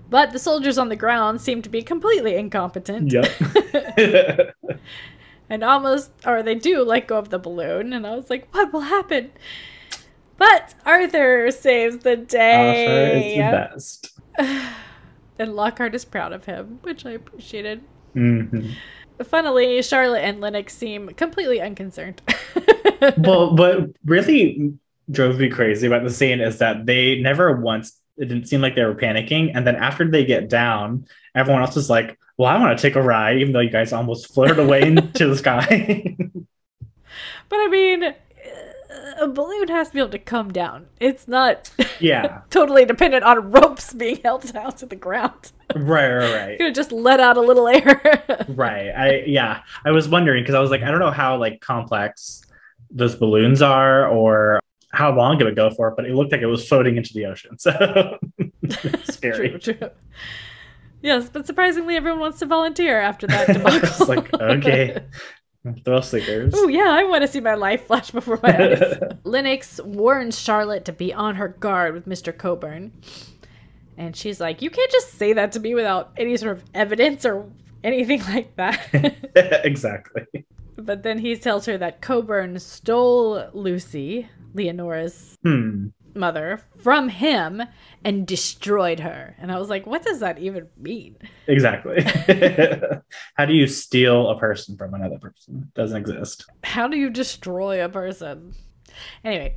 But 0.10 0.32
the 0.32 0.40
soldiers 0.40 0.78
on 0.78 0.90
the 0.90 0.96
ground 0.96 1.42
seem 1.42 1.62
to 1.62 1.70
be 1.70 1.82
completely 1.82 2.36
incompetent. 2.36 3.12
yep. 3.12 3.26
and 5.50 5.64
almost, 5.64 6.12
or 6.26 6.44
they 6.44 6.56
do 6.56 6.84
let 6.84 7.08
go 7.08 7.18
of 7.18 7.30
the 7.30 7.40
balloon. 7.40 7.94
And 7.94 8.06
I 8.06 8.16
was 8.16 8.30
like, 8.30 8.54
what 8.54 8.72
will 8.74 8.82
happen? 8.82 9.32
But 10.38 10.76
Arthur 10.86 11.50
saves 11.52 12.00
the 12.00 12.18
day. 12.18 12.86
Arthur 12.86 13.18
is 13.18 13.36
the 13.36 14.48
best. 14.48 14.70
and 15.40 15.56
Lockhart 15.56 15.96
is 15.96 16.06
proud 16.06 16.34
of 16.34 16.46
him, 16.46 16.80
which 16.82 17.06
I 17.06 17.12
appreciated. 17.12 17.84
Mhm. 18.16 18.74
Funnily, 19.24 19.82
Charlotte 19.82 20.24
and 20.24 20.42
Lennox 20.42 20.76
seem 20.76 21.10
completely 21.10 21.62
unconcerned. 21.62 22.22
Well, 23.18 23.54
but 23.54 23.90
really 24.06 24.74
drove 25.10 25.40
me 25.40 25.50
crazy 25.50 25.88
about 25.88 26.04
the 26.04 26.10
scene 26.10 26.40
is 26.42 26.60
that 26.60 26.86
they 26.86 27.20
never 27.20 27.56
once, 27.56 28.00
it 28.18 28.26
didn't 28.26 28.48
seem 28.48 28.62
like 28.62 28.76
they 28.76 28.84
were 28.84 28.96
panicking. 28.96 29.52
And 29.56 29.66
then 29.66 29.76
after 29.76 30.10
they 30.10 30.26
get 30.26 30.50
down, 30.50 31.08
everyone 31.36 31.62
else 31.62 31.78
is 31.78 31.90
like, 31.90 32.18
well, 32.38 32.50
I 32.50 32.60
want 32.60 32.78
to 32.78 32.82
take 32.82 32.96
a 32.96 33.02
ride, 33.02 33.38
even 33.38 33.54
though 33.54 33.60
you 33.60 33.70
guys 33.70 33.94
almost 33.94 34.34
floated 34.34 34.60
away 34.60 34.82
into 34.88 35.28
the 35.28 35.38
sky. 35.38 36.16
But 37.50 37.58
I 37.58 37.68
mean, 37.68 38.16
a 39.20 39.28
balloon 39.28 39.68
has 39.68 39.90
to 39.90 39.94
be 39.94 40.00
able 40.00 40.10
to 40.10 40.20
come 40.20 40.52
down. 40.52 40.88
It's 41.00 41.28
not 41.28 41.72
yeah, 42.00 42.42
totally 42.50 42.86
dependent 42.86 43.24
on 43.24 43.52
ropes 43.52 43.94
being 43.94 44.20
held 44.24 44.52
down 44.52 44.74
to 44.78 44.86
the 44.86 44.96
ground. 44.96 45.52
right, 45.76 46.12
right, 46.12 46.34
right. 46.34 46.62
Have 46.62 46.74
just 46.74 46.92
let 46.92 47.20
out 47.20 47.38
a 47.38 47.42
little 47.42 47.68
air. 47.68 48.46
Right. 48.50 48.90
I 48.90 49.24
yeah. 49.26 49.62
I 49.86 49.92
was 49.92 50.08
wondering 50.08 50.44
because 50.44 50.56
I 50.56 50.60
was 50.60 50.72
like, 50.72 50.82
I 50.82 50.92
don't 50.92 51.00
know 51.00 51.12
how 51.12 51.38
like 51.38 51.62
complex 51.62 52.42
those 52.90 53.16
balloons 53.16 53.62
are 53.62 54.08
or 54.08 54.60
how 54.94 55.14
long 55.16 55.42
it 55.42 55.44
would 55.44 55.56
go 55.56 55.70
for, 55.72 55.92
but 55.92 56.06
it 56.06 56.14
looked 56.16 56.32
like 56.32 56.42
it 56.42 56.46
was 56.48 56.68
floating 56.68 56.98
into 56.98 57.14
the 57.14 57.26
ocean. 57.26 57.58
So 57.60 58.18
scary. 59.04 59.50
True, 59.50 59.60
true. 59.60 59.90
Yes, 61.02 61.30
but 61.30 61.46
surprisingly, 61.46 61.98
everyone 61.98 62.22
wants 62.22 62.40
to 62.40 62.46
volunteer 62.46 63.00
after 63.02 63.28
that 63.28 63.48
debacle. 63.54 63.80
it's 63.90 64.08
like 64.08 64.34
okay, 64.34 65.00
seekers. 66.02 66.54
Oh 66.56 66.68
yeah, 66.70 66.90
I 66.90 67.04
want 67.04 67.24
to 67.24 67.28
see 67.28 67.42
my 67.42 67.56
life 67.56 67.88
flash 67.88 68.12
before 68.12 68.40
my 68.42 68.56
eyes. 68.58 69.00
Lennox 69.26 69.82
warns 69.84 70.40
Charlotte 70.40 70.86
to 70.86 70.94
be 70.94 71.14
on 71.14 71.36
her 71.36 71.50
guard 71.50 71.94
with 71.94 72.08
Mr. 72.08 72.36
Colbourne. 72.36 72.94
And 73.98 74.16
she's 74.16 74.40
like, 74.40 74.62
You 74.62 74.70
can't 74.70 74.92
just 74.92 75.14
say 75.16 75.34
that 75.34 75.52
to 75.54 75.60
me 75.60 75.76
without 75.76 76.12
any 76.18 76.38
sort 76.38 76.58
of 76.58 76.64
evidence 76.74 77.26
or 77.26 77.50
anything 77.84 78.22
like 78.30 78.56
that. 78.56 79.62
exactly. 79.66 80.24
but 80.78 81.04
then 81.04 81.18
he 81.20 81.36
tells 81.36 81.66
her 81.66 81.78
that 81.78 82.02
Colbourne 82.02 82.58
stole 82.60 83.50
Lucy, 83.54 84.30
Leonora's 84.54 85.38
Hmm. 85.44 85.88
mother, 86.16 86.62
from 86.78 87.10
him 87.10 87.64
and 88.04 88.28
destroyed 88.28 89.00
her. 89.00 89.36
And 89.40 89.52
I 89.52 89.60
was 89.60 89.70
like, 89.70 89.86
What 89.86 90.04
does 90.04 90.20
that 90.20 90.40
even 90.40 90.68
mean? 90.78 91.18
Exactly. 91.48 92.02
how 93.36 93.46
do 93.46 93.54
you 93.54 93.68
steal 93.68 94.30
a 94.30 94.38
person 94.40 94.78
from 94.78 94.94
another 94.94 95.18
person? 95.20 95.72
Doesn't 95.76 95.98
exist. 95.98 96.46
How 96.64 96.88
do 96.88 96.98
you 96.98 97.10
destroy 97.10 97.84
a 97.84 97.90
person? 97.90 98.54
Anyway, 99.24 99.56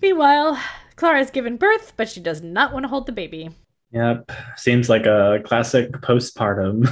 meanwhile, 0.00 0.54
Clara 0.96 1.16
Clara's 1.16 1.30
given 1.30 1.56
birth, 1.58 1.92
but 1.96 2.08
she 2.08 2.20
does 2.20 2.40
not 2.42 2.72
want 2.72 2.84
to 2.84 2.88
hold 2.88 3.06
the 3.06 3.12
baby. 3.12 3.50
Yep. 3.92 4.32
Seems 4.56 4.88
like 4.88 5.06
a 5.06 5.40
classic 5.44 5.92
postpartum. 5.92 6.86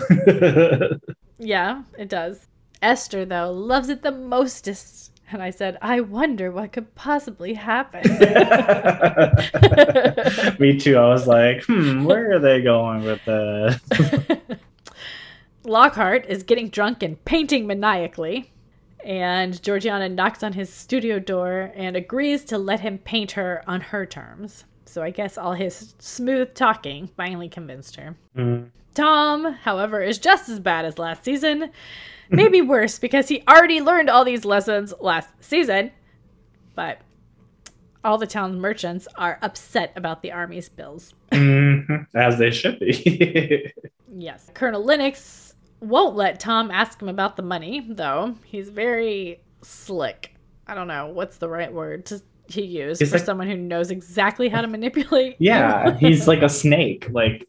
Yeah, 1.39 1.83
it 1.99 2.09
does. 2.09 2.47
Esther, 2.81 3.25
though, 3.25 3.51
loves 3.51 3.89
it 3.89 4.03
the 4.03 4.13
mostest. 4.13 5.14
And 5.33 5.43
I 5.43 5.51
said, 5.51 5.79
I 5.81 6.01
wonder 6.01 6.51
what 6.51 6.73
could 6.73 6.95
possibly 6.95 7.55
happen. 7.55 8.03
Me 10.59 10.79
too. 10.79 10.97
I 10.97 11.09
was 11.09 11.27
like, 11.27 11.65
hmm, 11.65 12.05
where 12.05 12.37
are 12.37 12.39
they 12.39 12.61
going 12.61 13.05
with 13.05 13.25
this? 13.25 13.81
Lockhart 15.65 16.27
is 16.27 16.43
getting 16.43 16.69
drunk 16.69 17.03
and 17.03 17.23
painting 17.25 17.67
maniacally. 17.67 18.51
And 19.03 19.61
Georgiana 19.63 20.09
knocks 20.09 20.43
on 20.43 20.53
his 20.53 20.73
studio 20.73 21.19
door 21.19 21.73
and 21.75 21.97
agrees 21.97 22.45
to 22.47 22.59
let 22.59 22.81
him 22.81 22.99
paint 22.99 23.33
her 23.33 23.63
on 23.67 23.81
her 23.81 24.07
terms. 24.07 24.65
So 24.85 25.03
I 25.03 25.11
guess 25.11 25.37
all 25.37 25.55
his 25.55 25.95
smooth 25.99 26.55
talking 26.55 27.09
finally 27.17 27.49
convinced 27.49 27.97
her. 27.97 28.17
Hmm. 28.35 28.65
Tom, 28.95 29.55
however, 29.55 30.01
is 30.01 30.19
just 30.19 30.49
as 30.49 30.61
bad 30.61 30.85
as 30.85 30.99
last 30.99 31.25
season. 31.25 31.71
Maybe 32.37 32.61
worse 32.61 32.99
because 32.99 33.29
he 33.29 33.43
already 33.49 33.81
learned 33.81 34.11
all 34.11 34.25
these 34.25 34.45
lessons 34.45 34.93
last 35.01 35.29
season. 35.41 35.91
But 36.75 36.99
all 38.05 38.19
the 38.19 38.27
town's 38.27 38.57
merchants 38.57 39.07
are 39.17 39.39
upset 39.43 39.93
about 39.97 40.23
the 40.23 40.33
army's 40.33 40.69
bills. 40.69 41.15
Mhm. 41.31 42.07
As 42.15 42.39
they 42.39 42.51
should 42.51 42.79
be. 42.81 43.73
Yes. 44.17 44.49
Colonel 44.55 44.85
Lennox 44.85 45.55
won't 45.81 46.15
let 46.15 46.39
Tom 46.39 46.71
ask 46.71 47.03
him 47.03 47.09
about 47.09 47.37
the 47.37 47.43
money, 47.43 47.85
though. 47.89 48.37
He's 48.45 48.69
very 48.69 49.41
slick. 49.63 50.37
I 50.69 50.75
don't 50.77 50.87
know 50.87 51.09
what's 51.09 51.39
the 51.39 51.49
right 51.49 51.73
word 51.73 52.07
to 52.07 52.23
he 52.47 52.63
use 52.63 53.01
He's 53.01 53.11
for 53.11 53.17
like- 53.17 53.25
someone 53.27 53.49
who 53.49 53.57
knows 53.57 53.91
exactly 53.91 54.49
how 54.49 54.61
to 54.61 54.69
manipulate. 54.69 55.35
yeah, 55.41 55.97
he's 55.99 56.29
like 56.29 56.43
a 56.43 56.49
snake. 56.49 57.09
Like, 57.11 57.49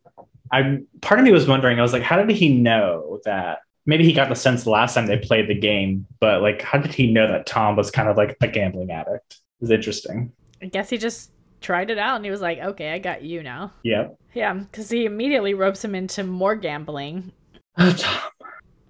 I 0.51 0.79
part 1.01 1.19
of 1.19 1.25
me 1.25 1.31
was 1.31 1.47
wondering. 1.47 1.77
I 1.77 1.83
was 1.83 1.93
like, 1.93 2.01
how 2.01 2.15
did 2.17 2.35
he 2.35 2.49
know 2.49 3.19
that? 3.25 3.59
Maybe 3.85 4.03
he 4.03 4.13
got 4.13 4.29
the 4.29 4.35
sense 4.35 4.63
the 4.63 4.71
last 4.71 4.95
time 4.95 5.05
they 5.05 5.17
played 5.17 5.47
the 5.47 5.55
game, 5.55 6.07
but 6.19 6.41
like, 6.41 6.61
how 6.61 6.79
did 6.79 6.93
he 6.93 7.11
know 7.11 7.27
that 7.27 7.45
Tom 7.45 7.75
was 7.75 7.91
kind 7.91 8.09
of 8.09 8.17
like 8.17 8.35
a 8.41 8.47
gambling 8.47 8.91
addict? 8.91 9.39
It's 9.61 9.71
interesting. 9.71 10.31
I 10.61 10.65
guess 10.65 10.89
he 10.89 10.97
just 10.97 11.31
tried 11.61 11.89
it 11.89 11.97
out 11.97 12.15
and 12.15 12.25
he 12.25 12.31
was 12.31 12.41
like, 12.41 12.59
okay, 12.59 12.93
I 12.93 12.99
got 12.99 13.23
you 13.23 13.43
now. 13.43 13.73
Yep. 13.83 14.17
Yeah, 14.33 14.53
because 14.53 14.89
he 14.89 15.05
immediately 15.05 15.53
ropes 15.53 15.83
him 15.83 15.95
into 15.95 16.23
more 16.23 16.55
gambling. 16.55 17.31
Oh, 17.77 17.91
Tom. 17.91 18.31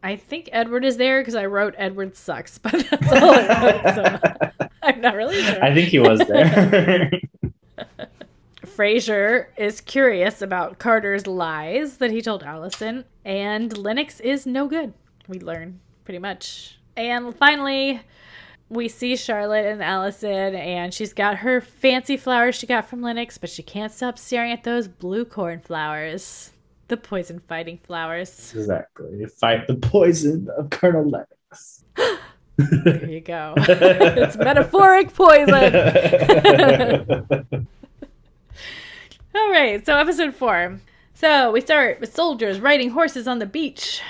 I 0.03 0.15
think 0.15 0.49
Edward 0.51 0.85
is 0.85 0.97
there 0.97 1.19
because 1.19 1.33
I 1.33 1.47
wrote 1.47 1.73
Edward 1.79 2.15
sucks, 2.15 2.57
but 2.59 2.73
that's 2.73 3.11
all 3.11 3.33
I 3.33 3.81
wrote. 3.83 3.95
So 3.95 4.67
I'm 4.83 5.01
not 5.01 5.15
really 5.15 5.41
sure. 5.41 5.63
I 5.63 5.73
think 5.73 5.89
he 5.89 5.97
was 5.97 6.19
there. 6.19 7.09
Fraser 8.75 9.53
is 9.55 9.79
curious 9.79 10.41
about 10.41 10.79
Carter's 10.79 11.27
lies 11.27 11.95
that 11.99 12.11
he 12.11 12.21
told 12.21 12.43
Allison, 12.43 13.05
and 13.23 13.77
Lennox 13.77 14.19
is 14.19 14.45
no 14.45 14.67
good. 14.67 14.93
We 15.29 15.39
learn 15.39 15.79
pretty 16.03 16.19
much. 16.19 16.77
And 16.97 17.33
finally, 17.33 18.01
we 18.67 18.89
see 18.89 19.15
Charlotte 19.15 19.65
and 19.65 19.81
Allison, 19.81 20.55
and 20.55 20.93
she's 20.93 21.13
got 21.13 21.37
her 21.37 21.61
fancy 21.61 22.17
flowers 22.17 22.55
she 22.55 22.67
got 22.67 22.89
from 22.89 23.01
Lennox, 23.01 23.37
but 23.37 23.49
she 23.49 23.63
can't 23.63 23.93
stop 23.93 24.19
staring 24.19 24.51
at 24.51 24.65
those 24.65 24.89
blue 24.89 25.23
corn 25.23 25.61
flowers. 25.61 26.51
The 26.89 26.97
poison 26.97 27.39
fighting 27.47 27.79
flowers. 27.81 28.53
exactly. 28.53 29.25
Fight 29.25 29.67
the 29.67 29.75
poison 29.75 30.49
of 30.57 30.69
Colonel 30.69 31.09
Lennox. 31.09 31.85
There 32.57 33.09
you 33.09 33.19
go. 33.19 33.53
it's 33.57 34.37
metaphoric 34.37 35.13
poison. 35.13 35.49
All 39.35 39.51
right, 39.51 39.85
so 39.85 39.97
episode 39.97 40.33
four. 40.35 40.79
So 41.13 41.51
we 41.51 41.61
start 41.61 41.99
with 41.99 42.13
soldiers 42.13 42.59
riding 42.59 42.89
horses 42.89 43.27
on 43.27 43.39
the 43.39 43.45
beach. 43.45 44.01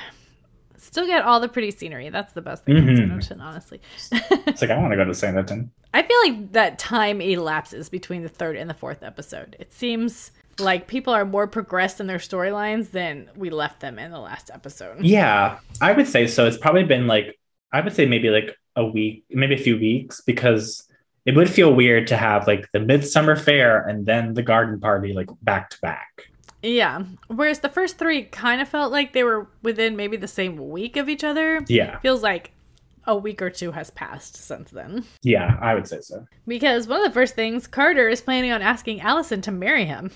Still 0.77 1.07
get 1.07 1.23
all 1.23 1.39
the 1.39 1.49
pretty 1.49 1.71
scenery. 1.71 2.09
That's 2.09 2.33
the 2.33 2.41
best 2.41 2.63
thing 2.63 2.77
about 2.77 2.89
Mhm. 2.95 3.09
Sanditon, 3.09 3.41
honestly. 3.41 3.81
it's 4.11 4.61
like 4.61 4.71
I 4.71 4.77
want 4.77 4.91
to 4.91 4.97
go 4.97 5.03
to 5.05 5.11
Sanditon. 5.11 5.69
I 5.93 6.03
feel 6.03 6.17
like 6.25 6.51
that 6.53 6.77
time 6.79 7.21
elapses 7.21 7.89
between 7.89 8.23
the 8.23 8.29
third 8.29 8.55
and 8.55 8.69
the 8.69 8.73
fourth 8.73 9.03
episode. 9.03 9.55
It 9.59 9.73
seems 9.73 10.31
like 10.59 10.87
people 10.87 11.13
are 11.13 11.25
more 11.25 11.47
progressed 11.47 11.99
in 11.99 12.07
their 12.07 12.17
storylines 12.17 12.91
than 12.91 13.29
we 13.35 13.49
left 13.49 13.81
them 13.81 13.99
in 13.99 14.11
the 14.11 14.19
last 14.19 14.49
episode. 14.53 15.03
Yeah, 15.03 15.57
I 15.81 15.91
would 15.91 16.07
say 16.07 16.27
so. 16.27 16.45
It's 16.45 16.57
probably 16.57 16.83
been 16.83 17.07
like 17.07 17.37
I 17.73 17.81
would 17.81 17.93
say 17.93 18.05
maybe 18.05 18.29
like 18.29 18.55
a 18.77 18.85
week, 18.85 19.25
maybe 19.29 19.55
a 19.55 19.57
few 19.57 19.77
weeks, 19.77 20.21
because 20.21 20.87
it 21.25 21.35
would 21.35 21.49
feel 21.49 21.73
weird 21.73 22.07
to 22.07 22.17
have 22.17 22.47
like 22.47 22.67
the 22.71 22.79
midsummer 22.79 23.35
fair 23.35 23.87
and 23.87 24.05
then 24.05 24.33
the 24.33 24.43
garden 24.43 24.79
party 24.79 25.13
like 25.13 25.29
back 25.41 25.69
to 25.71 25.79
back. 25.81 26.29
Yeah. 26.61 27.03
Whereas 27.27 27.59
the 27.59 27.69
first 27.69 27.97
three 27.97 28.23
kind 28.23 28.61
of 28.61 28.67
felt 28.67 28.91
like 28.91 29.13
they 29.13 29.23
were 29.23 29.47
within 29.61 29.95
maybe 29.95 30.17
the 30.17 30.27
same 30.27 30.69
week 30.69 30.97
of 30.97 31.09
each 31.09 31.23
other. 31.23 31.61
Yeah, 31.67 31.99
Feels 31.99 32.23
like 32.23 32.51
a 33.07 33.15
week 33.15 33.41
or 33.41 33.51
two 33.51 33.71
has 33.71 33.91
passed 33.91 34.35
since 34.35 34.71
then. 34.71 35.05
yeah, 35.21 35.57
I 35.61 35.75
would 35.75 35.87
say 35.87 35.99
so. 36.01 36.25
Because 36.47 36.87
one 36.87 37.01
of 37.01 37.05
the 37.05 37.13
first 37.13 37.35
things, 37.35 37.67
Carter 37.67 38.07
is 38.09 38.19
planning 38.21 38.51
on 38.51 38.63
asking 38.63 39.01
Allison 39.01 39.41
to 39.41 39.51
marry 39.51 39.85
him. 39.85 40.09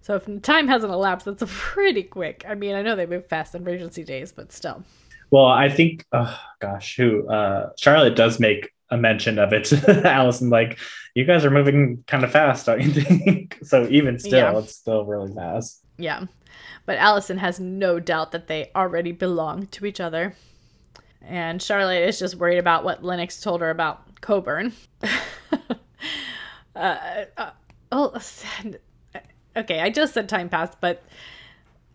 So 0.00 0.14
if 0.14 0.42
time 0.42 0.68
hasn't 0.68 0.92
elapsed, 0.92 1.26
that's 1.26 1.42
pretty 1.46 2.02
quick. 2.02 2.44
I 2.48 2.54
mean, 2.54 2.74
I 2.74 2.80
know 2.80 2.96
they 2.96 3.04
move 3.04 3.26
fast 3.26 3.54
in 3.54 3.62
Regency 3.64 4.04
days, 4.04 4.32
but 4.32 4.52
still. 4.52 4.84
Well, 5.30 5.44
I 5.46 5.68
think, 5.68 6.06
oh 6.12 6.38
gosh, 6.60 6.96
who 6.96 7.28
uh, 7.28 7.70
Charlotte 7.76 8.16
does 8.16 8.40
make 8.40 8.72
a 8.90 8.96
mention 8.96 9.38
of 9.38 9.52
it. 9.52 9.64
to 9.64 10.02
Allison, 10.10 10.50
like, 10.50 10.78
you 11.14 11.24
guys 11.24 11.44
are 11.44 11.50
moving 11.50 12.04
kind 12.06 12.24
of 12.24 12.30
fast, 12.32 12.66
don't 12.66 12.80
you 12.80 12.90
think? 12.90 13.58
so 13.62 13.86
even 13.90 14.18
still, 14.18 14.38
Yeah. 14.38 14.58
it's 14.58 14.74
still 14.74 15.04
really 15.04 15.32
fast. 15.34 15.80
Yeah. 15.96 16.24
But 16.86 16.98
Allison 16.98 17.38
has 17.38 17.60
no 17.60 18.00
doubt 18.00 18.32
that 18.32 18.46
they 18.46 18.70
already 18.74 19.12
belong 19.12 19.66
to 19.68 19.84
each 19.84 20.00
other. 20.00 20.34
And 21.22 21.60
Charlotte 21.60 22.08
is 22.08 22.18
just 22.18 22.36
worried 22.36 22.58
about 22.58 22.84
what 22.84 23.04
Lennox 23.04 23.40
told 23.40 23.60
her 23.60 23.70
about 23.70 24.20
Colbourne. 24.20 24.72
uh, 26.76 27.24
uh, 27.36 27.50
oh, 27.92 28.18
okay, 29.56 29.80
I 29.80 29.90
just 29.90 30.14
said 30.14 30.28
time 30.28 30.48
passed, 30.48 30.78
but 30.80 31.02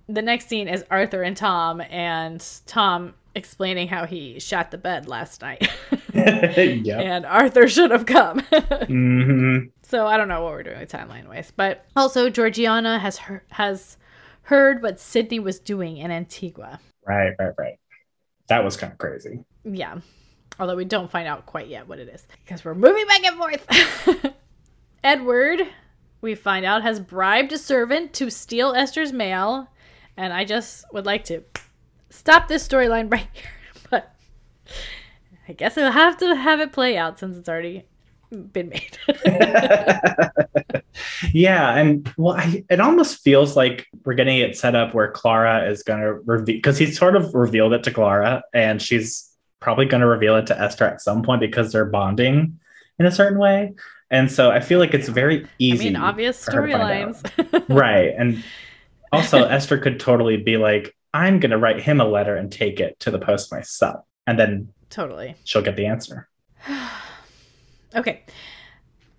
the 0.07 0.21
next 0.21 0.47
scene 0.47 0.67
is 0.67 0.83
Arthur 0.91 1.23
and 1.23 1.35
Tom, 1.35 1.81
and 1.81 2.45
Tom 2.67 3.13
explaining 3.35 3.87
how 3.87 4.05
he 4.05 4.39
shot 4.39 4.71
the 4.71 4.77
bed 4.77 5.07
last 5.07 5.41
night. 5.41 5.67
yep. 6.13 6.99
and 6.99 7.25
Arthur 7.25 7.67
should 7.67 7.91
have 7.91 8.05
come. 8.05 8.39
hmm 8.87 9.57
So 9.83 10.05
I 10.07 10.17
don't 10.17 10.27
know 10.27 10.43
what 10.43 10.53
we're 10.53 10.63
doing 10.63 10.79
with 10.79 10.91
timeline 10.91 11.27
wise, 11.27 11.51
but 11.55 11.85
also 11.95 12.29
Georgiana 12.29 12.99
has 12.99 13.19
has 13.51 13.97
heard 14.43 14.81
what 14.83 14.99
Sidney 14.99 15.39
was 15.39 15.59
doing 15.59 15.97
in 15.97 16.11
Antigua. 16.11 16.79
Right, 17.07 17.33
right, 17.39 17.53
right. 17.57 17.79
That 18.47 18.63
was 18.63 18.77
kind 18.77 18.91
of 18.91 18.99
crazy. 18.99 19.43
Yeah, 19.63 19.99
although 20.59 20.75
we 20.75 20.85
don't 20.85 21.09
find 21.09 21.27
out 21.27 21.45
quite 21.45 21.67
yet 21.67 21.87
what 21.87 21.99
it 21.99 22.09
is 22.09 22.27
because 22.43 22.63
we're 22.65 22.75
moving 22.75 23.05
back 23.07 23.23
and 23.25 23.37
forth. 23.37 24.33
Edward, 25.03 25.61
we 26.21 26.35
find 26.35 26.65
out, 26.65 26.83
has 26.83 26.99
bribed 26.99 27.51
a 27.51 27.57
servant 27.57 28.13
to 28.13 28.29
steal 28.29 28.73
Esther's 28.73 29.11
mail, 29.11 29.67
And 30.15 30.31
I 30.31 30.45
just 30.45 30.85
would 30.93 31.05
like 31.05 31.25
to 31.25 31.43
stop 32.13 32.47
this 32.47 32.65
storyline 32.67 33.11
right 33.11 33.27
here. 33.33 33.51
But 33.89 34.13
I 35.47 35.53
guess 35.53 35.77
I'll 35.77 35.91
have 35.91 36.17
to 36.17 36.35
have 36.35 36.59
it 36.59 36.71
play 36.71 36.97
out 36.97 37.19
since 37.19 37.37
it's 37.37 37.49
already 37.49 37.85
been 38.31 38.69
made. 38.69 38.97
yeah, 41.33 41.75
and 41.75 42.11
well, 42.17 42.35
I, 42.35 42.63
it 42.69 42.79
almost 42.79 43.21
feels 43.21 43.55
like 43.55 43.87
we're 44.05 44.13
getting 44.13 44.37
it 44.37 44.57
set 44.57 44.75
up 44.75 44.93
where 44.93 45.11
Clara 45.11 45.69
is 45.69 45.83
going 45.83 45.99
to 45.99 46.13
reveal 46.13 46.55
because 46.55 46.77
he 46.77 46.91
sort 46.91 47.15
of 47.15 47.33
revealed 47.33 47.73
it 47.73 47.83
to 47.83 47.91
Clara, 47.91 48.43
and 48.53 48.81
she's 48.81 49.29
probably 49.59 49.85
going 49.85 50.01
to 50.01 50.07
reveal 50.07 50.35
it 50.35 50.47
to 50.47 50.59
Esther 50.59 50.85
at 50.85 51.01
some 51.01 51.23
point 51.23 51.41
because 51.41 51.71
they're 51.71 51.85
bonding 51.85 52.59
in 52.99 53.05
a 53.05 53.11
certain 53.11 53.39
way. 53.39 53.73
And 54.11 54.31
so 54.31 54.51
I 54.51 54.59
feel 54.59 54.79
like 54.79 54.93
it's 54.93 55.07
very 55.07 55.47
easy. 55.57 55.87
I 55.87 55.91
mean, 55.91 55.95
obvious 55.95 56.45
storylines. 56.45 57.23
right. 57.69 58.13
And 58.17 58.43
also, 59.11 59.45
Esther 59.45 59.77
could 59.77 59.99
totally 59.99 60.37
be 60.37 60.57
like, 60.57 60.95
I'm 61.13 61.39
going 61.39 61.51
to 61.51 61.57
write 61.57 61.81
him 61.81 62.01
a 62.01 62.05
letter 62.05 62.35
and 62.35 62.51
take 62.51 62.79
it 62.79 62.99
to 63.01 63.11
the 63.11 63.19
post 63.19 63.51
myself. 63.51 64.05
And 64.25 64.39
then 64.39 64.69
totally 64.89 65.35
she'll 65.43 65.61
get 65.61 65.75
the 65.75 65.85
answer. 65.85 66.27
okay. 67.95 68.23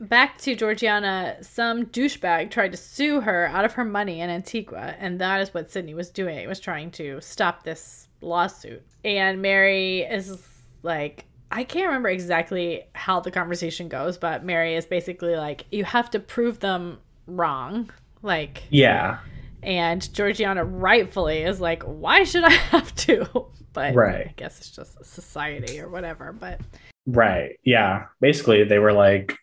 Back 0.00 0.38
to 0.38 0.56
Georgiana, 0.56 1.36
some 1.40 1.86
douchebag 1.86 2.50
tried 2.50 2.72
to 2.72 2.76
sue 2.76 3.20
her 3.20 3.46
out 3.46 3.64
of 3.64 3.74
her 3.74 3.84
money 3.84 4.20
in 4.20 4.28
Antigua, 4.28 4.96
and 4.98 5.20
that 5.20 5.40
is 5.40 5.54
what 5.54 5.70
Sidney 5.70 5.94
was 5.94 6.10
doing. 6.10 6.36
It 6.36 6.48
was 6.48 6.58
trying 6.58 6.90
to 6.92 7.20
stop 7.20 7.62
this 7.62 8.08
lawsuit. 8.20 8.82
And 9.04 9.40
Mary 9.40 10.00
is 10.00 10.36
like, 10.82 11.26
I 11.52 11.62
can't 11.62 11.86
remember 11.86 12.08
exactly 12.08 12.82
how 12.94 13.20
the 13.20 13.30
conversation 13.30 13.88
goes, 13.88 14.18
but 14.18 14.44
Mary 14.44 14.74
is 14.74 14.84
basically 14.84 15.36
like, 15.36 15.64
you 15.70 15.84
have 15.84 16.10
to 16.10 16.18
prove 16.18 16.58
them 16.58 16.98
wrong. 17.28 17.90
Like, 18.22 18.64
yeah. 18.70 19.18
And 19.64 20.12
Georgiana 20.12 20.64
rightfully 20.64 21.42
is 21.42 21.60
like, 21.60 21.82
why 21.82 22.24
should 22.24 22.44
I 22.44 22.50
have 22.72 22.94
to? 22.96 23.46
But 23.72 23.94
right. 23.94 24.28
I 24.28 24.34
guess 24.36 24.58
it's 24.58 24.70
just 24.70 25.04
society 25.04 25.80
or 25.80 25.88
whatever. 25.88 26.32
But 26.32 26.60
right. 27.06 27.58
Yeah. 27.64 28.06
Basically, 28.20 28.64
they 28.64 28.78
were 28.78 28.92
like, 28.92 29.36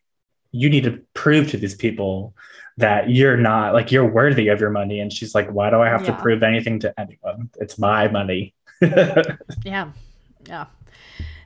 you 0.51 0.69
need 0.69 0.83
to 0.83 1.01
prove 1.13 1.49
to 1.51 1.57
these 1.57 1.75
people 1.75 2.33
that 2.77 3.09
you're 3.09 3.37
not 3.37 3.73
like 3.73 3.91
you're 3.91 4.07
worthy 4.07 4.47
of 4.47 4.59
your 4.59 4.69
money. 4.69 4.99
And 4.99 5.11
she's 5.11 5.35
like, 5.35 5.49
why 5.51 5.69
do 5.69 5.81
I 5.81 5.89
have 5.89 6.01
yeah. 6.01 6.15
to 6.15 6.21
prove 6.21 6.43
anything 6.43 6.79
to 6.79 6.93
anyone? 6.99 7.49
It's 7.59 7.77
my 7.77 8.07
money. 8.07 8.53
yeah. 8.81 9.91
Yeah. 10.45 10.65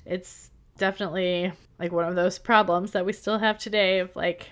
It's 0.06 0.52
definitely 0.78 1.52
like 1.80 1.92
one 1.92 2.08
of 2.08 2.16
those 2.16 2.38
problems 2.38 2.92
that 2.92 3.06
we 3.06 3.14
still 3.14 3.38
have 3.38 3.58
today 3.58 4.00
of 4.00 4.16
like 4.16 4.52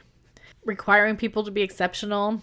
requiring 0.66 1.18
people 1.18 1.44
to 1.44 1.52
be 1.52 1.62
exceptional 1.62 2.42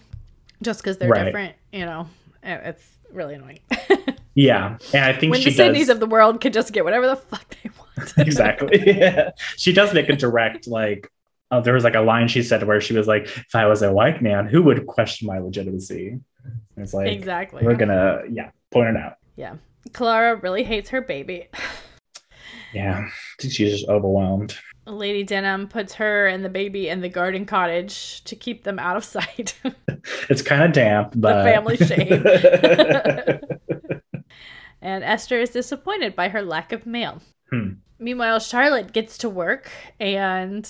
just 0.61 0.81
because 0.81 0.97
they're 0.97 1.09
right. 1.09 1.25
different, 1.25 1.55
you 1.71 1.85
know. 1.85 2.07
It's 2.43 2.99
really 3.11 3.35
annoying. 3.35 3.59
yeah. 4.35 4.77
And 4.93 5.05
I 5.05 5.13
think 5.13 5.31
when 5.31 5.43
the 5.43 5.51
Sidneys 5.51 5.89
of 5.89 5.99
the 5.99 6.05
world 6.05 6.41
can 6.41 6.51
just 6.51 6.73
get 6.73 6.83
whatever 6.83 7.07
the 7.07 7.15
fuck 7.15 7.55
they 7.63 7.69
want. 7.77 8.13
exactly. 8.17 8.81
Yeah. 8.85 9.31
She 9.57 9.73
does 9.73 9.93
make 9.93 10.09
a 10.09 10.15
direct 10.15 10.67
like 10.67 11.11
uh, 11.51 11.59
there 11.59 11.73
was 11.73 11.83
like 11.83 11.95
a 11.95 12.01
line 12.01 12.27
she 12.27 12.41
said 12.41 12.63
where 12.63 12.79
she 12.79 12.93
was 12.93 13.07
like, 13.07 13.23
if 13.23 13.53
I 13.53 13.65
was 13.65 13.81
a 13.81 13.91
white 13.91 14.21
man, 14.21 14.47
who 14.47 14.63
would 14.63 14.87
question 14.87 15.27
my 15.27 15.39
legitimacy? 15.39 16.19
And 16.43 16.61
it's 16.77 16.93
like 16.93 17.07
exactly 17.07 17.63
we're 17.63 17.75
gonna 17.75 18.21
yeah, 18.31 18.51
point 18.71 18.89
it 18.89 18.97
out. 18.97 19.17
Yeah. 19.35 19.55
Clara 19.93 20.35
really 20.37 20.63
hates 20.63 20.89
her 20.89 21.01
baby. 21.01 21.49
yeah, 22.73 23.09
she's 23.39 23.57
just 23.57 23.87
overwhelmed. 23.89 24.57
Lady 24.85 25.23
Denham 25.23 25.67
puts 25.67 25.95
her 25.95 26.27
and 26.27 26.43
the 26.43 26.49
baby 26.49 26.89
in 26.89 27.01
the 27.01 27.09
garden 27.09 27.45
cottage 27.45 28.23
to 28.23 28.35
keep 28.35 28.63
them 28.63 28.79
out 28.79 28.97
of 28.97 29.03
sight. 29.03 29.59
it's 30.29 30.41
kind 30.41 30.63
of 30.63 30.73
damp, 30.73 31.13
but 31.15 31.43
the 31.43 31.51
family 31.51 31.77
shame. 31.77 32.25
and 34.81 35.03
Esther 35.03 35.39
is 35.39 35.51
disappointed 35.51 36.15
by 36.15 36.29
her 36.29 36.41
lack 36.41 36.71
of 36.71 36.85
mail. 36.85 37.21
Hmm. 37.51 37.73
Meanwhile, 37.99 38.39
Charlotte 38.39 38.91
gets 38.93 39.19
to 39.19 39.29
work 39.29 39.69
and 39.99 40.67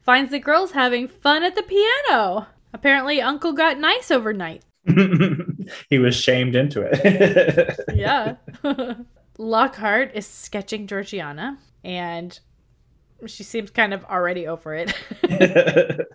finds 0.00 0.30
the 0.30 0.38
girls 0.38 0.72
having 0.72 1.08
fun 1.08 1.42
at 1.42 1.54
the 1.54 1.62
piano. 1.62 2.46
Apparently, 2.72 3.20
Uncle 3.20 3.52
got 3.52 3.78
nice 3.78 4.10
overnight. 4.10 4.62
he 5.90 5.98
was 5.98 6.16
shamed 6.16 6.56
into 6.56 6.80
it. 6.82 7.78
yeah. 7.94 8.36
Lockhart 9.38 10.12
is 10.14 10.26
sketching 10.26 10.86
Georgiana, 10.86 11.58
and 11.82 12.38
she 13.26 13.42
seems 13.42 13.70
kind 13.70 13.94
of 13.94 14.04
already 14.04 14.46
over 14.46 14.74
it. 14.74 14.94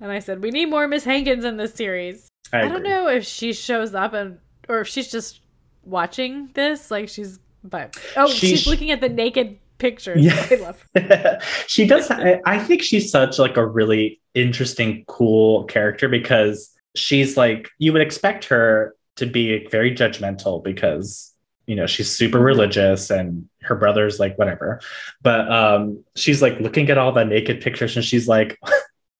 and 0.00 0.12
I 0.12 0.18
said, 0.18 0.42
We 0.42 0.50
need 0.50 0.66
more 0.66 0.86
Miss 0.88 1.04
Hankins 1.04 1.44
in 1.44 1.56
this 1.56 1.74
series. 1.74 2.28
I, 2.52 2.62
I 2.62 2.68
don't 2.68 2.82
know 2.82 3.08
if 3.08 3.24
she 3.24 3.52
shows 3.52 3.94
up 3.94 4.12
and 4.12 4.38
or 4.68 4.80
if 4.80 4.88
she's 4.88 5.10
just 5.10 5.40
watching 5.84 6.50
this. 6.54 6.90
Like 6.90 7.08
she's 7.08 7.38
but 7.64 7.96
oh, 8.16 8.28
she's, 8.28 8.50
she's 8.50 8.66
looking 8.66 8.90
at 8.90 9.00
the 9.00 9.08
naked 9.08 9.58
pictures. 9.78 10.24
Yeah. 10.24 10.46
I 10.50 10.54
love 10.56 11.42
she 11.66 11.86
does 11.86 12.10
I, 12.10 12.40
I 12.44 12.58
think 12.58 12.82
she's 12.82 13.10
such 13.10 13.38
like 13.38 13.56
a 13.56 13.66
really 13.66 14.20
interesting, 14.34 15.04
cool 15.06 15.64
character 15.64 16.08
because 16.08 16.72
she's 16.94 17.36
like 17.36 17.70
you 17.78 17.92
would 17.92 18.02
expect 18.02 18.44
her 18.46 18.94
to 19.16 19.26
be 19.26 19.66
very 19.70 19.94
judgmental 19.94 20.62
because 20.62 21.32
you 21.66 21.74
know 21.74 21.86
she's 21.86 22.10
super 22.10 22.38
religious 22.38 23.10
and 23.10 23.48
her 23.62 23.74
brother's 23.74 24.20
like 24.20 24.38
whatever 24.38 24.80
but 25.22 25.50
um 25.50 26.02
she's 26.14 26.40
like 26.40 26.58
looking 26.60 26.88
at 26.90 26.98
all 26.98 27.12
the 27.12 27.24
naked 27.24 27.60
pictures 27.60 27.96
and 27.96 28.04
she's 28.04 28.28
like 28.28 28.58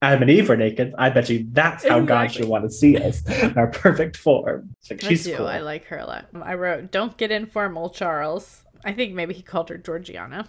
Adam 0.03 0.22
and 0.22 0.30
Eve 0.30 0.51
are 0.51 0.57
naked. 0.57 0.94
I 0.99 1.09
bet 1.09 1.30
you 1.30 1.47
that's 1.53 1.82
how 1.82 1.99
exactly. 1.99 2.07
God 2.07 2.32
should 2.32 2.44
want 2.49 2.64
to 2.64 2.70
see 2.70 2.99
us, 2.99 3.26
in 3.42 3.57
our 3.59 3.68
perfect 3.68 4.16
form. 4.16 4.76
Like, 4.90 5.03
I 5.05 5.14
do. 5.14 5.36
Cool. 5.36 5.47
I 5.47 5.61
like 5.61 5.86
her 5.86 5.99
a 5.99 6.07
lot. 6.07 6.26
I 6.42 6.55
wrote, 6.55 6.90
"Don't 6.90 7.16
get 7.16 7.30
informal, 7.30 7.90
Charles." 7.90 8.62
I 8.84 8.92
think 8.92 9.14
maybe 9.14 9.32
he 9.32 9.42
called 9.42 9.70
her 9.70 9.78
Georgiana. 9.78 10.47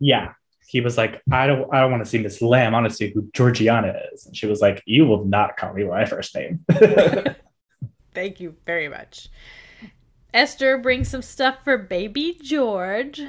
Yeah, 0.00 0.32
he 0.66 0.80
was 0.80 0.98
like, 0.98 1.22
"I 1.30 1.46
don't, 1.46 1.72
I 1.72 1.80
don't 1.80 1.92
want 1.92 2.04
to 2.04 2.10
see 2.10 2.18
Miss 2.18 2.42
Lamb. 2.42 2.74
I 2.74 2.80
want 2.80 2.90
to 2.90 2.94
see 2.94 3.12
who 3.14 3.28
Georgiana 3.32 3.94
is." 4.12 4.26
And 4.26 4.36
she 4.36 4.46
was 4.46 4.60
like, 4.60 4.82
"You 4.84 5.06
will 5.06 5.24
not 5.24 5.56
call 5.56 5.72
me 5.74 5.84
by 5.84 6.00
my 6.00 6.04
first 6.04 6.34
name." 6.34 6.64
Thank 8.14 8.40
you 8.40 8.56
very 8.66 8.88
much. 8.88 9.28
Esther 10.34 10.76
brings 10.76 11.08
some 11.08 11.22
stuff 11.22 11.58
for 11.64 11.78
baby 11.78 12.38
George. 12.42 13.22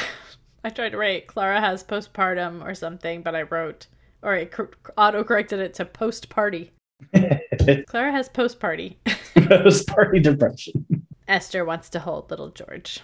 I 0.64 0.70
tried 0.70 0.90
to 0.90 0.98
write 0.98 1.26
Clara 1.26 1.60
has 1.60 1.84
postpartum 1.84 2.64
or 2.64 2.74
something, 2.74 3.22
but 3.22 3.34
I 3.34 3.42
wrote, 3.42 3.86
or 4.22 4.34
I 4.34 4.48
auto 4.96 5.22
corrected 5.22 5.60
it 5.60 5.74
to 5.74 5.84
post 5.84 6.30
party. 6.30 6.72
Clara 7.86 8.12
has 8.12 8.28
post 8.28 8.58
party. 8.58 8.98
post 9.34 9.86
party 9.86 10.20
depression. 10.20 11.06
Esther 11.28 11.64
wants 11.64 11.90
to 11.90 12.00
hold 12.00 12.30
little 12.30 12.50
George 12.50 13.00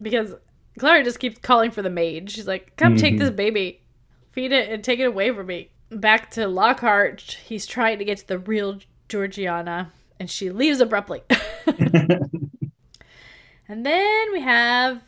because 0.00 0.34
Clara 0.78 1.02
just 1.02 1.18
keeps 1.18 1.38
calling 1.38 1.70
for 1.70 1.82
the 1.82 1.90
maid. 1.90 2.30
She's 2.30 2.46
like, 2.46 2.76
"Come 2.76 2.94
mm-hmm. 2.94 3.00
take 3.00 3.18
this 3.18 3.30
baby, 3.30 3.82
feed 4.32 4.52
it, 4.52 4.70
and 4.70 4.84
take 4.84 5.00
it 5.00 5.04
away 5.04 5.32
from 5.32 5.46
me." 5.46 5.70
Back 5.90 6.30
to 6.32 6.46
Lockhart. 6.46 7.38
He's 7.44 7.66
trying 7.66 7.98
to 7.98 8.04
get 8.04 8.18
to 8.18 8.28
the 8.28 8.38
real 8.38 8.78
Georgiana, 9.08 9.92
and 10.20 10.30
she 10.30 10.50
leaves 10.50 10.80
abruptly. 10.80 11.22
And 13.70 13.86
then 13.86 14.32
we 14.32 14.40
have 14.40 15.00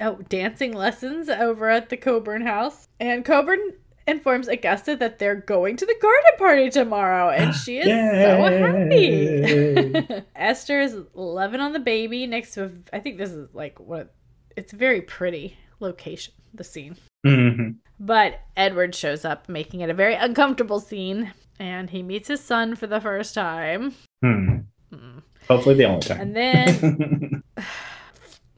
oh 0.00 0.20
dancing 0.28 0.72
lessons 0.72 1.28
over 1.28 1.68
at 1.68 1.88
the 1.88 1.96
Colbourne 1.96 2.46
house, 2.46 2.86
and 3.00 3.24
Colbourne 3.24 3.72
informs 4.06 4.46
Augusta 4.46 4.94
that 4.94 5.18
they're 5.18 5.34
going 5.34 5.76
to 5.76 5.84
the 5.84 5.96
garden 6.00 6.30
party 6.38 6.70
tomorrow, 6.70 7.30
and 7.30 7.52
she 7.52 7.78
is 7.78 7.86
so 7.86 8.42
happy. 8.44 10.24
Esther 10.36 10.80
is 10.80 10.96
loving 11.14 11.58
on 11.58 11.72
the 11.72 11.80
baby 11.80 12.28
next 12.28 12.52
to 12.52 12.66
a, 12.66 12.70
I 12.92 13.00
think 13.00 13.18
this 13.18 13.30
is 13.30 13.52
like 13.52 13.80
what 13.80 14.14
it's 14.56 14.72
a 14.72 14.76
very 14.76 15.00
pretty 15.00 15.56
location, 15.80 16.32
the 16.54 16.62
scene. 16.62 16.96
Mm-hmm. 17.26 17.70
But 17.98 18.38
Edward 18.56 18.94
shows 18.94 19.24
up, 19.24 19.48
making 19.48 19.80
it 19.80 19.90
a 19.90 19.94
very 19.94 20.14
uncomfortable 20.14 20.78
scene, 20.78 21.32
and 21.58 21.90
he 21.90 22.04
meets 22.04 22.28
his 22.28 22.40
son 22.40 22.76
for 22.76 22.86
the 22.86 23.00
first 23.00 23.34
time. 23.34 23.96
Hmm. 24.22 24.58
Mm. 24.92 25.22
Hopefully, 25.48 25.74
the 25.74 25.84
only 25.84 26.00
time. 26.00 26.20
And 26.20 26.36
then, 26.36 27.42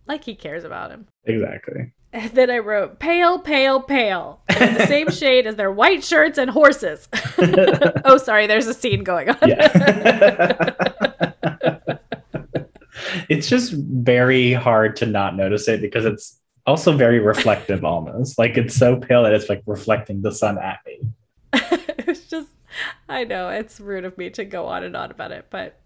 like 0.09 0.25
he 0.25 0.35
cares 0.35 0.65
about 0.65 0.91
him. 0.91 1.07
Exactly. 1.25 1.93
And 2.13 2.31
then 2.33 2.51
I 2.51 2.59
wrote 2.59 2.99
pale, 2.99 3.39
pale, 3.39 3.81
pale, 3.83 4.41
the 4.49 4.87
same 4.87 5.11
shade 5.13 5.47
as 5.47 5.57
their 5.57 5.71
white 5.71 6.03
shirts 6.03 6.39
and 6.39 6.51
horses. 6.51 7.07
oh, 8.05 8.17
sorry, 8.17 8.47
there's 8.47 8.67
a 8.67 8.73
scene 8.73 9.05
going 9.05 9.29
on. 9.29 9.37
Yeah. 9.47 10.73
it's 13.29 13.49
just 13.49 13.73
very 13.75 14.55
hard 14.55 14.97
to 14.97 15.07
not 15.07 15.37
notice 15.37 15.69
it 15.69 15.83
because 15.83 16.07
it's 16.07 16.41
also 16.67 16.97
very 16.97 17.19
reflective 17.21 17.85
almost. 17.85 18.39
Like 18.39 18.57
it's 18.57 18.75
so 18.75 18.97
pale 18.97 19.25
that 19.25 19.35
it's 19.35 19.51
like 19.51 19.63
reflecting 19.67 20.23
the 20.23 20.33
sun 20.33 20.59
at 20.59 20.79
me. 20.87 21.01
it's 21.53 22.27
just 22.29 22.49
I 23.09 23.25
know 23.25 23.51
it's 23.51 23.81
rude 23.81 24.07
of 24.07 24.17
me 24.17 24.31
to 24.31 24.47
go 24.47 24.67
on 24.67 24.83
and 24.83 24.97
on 24.97 25.11
about 25.11 25.33
it, 25.33 25.47
but 25.51 25.79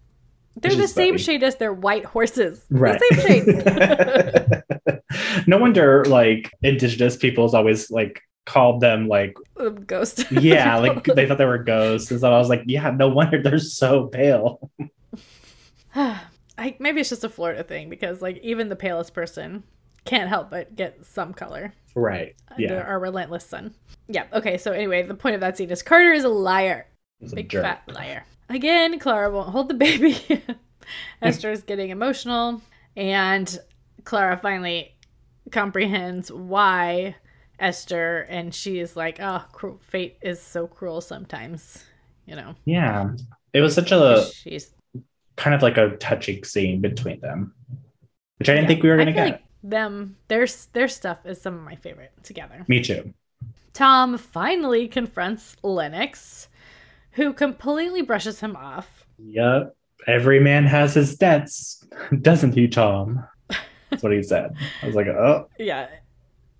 they're 0.55 0.75
the 0.75 0.87
same 0.87 1.13
funny. 1.15 1.23
shade 1.23 1.43
as 1.43 1.55
their 1.57 1.73
white 1.73 2.05
horses. 2.05 2.65
Right. 2.69 2.99
The 2.99 3.15
same 3.21 4.63
shade. 4.85 5.47
no 5.47 5.57
wonder 5.57 6.05
like 6.05 6.51
indigenous 6.61 7.15
peoples 7.17 7.53
always 7.53 7.89
like 7.91 8.21
called 8.45 8.81
them 8.81 9.07
like 9.07 9.35
ghosts. 9.85 10.25
yeah, 10.31 10.77
like 10.79 11.03
they 11.05 11.25
thought 11.27 11.37
they 11.37 11.45
were 11.45 11.57
ghosts. 11.63 12.11
And 12.11 12.19
so 12.19 12.31
I 12.33 12.37
was 12.37 12.49
like, 12.49 12.63
yeah, 12.65 12.91
no 12.91 13.07
wonder 13.07 13.41
they're 13.41 13.57
so 13.59 14.07
pale. 14.07 14.69
I, 15.95 16.75
maybe 16.79 17.01
it's 17.01 17.09
just 17.09 17.23
a 17.23 17.29
Florida 17.29 17.63
thing 17.63 17.89
because 17.89 18.21
like 18.21 18.37
even 18.43 18.69
the 18.69 18.75
palest 18.75 19.13
person 19.13 19.63
can't 20.05 20.29
help 20.29 20.49
but 20.51 20.75
get 20.75 21.03
some 21.05 21.33
color 21.33 21.73
Right. 21.95 22.35
under 22.51 22.61
Yeah. 22.63 22.81
our 22.81 22.99
relentless 22.99 23.45
sun. 23.45 23.73
Yeah. 24.07 24.25
Okay. 24.33 24.57
So 24.57 24.71
anyway, 24.71 25.03
the 25.03 25.15
point 25.15 25.35
of 25.35 25.41
that 25.41 25.57
scene 25.57 25.69
is 25.71 25.81
Carter 25.81 26.11
is 26.13 26.23
a 26.25 26.29
liar, 26.29 26.87
He's 27.19 27.31
a 27.31 27.35
big 27.37 27.51
fat 27.51 27.83
liar. 27.87 28.25
Again, 28.49 28.99
Clara 28.99 29.31
won't 29.31 29.49
hold 29.49 29.69
the 29.69 29.73
baby. 29.73 30.17
Esther 31.21 31.51
is 31.51 31.63
getting 31.63 31.89
emotional, 31.89 32.61
and 32.95 33.59
Clara 34.03 34.37
finally 34.37 34.95
comprehends 35.51 36.31
why 36.31 37.15
Esther, 37.59 38.21
and 38.29 38.53
she 38.53 38.79
is 38.79 38.95
like, 38.95 39.19
"Oh, 39.21 39.43
fate 39.81 40.17
is 40.21 40.41
so 40.41 40.67
cruel 40.67 41.01
sometimes." 41.01 41.83
You 42.25 42.35
know, 42.35 42.55
Yeah. 42.65 43.15
It 43.53 43.61
was 43.61 43.75
such 43.75 43.91
a 43.91 44.31
she's 44.31 44.73
kind 45.35 45.53
of 45.55 45.61
like 45.61 45.77
a 45.77 45.97
touching 45.97 46.43
scene 46.43 46.81
between 46.81 47.19
them, 47.21 47.53
which 48.39 48.49
I 48.49 48.55
didn't 48.55 48.67
Yeah, 48.67 48.67
think 48.67 48.83
we 48.83 48.89
were 48.89 48.97
gonna 48.97 49.13
get. 49.13 49.31
like 49.31 49.43
them 49.63 50.17
their 50.27 50.47
their 50.73 50.87
stuff 50.87 51.25
is 51.25 51.41
some 51.41 51.55
of 51.55 51.61
my 51.63 51.75
favorite 51.75 52.11
together. 52.23 52.65
Me 52.67 52.81
too. 52.81 53.13
Tom 53.73 54.17
finally 54.17 54.87
confronts 54.87 55.55
Lennox, 55.63 56.47
who 57.13 57.33
completely 57.33 58.01
brushes 58.01 58.39
him 58.39 58.55
off. 58.55 59.05
Yep. 59.17 59.75
Every 60.07 60.39
man 60.39 60.65
has 60.65 60.93
his 60.93 61.15
debts, 61.15 61.85
doesn't 62.21 62.53
he, 62.53 62.67
Tom? 62.67 63.25
That's 63.89 64.03
what 64.03 64.11
he 64.11 64.23
said. 64.23 64.55
I 64.81 64.85
was 64.85 64.95
like, 64.95 65.07
oh, 65.07 65.47
Yeah, 65.59 65.87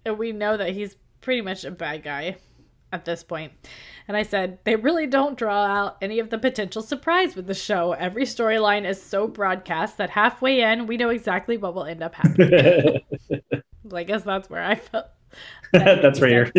and 0.06 0.18
we 0.18 0.32
know 0.32 0.56
that 0.56 0.70
he's 0.70 0.96
pretty 1.22 1.42
much 1.42 1.64
a 1.66 1.72
bad 1.72 2.04
guy 2.04 2.38
at 2.92 3.06
this 3.06 3.24
point. 3.24 3.52
And 4.08 4.16
I 4.16 4.24
said 4.24 4.60
they 4.66 4.76
really 4.76 5.08
don't 5.08 5.38
draw 5.38 5.66
out 5.66 5.98
any 6.02 6.20
of 6.20 6.30
the 6.30 6.38
potential 6.38 6.82
surprise 6.82 7.36
with 7.36 7.48
the 7.48 7.54
show. 7.54 7.94
Every 7.94 8.24
storyline 8.24 8.88
is 8.88 9.02
so 9.02 9.28
broadcast 9.28 9.98
that 9.98 10.12
halfway 10.12 10.62
in, 10.62 10.86
we 10.86 10.98
know 10.98 11.10
exactly 11.10 11.58
what 11.58 11.74
will 11.74 11.86
end 11.86 12.04
up 12.04 12.14
happening. 12.14 13.02
I 13.94 14.04
guess 14.04 14.24
that's 14.24 14.50
where 14.50 14.64
I 14.64 14.76
felt. 14.76 15.08
that's 15.74 16.20
where 16.20 16.52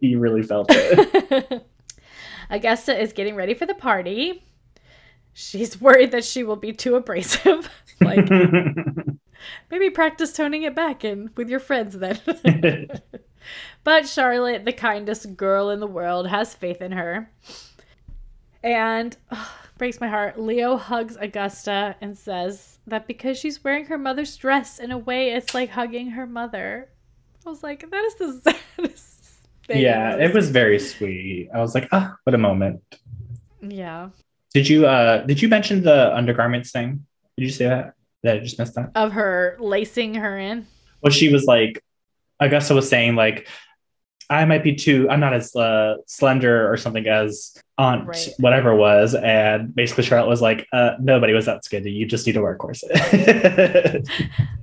you 0.00 0.18
really 0.18 0.42
felt 0.42 0.66
it. 0.70 1.64
Augusta 2.50 3.00
is 3.00 3.12
getting 3.12 3.34
ready 3.34 3.54
for 3.54 3.66
the 3.66 3.74
party. 3.74 4.44
She's 5.32 5.80
worried 5.80 6.12
that 6.12 6.24
she 6.24 6.42
will 6.42 6.56
be 6.56 6.72
too 6.72 6.96
abrasive. 6.96 7.70
like, 8.00 8.28
maybe 9.70 9.90
practice 9.90 10.32
toning 10.32 10.62
it 10.62 10.74
back 10.74 11.04
in 11.04 11.30
with 11.36 11.48
your 11.48 11.60
friends 11.60 11.98
then. 11.98 12.20
but 13.84 14.08
Charlotte, 14.08 14.64
the 14.64 14.72
kindest 14.72 15.36
girl 15.36 15.70
in 15.70 15.80
the 15.80 15.86
world, 15.86 16.28
has 16.28 16.54
faith 16.54 16.80
in 16.80 16.92
her. 16.92 17.30
And 18.62 19.16
ugh, 19.30 19.48
breaks 19.78 20.00
my 20.00 20.08
heart. 20.08 20.40
Leo 20.40 20.76
hugs 20.76 21.16
Augusta 21.20 21.96
and 22.00 22.16
says 22.16 22.78
that 22.86 23.06
because 23.06 23.38
she's 23.38 23.62
wearing 23.62 23.86
her 23.86 23.98
mother's 23.98 24.36
dress, 24.36 24.78
in 24.78 24.90
a 24.90 24.98
way, 24.98 25.30
it's 25.30 25.54
like 25.54 25.70
hugging 25.70 26.10
her 26.10 26.26
mother. 26.26 26.88
I 27.46 27.50
was 27.50 27.62
like, 27.62 27.88
that 27.88 28.04
is 28.04 28.14
the 28.16 28.56
saddest. 28.76 29.15
Yeah, 29.68 30.16
it 30.16 30.32
was 30.34 30.50
very 30.50 30.78
sweet. 30.78 31.48
I 31.54 31.58
was 31.60 31.74
like, 31.74 31.88
ah, 31.92 32.16
what 32.24 32.34
a 32.34 32.38
moment. 32.38 32.82
Yeah. 33.60 34.10
Did 34.54 34.68
you 34.68 34.86
uh 34.86 35.22
did 35.26 35.42
you 35.42 35.48
mention 35.48 35.82
the 35.82 36.14
undergarments 36.16 36.70
thing? 36.70 37.04
Did 37.36 37.44
you 37.44 37.50
say 37.50 37.66
that? 37.66 37.94
That 38.22 38.36
I 38.36 38.38
just 38.40 38.58
missed 38.58 38.74
that. 38.74 38.90
Of 38.94 39.12
her 39.12 39.56
lacing 39.60 40.14
her 40.14 40.38
in. 40.38 40.66
Well, 41.02 41.12
she 41.12 41.32
was 41.32 41.44
like, 41.44 41.82
Augusta 42.40 42.74
was 42.74 42.88
saying 42.88 43.14
like, 43.16 43.48
I 44.28 44.44
might 44.44 44.64
be 44.64 44.74
too. 44.74 45.08
I'm 45.10 45.20
not 45.20 45.34
as 45.34 45.54
uh, 45.54 45.96
slender 46.06 46.70
or 46.72 46.76
something 46.76 47.06
as 47.06 47.54
Aunt 47.78 48.06
Right. 48.08 48.28
whatever 48.38 48.74
was, 48.74 49.14
and 49.14 49.72
basically 49.74 50.02
Charlotte 50.04 50.28
was 50.28 50.40
like, 50.42 50.66
uh, 50.72 50.92
nobody 50.98 51.32
was 51.32 51.46
that 51.46 51.64
skinny. 51.64 51.90
You 51.90 52.06
just 52.06 52.26
need 52.26 52.32
to 52.32 52.40
wear 52.42 52.52
a 52.52 52.56
corset. 52.56 52.90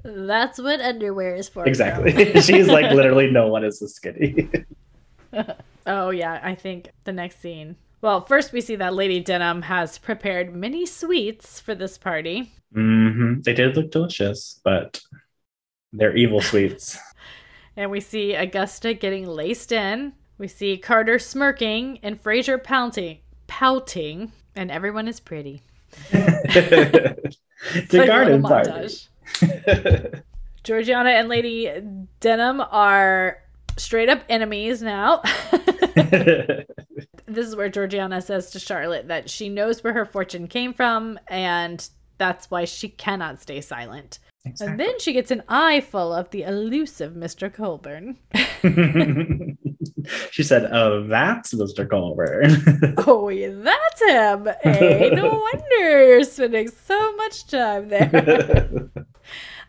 That's 0.04 0.60
what 0.60 0.82
underwear 0.82 1.36
is 1.36 1.48
for. 1.48 1.66
exactly. 1.66 2.12
She's 2.42 2.68
like, 2.68 2.92
literally, 3.00 3.30
no 3.32 3.48
one 3.48 3.64
is 3.64 3.80
this 3.80 3.96
skinny. 3.96 4.50
Oh 5.86 6.12
yeah, 6.12 6.40
I 6.42 6.56
think 6.56 6.90
the 7.04 7.12
next 7.12 7.40
scene. 7.42 7.76
Well, 8.02 8.22
first 8.26 8.52
we 8.52 8.62
see 8.62 8.76
that 8.78 8.94
Lady 8.94 9.20
Denham 9.20 9.64
has 9.64 9.98
prepared 9.98 10.54
many 10.56 10.86
sweets 10.86 11.60
for 11.60 11.76
this 11.76 11.98
party. 11.98 12.52
Mm-hmm. 12.76 13.42
They 13.42 13.54
did 13.54 13.76
look 13.76 13.92
delicious, 13.92 14.60
but 14.64 15.02
they're 15.92 16.16
evil 16.16 16.42
sweets. 16.52 16.98
And 17.76 17.90
we 17.92 18.00
see 18.00 18.34
Augusta 18.34 18.94
getting 18.94 19.28
laced 19.28 19.72
in. 19.72 20.14
We 20.38 20.48
see 20.48 20.78
Carter 20.78 21.20
smirking 21.20 22.00
and 22.04 22.20
Fraser 22.20 22.58
pouting, 22.58 23.20
pouting, 23.48 24.32
and 24.56 24.70
everyone 24.70 25.08
is 25.08 25.20
pretty. 25.20 25.62
it's 26.10 27.94
a 27.94 27.98
like 27.98 28.08
garden 28.08 28.42
little 28.42 28.50
party. 28.50 30.20
Georgiana 30.64 31.12
and 31.12 31.28
Lady 31.28 31.72
Denham 32.20 32.62
are 32.62 33.43
straight 33.78 34.10
up 34.10 34.24
enemies 34.30 34.82
now. 34.82 35.22
this 35.96 36.68
is 37.48 37.56
where 37.56 37.70
Georgiana 37.70 38.22
says 38.22 38.52
to 38.52 38.60
Charlotte 38.60 39.08
that 39.08 39.30
she 39.30 39.50
knows 39.50 39.84
where 39.84 39.94
her 39.94 40.06
fortune 40.06 40.48
came 40.48 40.74
from 40.74 41.20
and 41.28 41.90
that's 42.18 42.50
why 42.52 42.66
she 42.66 42.90
cannot 42.90 43.42
stay 43.42 43.62
silent. 43.62 44.20
And 44.60 44.78
then 44.78 45.00
she 45.00 45.14
gets 45.14 45.32
an 45.32 45.44
eye 45.48 45.80
full 45.80 46.14
of 46.14 46.30
the 46.32 46.44
elusive 46.44 47.14
Mr. 47.14 47.54
Colbourne. 47.54 48.18
she 50.32 50.44
said, 50.44 50.70
"Oh, 50.72 51.08
that's 51.08 51.54
Mr. 51.54 51.90
Colbourne." 51.90 52.94
Oh, 53.06 53.30
that's 53.30 54.02
him. 54.02 54.50
Hey, 54.62 55.10
no 55.14 55.30
wonder 55.30 56.08
you're 56.08 56.24
spending 56.24 56.68
so 56.70 57.16
much 57.16 57.48
time 57.48 57.88
there. 57.88 58.90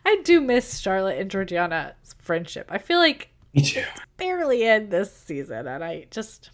I 0.05 0.21
do 0.23 0.41
miss 0.41 0.79
Charlotte 0.79 1.19
and 1.19 1.31
Georgiana's 1.31 2.13
friendship. 2.17 2.67
I 2.69 2.77
feel 2.77 2.99
like 2.99 3.29
Me 3.55 3.61
too. 3.61 3.83
barely 4.17 4.63
in 4.65 4.89
this 4.89 5.15
season, 5.15 5.65
and 5.67 5.83
I 5.83 6.07
just 6.11 6.49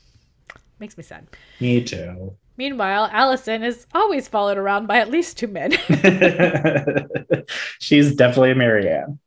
makes 0.79 0.97
me 0.97 1.03
sad. 1.03 1.27
Me 1.59 1.83
too. 1.83 2.35
Meanwhile, 2.57 3.09
Allison 3.11 3.63
is 3.63 3.87
always 3.93 4.27
followed 4.27 4.57
around 4.57 4.85
by 4.87 4.99
at 4.99 5.09
least 5.09 5.37
two 5.37 5.47
men. 5.47 5.71
She's 7.79 8.15
definitely 8.15 8.51
a 8.51 8.55
Marianne. 8.55 9.19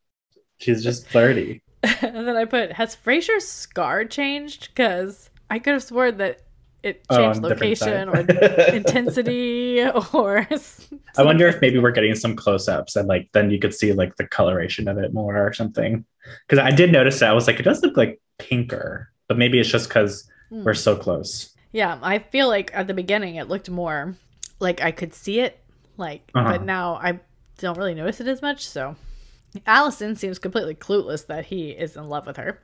She's 0.59 0.83
just 0.85 1.09
flirty. 1.09 1.63
and 1.83 2.27
then 2.29 2.37
I 2.37 2.45
put, 2.45 2.73
has 2.73 2.95
Fraser's 2.95 3.47
scar 3.47 4.05
changed? 4.05 4.69
Because 4.69 5.31
I 5.51 5.59
could 5.59 5.73
have 5.75 5.83
sworn 5.83 6.19
that 6.19 6.43
it 6.83 7.03
Oh, 7.11 7.17
changed 7.17 7.43
different 7.43 7.61
location 7.83 8.09
or 8.09 8.19
intensity 8.75 9.83
or. 10.13 10.47
I 11.17 11.23
wonder 11.23 11.49
if 11.49 11.61
maybe 11.61 11.79
we're 11.79 11.91
getting 11.93 12.15
some 12.15 12.37
close-ups 12.37 12.95
and 12.97 13.09
like 13.09 13.29
then 13.33 13.51
you 13.51 13.59
could 13.59 13.75
see 13.75 13.93
like 13.95 14.17
the 14.17 14.27
coloration 14.29 14.87
of 14.87 14.99
it 14.99 15.13
more 15.13 15.45
or 15.45 15.53
something. 15.53 16.05
Because 16.49 16.63
I 16.65 16.71
did 16.71 16.93
notice 16.93 17.21
that 17.21 17.31
I 17.31 17.33
was 17.33 17.47
like, 17.47 17.59
it 17.61 17.65
does 17.65 17.83
look 17.83 17.97
like 17.97 18.21
pinker, 18.39 19.11
but 19.29 19.39
maybe 19.39 19.59
it's 19.61 19.69
just 19.71 19.89
because 19.89 20.29
Hmm. 20.51 20.63
we're 20.65 20.75
so 20.75 20.95
close. 20.97 21.55
Yeah, 21.73 21.99
I 22.03 22.19
feel 22.19 22.49
like 22.49 22.71
at 22.75 22.87
the 22.87 22.95
beginning 22.95 23.37
it 23.37 23.49
looked 23.49 23.69
more 23.71 24.15
like 24.61 24.83
I 24.83 24.91
could 24.93 25.15
see 25.15 25.41
it, 25.41 25.59
like, 25.97 26.31
Uh-huh. 26.35 26.53
but 26.53 26.63
now 26.65 26.95
I 26.95 27.21
don't 27.59 27.77
really 27.79 27.95
notice 27.95 28.21
it 28.21 28.29
as 28.29 28.43
much. 28.43 28.67
So 28.67 28.95
Allison 29.67 30.17
seems 30.17 30.39
completely 30.39 30.75
clueless 30.75 31.27
that 31.27 31.47
he 31.47 31.71
is 31.71 31.97
in 31.97 32.09
love 32.09 32.27
with 32.27 32.37
her, 32.37 32.61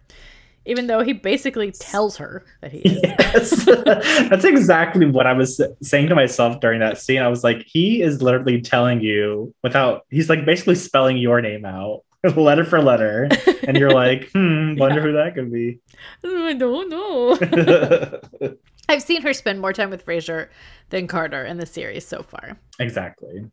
even 0.67 0.87
though 0.89 1.03
he 1.03 1.13
basically 1.15 1.71
tells 1.73 2.17
her 2.19 2.45
that 2.61 2.73
he 2.73 2.79
is. 2.81 3.01
Yes, 3.31 3.65
that's 4.29 4.45
exactly 4.45 5.07
what 5.07 5.27
I 5.27 5.33
was 5.33 5.61
saying 5.83 6.09
to 6.09 6.15
myself 6.17 6.61
during 6.61 6.81
that 6.81 6.99
scene. 6.99 7.23
I 7.23 7.29
was 7.29 7.45
like, 7.45 7.63
he 7.65 8.03
is 8.03 8.21
literally 8.23 8.61
telling 8.61 9.01
you 9.01 9.55
without, 9.63 10.05
he's 10.11 10.29
like 10.29 10.45
basically 10.45 10.75
spelling 10.75 11.17
your 11.17 11.41
name 11.41 11.65
out 11.65 12.03
letter 12.37 12.65
for 12.65 12.81
letter. 12.83 13.29
And 13.67 13.77
you're 13.77 13.91
like, 13.95 14.31
hmm, 14.33 14.77
wonder 14.77 14.97
Yeah. 14.97 15.03
who 15.03 15.13
that 15.13 15.35
could 15.35 15.53
be. 15.53 15.79
I 16.25 16.53
don't 16.55 16.89
know. 16.91 18.53
I've 18.89 19.03
seen 19.03 19.23
her 19.23 19.33
spend 19.33 19.61
more 19.61 19.73
time 19.73 19.91
with 19.91 20.03
Fraser 20.03 20.51
than 20.91 21.07
Carter 21.07 21.45
in 21.45 21.59
the 21.59 21.67
series 21.67 22.07
so 22.07 22.23
far. 22.23 22.59
exactly. 22.79 23.51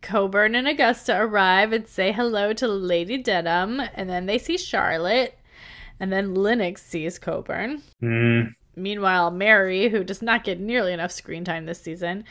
Colbourne 0.00 0.54
and 0.54 0.66
Augusta 0.66 1.18
arrive 1.20 1.72
and 1.72 1.86
say 1.86 2.10
hello 2.12 2.52
to 2.54 2.66
Lady 2.68 3.18
Denham, 3.18 3.80
and 3.94 4.08
then 4.08 4.26
they 4.26 4.38
see 4.38 4.56
Charlotte, 4.56 5.38
and 6.00 6.12
then 6.12 6.34
Lennox 6.34 6.82
sees 6.82 7.18
Colbourne. 7.18 7.82
Hmm. 8.00 8.42
Meanwhile, 8.76 9.30
Mary, 9.30 9.88
who 9.88 10.02
does 10.02 10.20
not 10.22 10.42
get 10.44 10.58
nearly 10.58 10.92
enough 10.92 11.12
screen 11.12 11.44
time 11.44 11.66
this 11.66 11.80
season, 11.80 12.24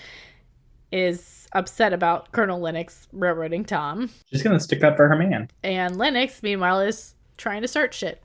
is 0.94 1.48
upset 1.54 1.92
about 1.92 2.32
Colonel 2.32 2.60
Lennox 2.60 3.08
railroading 3.12 3.66
Tom. 3.66 4.12
she's 4.28 4.44
to 4.44 4.60
stick 4.60 4.84
up 4.84 4.96
for 4.96 5.08
her 5.08 5.16
man. 5.16 5.50
And 5.64 5.98
Lennox, 5.98 6.44
meanwhile, 6.44 6.80
is 6.82 7.16
trying 7.38 7.64
to 7.64 7.68
start 7.68 7.94
shit. 7.94 8.24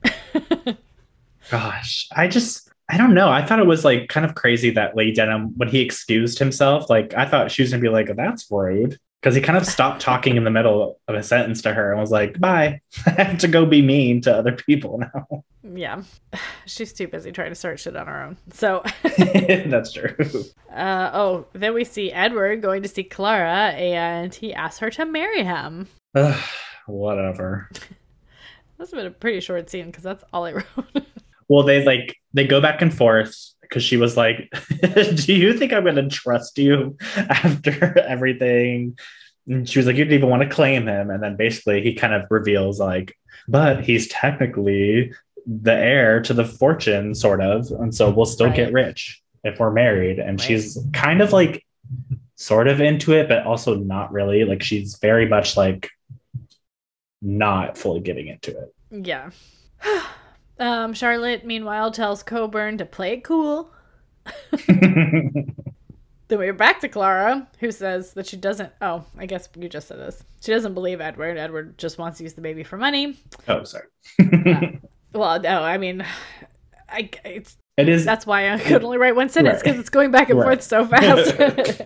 Gosh, 1.51 2.09
I 2.15 2.29
just, 2.29 2.71
I 2.91 2.99
don't 2.99 3.15
know. 3.15 3.31
I 3.31 3.45
thought 3.45 3.59
it 3.59 3.67
was 3.67 3.87
like 3.87 4.09
kind 4.09 4.27
of 4.27 4.35
crazy 4.35 4.71
that 4.73 4.97
Lady 4.97 5.13
Denham, 5.13 5.55
when 5.57 5.69
he 5.69 5.81
excused 5.81 6.39
himself, 6.39 6.91
like 6.91 7.15
I 7.15 7.25
thought 7.25 7.51
she 7.51 7.63
was 7.63 7.71
to 7.81 7.89
be 7.89 7.93
like, 7.93 8.15
that's 8.15 8.51
rude. 8.51 8.99
Because 9.21 9.35
he 9.35 9.41
kind 9.41 9.59
of 9.59 9.67
stopped 9.67 10.01
talking 10.01 10.37
in 10.37 10.45
the 10.45 10.51
middle 10.51 11.01
of 11.09 11.15
a 11.15 11.23
sentence 11.23 11.63
to 11.63 11.73
her 11.73 11.91
and 11.91 12.01
was 12.01 12.11
like, 12.11 12.39
"Bye, 12.41 12.81
I 13.07 13.23
have 13.23 13.39
to 13.39 13.49
go 13.49 13.67
be 13.67 13.83
mean 13.83 14.21
to 14.23 14.35
other 14.35 14.53
people 14.53 14.99
now." 14.99 15.45
Yeah, 15.63 16.03
she's 16.67 16.93
too 16.93 17.09
busy 17.09 17.33
trying 17.33 17.51
to 17.51 17.55
start 17.55 17.81
shit 17.81 17.97
on 17.97 18.07
her 18.07 18.23
own. 18.23 18.37
So 18.53 18.83
That's 19.19 19.93
true. 19.93 20.15
Uh, 20.69 21.11
oh, 21.13 21.47
then 21.55 21.75
we 21.75 21.83
see 21.83 22.13
Edward 22.13 22.63
going 22.63 22.83
to 22.83 22.89
see 22.89 23.03
Clara, 23.03 23.71
and 23.71 24.33
he 24.33 24.55
asks 24.55 24.79
her 24.79 24.91
to 24.91 25.07
marry 25.07 25.43
him. 25.43 25.89
Ugh, 26.15 26.41
Whatever. 26.87 27.69
That's 28.77 28.93
been 28.93 29.07
a 29.07 29.11
pretty 29.11 29.41
short 29.41 29.69
scene 29.69 29.87
because 29.87 30.05
that's 30.05 30.23
all 30.33 30.45
I 30.45 30.53
wrote. 30.53 31.07
Well, 31.49 31.65
they 31.65 31.85
like 31.85 32.17
they 32.35 32.47
go 32.47 32.61
back 32.61 32.83
and 32.83 32.95
forth 32.95 33.55
because 33.69 33.83
she 33.85 33.97
was 33.97 34.17
like, 34.17 34.53
"Do 34.81 35.33
you 35.35 35.53
think 35.55 35.73
I'm 35.73 35.85
going 35.85 35.97
to 35.97 36.09
trust 36.09 36.59
you 36.59 36.97
after 37.17 37.99
everything?" 38.09 38.99
And 39.47 39.69
she 39.69 39.79
was 39.79 39.87
like, 39.87 39.97
"You 39.97 40.05
didn't 40.05 40.19
even 40.19 40.31
want 40.31 40.43
to 40.43 40.49
claim 40.49 40.87
him," 40.89 41.11
and 41.11 41.23
then 41.23 41.37
basically 41.37 41.83
he 41.83 41.95
kind 41.95 42.15
of 42.15 42.23
reveals 42.31 42.79
like, 42.81 43.17
"But 43.47 43.85
he's 43.85 44.09
technically 44.09 45.13
the 45.47 45.73
heir 45.75 46.21
to 46.23 46.35
the 46.35 46.45
fortune, 46.45 47.15
sort 47.15 47.41
of, 47.41 47.71
and 47.71 47.95
so 47.95 48.11
we'll 48.11 48.27
still 48.27 48.51
get 48.51 48.73
rich 48.73 49.23
if 49.45 49.59
we're 49.59 49.73
married." 49.73 50.19
And 50.19 50.39
Right. 50.39 50.47
she's 50.47 50.79
kind 50.93 51.21
of 51.23 51.33
like, 51.33 51.65
sort 52.37 52.69
of 52.69 52.81
into 52.81 53.13
it, 53.15 53.29
but 53.29 53.45
also 53.45 53.75
not 53.75 54.13
really. 54.13 54.45
Like 54.45 54.63
she's 54.63 54.99
very 55.01 55.27
much 55.27 55.57
like 55.57 55.91
not 57.21 57.77
fully 57.77 58.01
getting 58.01 58.29
into 58.29 58.51
it. 58.57 58.75
yeah. 58.91 59.31
um, 60.59 60.93
Charlotte, 60.95 61.45
meanwhile, 61.45 61.91
tells 61.91 62.23
Colbourne 62.23 62.79
to 62.79 62.85
play 62.85 63.13
it 63.15 63.25
cool. 63.25 63.71
Then 66.29 66.39
we're 66.39 66.53
back 66.53 66.81
to 66.81 66.89
Clara, 66.89 67.49
who 67.59 67.73
says 67.73 68.13
that 68.13 68.27
she 68.27 68.37
doesn't. 68.37 68.71
Oh, 68.83 69.03
I 69.17 69.25
guess 69.25 69.49
you 69.59 69.67
just 69.67 69.89
said 69.89 69.99
this. 69.99 70.23
She 70.43 70.53
doesn't 70.53 70.75
believe 70.75 71.01
Edward. 71.01 71.39
Edward 71.39 71.79
just 71.79 71.97
wants 71.97 72.19
to 72.19 72.25
use 72.25 72.35
the 72.35 72.43
baby 72.43 72.63
for 72.65 72.77
money. 72.77 73.17
oh, 73.49 73.65
sorry. 73.65 73.87
Well, 75.15 75.41
no, 75.41 75.63
I 75.63 75.79
mean, 75.79 76.05
I 76.87 77.09
it's, 77.25 77.57
it 77.79 77.89
is 77.89 78.05
that's 78.05 78.27
why 78.27 78.53
I 78.53 78.59
could 78.59 78.85
only 78.85 78.99
write 78.99 79.17
one 79.17 79.31
sentence 79.31 79.55
Right. 79.57 79.65
because 79.65 79.81
it's 79.81 79.89
going 79.89 80.11
back 80.11 80.29
and 80.29 80.39
Right. 80.39 80.45
forth 80.49 80.63
so 80.63 80.85
fast. 80.87 81.81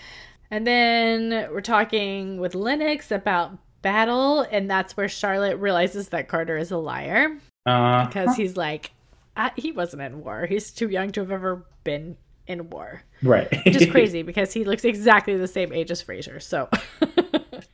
and 0.50 0.66
then 0.66 1.50
we're 1.52 1.60
talking 1.60 2.40
with 2.40 2.54
Lennox 2.54 3.10
about 3.10 3.58
battle, 3.82 4.40
and 4.40 4.70
that's 4.70 4.96
where 4.96 5.06
Charlotte 5.08 5.56
realizes 5.58 6.08
that 6.08 6.28
Carter 6.28 6.56
is 6.56 6.70
a 6.70 6.78
liar 6.78 7.36
uh, 7.66 8.06
because 8.06 8.36
he's 8.36 8.56
like, 8.56 8.92
I, 9.36 9.52
he 9.56 9.72
wasn't 9.72 10.02
in 10.02 10.22
war. 10.22 10.46
He's 10.46 10.70
too 10.70 10.88
young 10.88 11.10
to 11.12 11.20
have 11.20 11.30
ever 11.30 11.64
been 11.84 12.16
in 12.46 12.70
war, 12.70 13.02
right. 13.22 13.48
which 13.64 13.76
is 13.76 13.90
crazy 13.90 14.22
because 14.22 14.52
he 14.52 14.64
looks 14.64 14.84
exactly 14.84 15.36
the 15.36 15.48
same 15.48 15.72
age 15.72 15.90
as 15.90 16.02
Fraser. 16.02 16.40
So. 16.40 16.68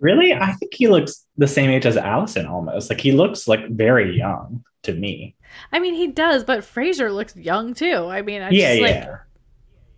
Really? 0.00 0.32
I 0.32 0.52
think 0.52 0.74
he 0.74 0.86
looks 0.86 1.26
the 1.36 1.48
same 1.48 1.70
age 1.70 1.86
as 1.86 1.96
Allison 1.96 2.46
almost. 2.46 2.90
Like 2.90 3.00
he 3.00 3.12
looks 3.12 3.48
like 3.48 3.68
very 3.68 4.16
young 4.16 4.62
to 4.82 4.92
me. 4.92 5.34
I 5.72 5.80
mean, 5.80 5.94
he 5.94 6.08
does, 6.08 6.44
but 6.44 6.64
Fraser 6.64 7.10
looks 7.10 7.34
young 7.34 7.74
too. 7.74 8.06
I 8.06 8.22
mean, 8.22 8.42
I'm 8.42 8.52
yeah, 8.52 8.70
just 8.70 8.82
like, 8.82 8.94
yeah. 8.94 9.16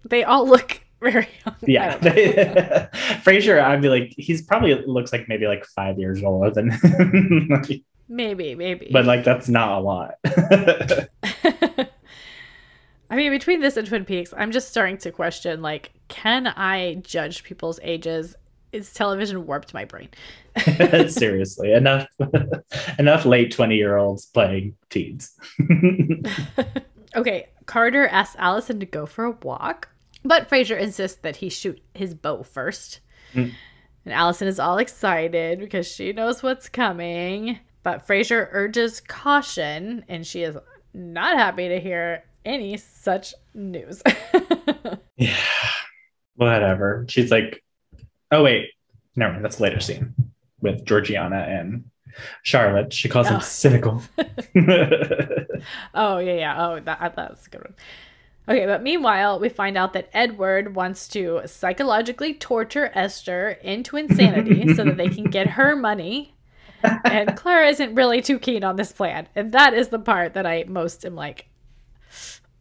they 0.08 0.24
all 0.24 0.48
look 0.48 0.80
very 1.02 1.28
young. 1.44 1.56
Yeah. 1.62 1.98
don't. 1.98 2.96
Fraser, 3.22 3.60
I'd 3.60 3.82
be 3.82 3.88
like, 3.88 4.14
he's 4.16 4.42
probably 4.42 4.74
looks 4.86 5.12
like 5.12 5.28
maybe 5.28 5.46
like 5.46 5.66
five 5.66 5.98
years 5.98 6.22
older 6.22 6.50
than 6.50 6.70
maybe, 8.10 8.54
maybe. 8.54 8.90
but 8.92 9.06
like 9.06 9.24
that's 9.24 9.48
not 9.48 9.78
a 9.78 9.80
lot. 9.80 10.14
I 13.10 13.16
mean, 13.16 13.32
between 13.32 13.60
this 13.60 13.76
and 13.76 13.88
Twin 13.88 14.04
Peaks, 14.04 14.34
I'm 14.36 14.52
just 14.52 14.68
starting 14.68 14.98
to 14.98 15.10
question 15.10 15.62
like, 15.62 15.92
can 16.08 16.46
I 16.46 16.96
judge 16.96 17.42
people's 17.42 17.80
ages? 17.82 18.36
Is 18.72 18.92
television 18.92 19.46
warped 19.46 19.74
my 19.74 19.84
brain? 19.84 20.10
Seriously. 21.08 21.72
Enough 21.72 22.06
enough 22.98 23.24
late 23.24 23.50
20 23.50 23.76
year 23.76 23.96
olds 23.96 24.26
playing 24.26 24.76
teens. 24.90 25.34
Okay, 27.16 27.48
Carter 27.66 28.06
asks 28.06 28.36
Allison 28.38 28.78
to 28.80 28.86
go 28.86 29.06
for 29.06 29.24
a 29.24 29.30
walk, 29.42 29.88
but 30.24 30.48
Fraser 30.48 30.76
insists 30.76 31.18
that 31.22 31.36
he 31.36 31.48
shoot 31.48 31.80
his 31.94 32.14
bow 32.14 32.42
first. 32.42 33.00
Mm. 33.34 33.52
And 34.04 34.14
Allison 34.14 34.48
is 34.48 34.60
all 34.60 34.78
excited 34.78 35.58
because 35.58 35.86
she 35.86 36.12
knows 36.12 36.42
what's 36.42 36.68
coming. 36.68 37.58
But 37.82 38.06
Fraser 38.06 38.48
urges 38.52 39.00
caution, 39.00 40.04
and 40.08 40.26
she 40.26 40.42
is 40.42 40.56
not 40.92 41.38
happy 41.38 41.68
to 41.68 41.80
hear 41.80 42.24
any 42.44 42.76
such 42.76 43.34
news. 43.54 44.02
yeah. 45.16 45.36
Whatever. 46.36 47.06
She's 47.08 47.30
like, 47.30 47.62
oh 48.32 48.42
wait, 48.42 48.70
never 49.16 49.32
mind. 49.32 49.44
That's 49.44 49.58
a 49.58 49.62
later 49.62 49.80
scene 49.80 50.14
with 50.60 50.84
Georgiana 50.84 51.36
and 51.48 51.84
Charlotte. 52.42 52.92
She 52.92 53.08
calls 53.08 53.26
Oh. 53.28 53.30
Ah. 53.30 53.34
him 53.36 53.40
cynical. 53.42 54.02
Oh 55.94 56.18
yeah, 56.18 56.34
yeah. 56.34 56.66
Oh, 56.68 56.80
that 56.80 56.98
uh, 57.00 57.08
that's 57.14 57.46
a 57.46 57.50
good 57.50 57.62
one. 57.62 57.74
Okay, 58.48 58.66
but 58.66 58.82
meanwhile, 58.82 59.38
we 59.38 59.48
find 59.50 59.76
out 59.76 59.92
that 59.92 60.08
Edward 60.14 60.74
wants 60.74 61.06
to 61.08 61.42
psychologically 61.46 62.34
torture 62.34 62.90
Esther 62.94 63.50
into 63.62 63.96
insanity 63.96 64.74
so 64.74 64.84
that 64.84 64.96
they 64.96 65.08
can 65.08 65.24
get 65.24 65.46
her 65.48 65.76
money. 65.76 66.34
And 66.82 67.36
Clara 67.36 67.68
isn't 67.68 67.94
really 67.94 68.22
too 68.22 68.38
keen 68.38 68.64
on 68.64 68.76
this 68.76 68.92
plan, 68.92 69.28
and 69.34 69.52
that 69.52 69.74
is 69.74 69.88
the 69.88 69.98
part 69.98 70.34
that 70.34 70.46
I 70.46 70.64
most 70.66 71.04
am 71.04 71.14
like, 71.14 71.46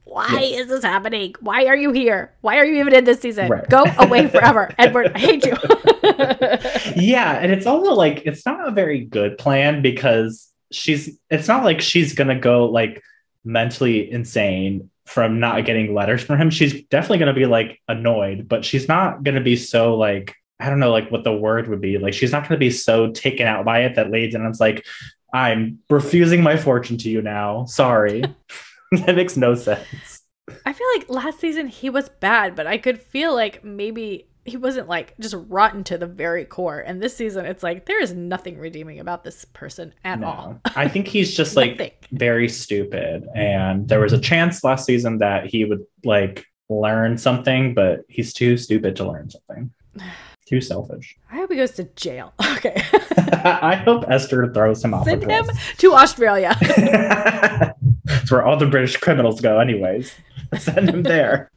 why 0.03 0.27
Yes. 0.41 0.61
is 0.61 0.67
this 0.67 0.83
happening? 0.83 1.35
Why 1.39 1.65
are 1.65 1.75
you 1.77 1.91
here? 1.91 2.33
Why 2.41 2.57
are 2.57 2.65
you 2.65 2.79
even 2.79 2.93
in 2.95 3.03
this 3.03 3.19
season? 3.19 3.47
Right. 3.49 3.69
Go 3.69 3.83
away 3.99 4.27
forever, 4.35 4.73
Edward. 4.77 5.11
I 5.13 5.19
hate 5.19 5.45
you. 5.45 5.55
yeah, 6.95 7.33
and 7.39 7.51
it's 7.51 7.65
also 7.67 7.93
like 7.93 8.23
it's 8.25 8.45
not 8.45 8.67
a 8.67 8.71
very 8.71 9.05
good 9.05 9.37
plan 9.37 9.81
because 9.81 10.49
she's 10.71 11.17
it's 11.29 11.47
not 11.47 11.63
like 11.63 11.81
she's 11.81 12.13
gonna 12.13 12.39
go 12.39 12.65
like 12.65 13.01
mentally 13.45 14.11
insane 14.11 14.89
from 15.05 15.39
not 15.39 15.65
getting 15.65 15.93
letters 15.93 16.23
from 16.23 16.39
him. 16.39 16.49
She's 16.49 16.83
definitely 16.85 17.19
gonna 17.19 17.33
be 17.33 17.45
like 17.45 17.79
annoyed, 17.87 18.47
but 18.47 18.65
she's 18.65 18.87
not 18.87 19.23
gonna 19.23 19.41
be 19.41 19.55
so 19.55 19.95
like 19.95 20.35
I 20.59 20.69
don't 20.69 20.79
know 20.79 20.91
like 20.91 21.09
what 21.11 21.23
the 21.23 21.33
word 21.33 21.67
would 21.69 21.81
be. 21.81 21.97
Like 21.97 22.13
she's 22.13 22.31
not 22.31 22.47
gonna 22.47 22.59
be 22.59 22.71
so 22.71 23.11
taken 23.11 23.47
out 23.47 23.65
by 23.65 23.83
it 23.83 23.95
that 23.95 24.11
Lady 24.11 24.35
it's 24.35 24.59
like, 24.59 24.85
I'm 25.33 25.79
refusing 25.89 26.43
my 26.43 26.57
fortune 26.57 26.97
to 26.97 27.09
you 27.09 27.21
now. 27.21 27.65
Sorry. 27.65 28.23
that 28.91 29.15
makes 29.15 29.37
no 29.37 29.55
sense. 29.55 30.23
I 30.65 30.73
feel 30.73 30.87
like 30.95 31.09
last 31.09 31.39
season 31.39 31.67
he 31.67 31.89
was 31.89 32.09
bad, 32.09 32.55
but 32.55 32.67
I 32.67 32.77
could 32.77 32.99
feel 32.99 33.33
like 33.33 33.63
maybe 33.63 34.27
he 34.45 34.57
wasn't 34.57 34.89
like 34.89 35.13
just 35.19 35.35
rotten 35.47 35.83
to 35.85 35.97
the 35.97 36.07
very 36.07 36.43
core. 36.43 36.79
And 36.79 37.01
this 37.01 37.15
season, 37.15 37.45
it's 37.45 37.61
like 37.61 37.85
there 37.85 38.01
is 38.01 38.13
nothing 38.13 38.57
redeeming 38.57 38.99
about 38.99 39.23
this 39.23 39.45
person 39.45 39.93
at 40.03 40.23
all. 40.23 40.59
I 40.75 40.87
think 40.87 41.07
he's 41.07 41.33
just 41.37 41.55
like 41.55 42.07
very 42.11 42.49
stupid. 42.49 43.27
And 43.35 43.87
there 43.87 43.99
was 43.99 44.13
a 44.13 44.19
chance 44.19 44.63
last 44.63 44.85
season 44.85 45.19
that 45.19 45.45
he 45.45 45.65
would 45.65 45.85
like 46.03 46.45
learn 46.67 47.17
something, 47.17 47.75
but 47.75 48.01
he's 48.09 48.33
too 48.33 48.57
stupid 48.57 48.95
to 48.97 49.09
learn 49.09 49.29
something. 49.29 49.71
Too 50.49 50.61
selfish. 50.61 51.15
I 51.31 51.35
hope 51.35 51.51
he 51.51 51.57
goes 51.57 51.71
to 51.73 51.83
jail. 51.95 52.33
Okay, 52.59 52.75
I 53.31 53.75
hope 53.75 54.03
Esther 54.09 54.51
throws 54.53 54.83
him 54.83 54.93
off. 54.93 55.05
send 55.05 55.23
him 55.23 55.45
to 55.77 55.93
Australia. 55.93 56.57
It's 58.11 58.31
where 58.31 58.43
all 58.43 58.57
the 58.57 58.65
British 58.65 58.97
criminals 58.97 59.39
go, 59.39 59.59
anyways. 59.59 60.13
Send 60.57 60.89
him 60.89 61.03
there. 61.03 61.51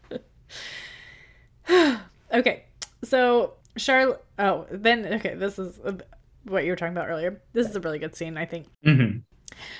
okay, 2.33 2.65
so 3.03 3.55
Charlotte. 3.77 4.23
Oh, 4.39 4.67
then 4.71 5.07
okay, 5.15 5.35
this 5.35 5.59
is 5.59 5.81
what 6.45 6.65
you 6.65 6.71
were 6.71 6.77
talking 6.77 6.95
about 6.95 7.09
earlier. 7.09 7.41
This 7.53 7.69
is 7.69 7.75
a 7.75 7.81
really 7.81 7.99
good 7.99 8.15
scene, 8.15 8.37
I 8.37 8.45
think. 8.45 8.67
hmm 8.85 9.19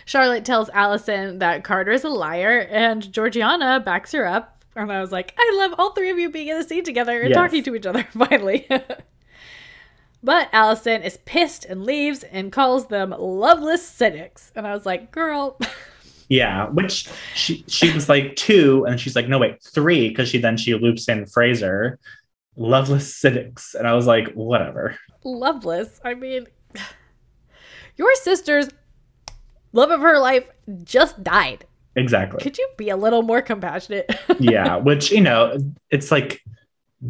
Charlotte 0.07 0.45
tells 0.45 0.69
Allison 0.71 1.39
that 1.39 1.63
Carter 1.65 1.93
is 1.93 2.05
a 2.05 2.09
liar, 2.09 2.67
and 2.71 3.13
Georgiana 3.13 3.81
backs 3.81 4.13
her 4.13 4.27
up. 4.27 4.52
And 4.75 4.91
I 4.91 5.01
was 5.01 5.13
like, 5.13 5.35
I 5.39 5.55
love 5.59 5.75
all 5.79 5.93
three 5.93 6.11
of 6.11 6.19
you 6.19 6.31
being 6.31 6.49
in 6.49 6.59
the 6.59 6.65
scene 6.65 6.85
together 6.85 7.23
and 7.23 7.31
Yes. 7.31 7.37
talking 7.37 7.63
to 7.65 7.75
each 7.75 7.87
other 7.87 8.05
finally. 8.13 8.67
but 10.23 10.49
Allison 10.53 11.03
is 11.03 11.19
pissed 11.25 11.65
and 11.65 11.85
leaves 11.85 12.23
and 12.25 12.53
calls 12.53 12.87
them 12.87 13.15
loveless 13.19 13.87
cynics. 13.87 14.53
And 14.55 14.67
I 14.67 14.73
was 14.75 14.87
like, 14.87 15.11
girl, 15.13 15.59
Yeah, 16.29 16.69
which 16.71 17.09
she 17.35 17.63
she 17.69 17.93
was 17.93 18.09
like 18.09 18.37
two, 18.37 18.87
and 18.87 18.99
she's 18.99 19.15
like, 19.15 19.29
no 19.29 19.39
wait, 19.39 19.63
three, 19.63 20.09
because 20.09 20.31
she 20.31 20.39
then 20.39 20.57
she 20.57 20.73
loops 20.73 21.07
in 21.09 21.27
Fraser, 21.27 21.99
loveless 22.57 23.15
cynics, 23.15 23.75
and 23.75 23.87
I 23.87 23.93
was 23.95 24.07
like, 24.07 24.33
whatever. 24.33 24.97
loveless. 25.25 26.01
I 26.03 26.15
mean, 26.15 26.47
your 27.97 28.15
sister's 28.15 28.69
love 29.73 29.91
of 29.91 30.01
her 30.01 30.19
life 30.19 30.45
just 30.85 31.23
died. 31.23 31.67
Exactly. 31.97 32.41
Could 32.41 32.57
you 32.59 32.69
be 32.77 32.89
a 32.91 32.97
little 32.97 33.23
more 33.23 33.43
compassionate? 33.43 34.11
yeah, 34.39 34.77
which 34.77 35.11
you 35.11 35.21
know, 35.21 35.57
it's 35.91 36.11
like 36.11 36.41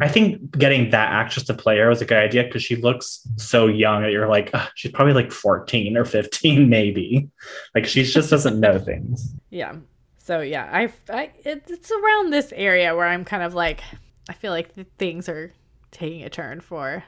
I 0.01 0.07
think 0.07 0.57
getting 0.57 0.89
that 0.89 1.11
actress 1.11 1.45
to 1.45 1.53
play 1.53 1.77
her 1.77 1.87
was 1.89 2.01
a 2.01 2.05
good 2.05 2.17
idea 2.17 2.43
because 2.43 2.63
she 2.63 2.75
looks 2.75 3.21
so 3.37 3.67
young 3.67 4.01
that 4.01 4.11
you're 4.11 4.27
like, 4.27 4.49
"Ugh, 4.53 4.67
she's 4.75 4.91
probably 4.91 5.13
like 5.13 5.31
14 5.31 5.95
or 5.95 6.03
15, 6.05 6.67
maybe. 6.77 7.29
Like 7.75 7.85
she 7.85 8.03
just 8.03 8.29
doesn't 8.29 8.59
know 8.59 8.79
things. 8.79 9.33
Yeah. 9.51 9.75
So 10.17 10.41
yeah, 10.41 10.69
I, 10.71 10.91
I 11.09 11.31
it, 11.45 11.65
it's 11.67 11.91
around 11.91 12.31
this 12.31 12.51
area 12.55 12.95
where 12.95 13.05
I'm 13.07 13.23
kind 13.25 13.43
of 13.43 13.53
like 13.53 13.81
I 14.29 14.33
feel 14.33 14.51
like 14.51 14.73
things 14.97 15.29
are 15.29 15.53
taking 15.91 16.23
a 16.23 16.29
turn 16.29 16.59
for 16.61 17.03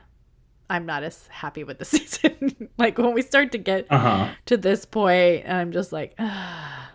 I'm 0.70 0.86
not 0.86 1.04
as 1.04 1.28
happy 1.28 1.64
with 1.64 1.80
the 1.80 1.86
season. 1.96 2.70
like 2.78 2.98
when 2.98 3.14
we 3.14 3.22
start 3.22 3.52
to 3.54 3.58
get 3.58 3.88
Uh-huh. 3.90 4.30
to 4.48 4.58
this 4.58 4.86
point, 4.86 5.48
I'm 5.50 5.72
just 5.72 5.92
like, 5.92 6.14
ah. 6.20 6.92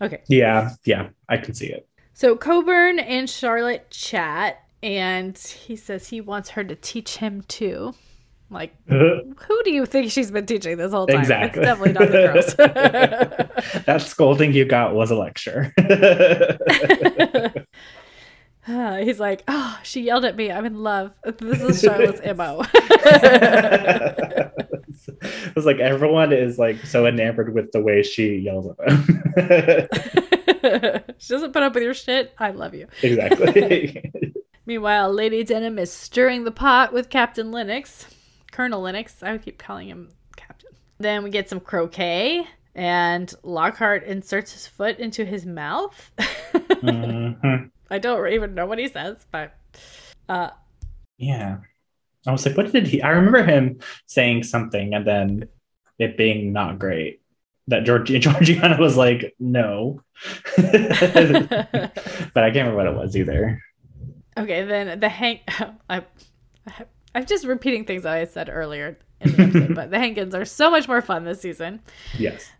Okay. 0.00 0.22
Yeah, 0.28 0.70
yeah, 0.84 1.08
I 1.28 1.36
can 1.38 1.54
see 1.54 1.66
it. 1.66 1.88
So 2.14 2.36
Colbourne 2.36 2.98
and 2.98 3.28
Charlotte 3.28 3.90
chat, 3.90 4.62
and 4.82 5.36
he 5.36 5.76
says 5.76 6.08
he 6.08 6.20
wants 6.20 6.50
her 6.50 6.64
to 6.64 6.74
teach 6.74 7.18
him 7.18 7.42
too. 7.42 7.94
Like, 8.48 8.74
who 8.88 9.62
do 9.64 9.70
you 9.70 9.86
think 9.86 10.12
she's 10.12 10.30
been 10.30 10.46
teaching 10.46 10.76
this 10.76 10.92
whole 10.92 11.06
time? 11.06 11.18
Exactly. 11.20 11.62
It's 11.62 11.68
definitely 11.68 11.92
not 11.92 12.10
the 12.10 12.22
girls. 12.22 12.54
that 13.86 14.02
scolding 14.02 14.52
you 14.52 14.64
got 14.64 14.94
was 14.94 15.10
a 15.10 15.16
lecture. 15.16 15.72
Uh, 18.68 18.96
He's 18.98 19.20
like, 19.20 19.42
oh, 19.48 19.78
she 19.82 20.02
yelled 20.02 20.24
at 20.24 20.36
me. 20.36 20.50
I'm 20.50 20.64
in 20.64 20.82
love. 20.82 21.12
This 21.38 21.60
is 21.62 21.80
Charlotte's 21.82 22.20
MO. 22.36 22.62
it 25.08 25.54
was 25.54 25.64
like 25.66 25.78
everyone 25.78 26.32
is 26.32 26.58
like 26.58 26.84
so 26.84 27.06
enamored 27.06 27.54
with 27.54 27.70
the 27.72 27.80
way 27.80 28.02
she 28.02 28.36
yells 28.36 28.66
at 28.70 28.76
them. 28.78 29.04
she 31.18 31.34
doesn't 31.34 31.52
put 31.52 31.62
up 31.62 31.74
with 31.74 31.82
your 31.82 31.94
shit. 31.94 32.32
I 32.38 32.50
love 32.50 32.74
you. 32.74 32.86
exactly. 33.02 34.12
Meanwhile, 34.66 35.12
Lady 35.12 35.44
Denham 35.44 35.78
is 35.78 35.92
stirring 35.92 36.44
the 36.44 36.50
pot 36.50 36.92
with 36.92 37.08
Captain 37.08 37.52
Lennox. 37.52 38.06
Colonel 38.50 38.80
Lennox. 38.80 39.22
I 39.22 39.32
would 39.32 39.42
keep 39.42 39.58
calling 39.58 39.88
him 39.88 40.08
Captain. 40.36 40.70
Then 40.98 41.22
we 41.22 41.30
get 41.30 41.48
some 41.48 41.60
croquet, 41.60 42.46
and 42.74 43.32
Lockhart 43.44 44.02
inserts 44.04 44.52
his 44.54 44.66
foot 44.66 44.98
into 44.98 45.24
his 45.24 45.46
mouth. 45.46 46.10
Mhm. 46.52 47.70
I 47.90 47.98
don't 47.98 48.32
even 48.32 48.54
know 48.54 48.66
what 48.66 48.78
he 48.78 48.88
says, 48.88 49.24
but 49.30 49.54
uh, 50.28 50.50
Yeah. 51.18 51.58
I 52.26 52.32
was 52.32 52.44
like, 52.44 52.56
what 52.56 52.72
did 52.72 52.86
he? 52.88 53.00
I 53.02 53.10
remember 53.10 53.44
him 53.44 53.78
saying 54.06 54.42
something 54.42 54.94
and 54.94 55.06
then 55.06 55.48
it 55.98 56.16
being 56.16 56.52
not 56.52 56.78
great. 56.78 57.20
That 57.68 57.84
Georgi- 57.84 58.18
Georgiana 58.20 58.78
was 58.80 58.96
like, 58.96 59.34
no. 59.38 60.00
but 60.56 60.64
I 62.44 62.50
can't 62.50 62.68
remember 62.68 62.76
what 62.76 62.86
it 62.86 62.94
was 62.96 63.16
either. 63.16 63.62
okay. 64.36 64.64
Then 64.64 64.98
the 65.00 65.08
Hank. 65.08 65.42
I, 65.48 65.72
I, 66.66 66.72
I'm 67.14 67.26
just 67.26 67.44
repeating 67.46 67.84
things 67.84 68.02
that 68.02 68.12
I 68.14 68.24
said 68.24 68.48
earlier 68.52 68.98
in 69.20 69.32
the 69.32 69.42
episode, 69.44 69.74
but 69.74 69.90
the 69.90 69.98
Hankins 69.98 70.34
are 70.34 70.44
so 70.44 70.70
much 70.70 70.86
more 70.88 71.00
fun 71.00 71.24
this 71.24 71.40
season. 71.40 71.80
Yes. 72.18 72.50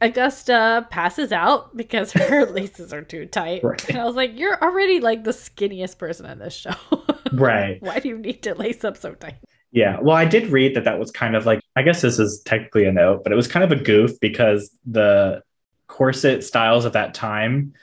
Augusta 0.00 0.86
passes 0.90 1.32
out 1.32 1.76
because 1.76 2.12
her 2.12 2.46
laces 2.46 2.92
are 2.92 3.02
too 3.02 3.26
tight. 3.26 3.62
Right. 3.64 3.88
And 3.88 3.98
I 3.98 4.04
was 4.04 4.16
like, 4.16 4.38
you're 4.38 4.62
already 4.62 5.00
like 5.00 5.24
the 5.24 5.32
skinniest 5.32 5.98
person 5.98 6.26
in 6.26 6.38
this 6.38 6.54
show. 6.54 6.74
Right. 7.32 7.82
Why 7.82 7.98
do 7.98 8.08
you 8.08 8.18
need 8.18 8.44
to 8.44 8.54
lace 8.54 8.84
up 8.84 8.96
so 8.96 9.12
tight? 9.14 9.38
Yeah. 9.72 9.98
Well, 10.00 10.16
I 10.16 10.24
did 10.24 10.46
read 10.46 10.76
that 10.76 10.84
that 10.84 10.98
was 10.98 11.10
kind 11.10 11.34
of 11.34 11.44
like, 11.44 11.60
I 11.74 11.82
guess 11.82 12.00
this 12.00 12.20
is 12.20 12.40
technically 12.46 12.86
a 12.86 12.92
note, 12.92 13.24
but 13.24 13.32
it 13.32 13.36
was 13.36 13.48
kind 13.48 13.64
of 13.64 13.72
a 13.72 13.82
goof 13.82 14.12
because 14.20 14.70
the 14.86 15.42
corset 15.88 16.44
styles 16.44 16.84
of 16.84 16.92
that 16.92 17.14
time 17.14 17.74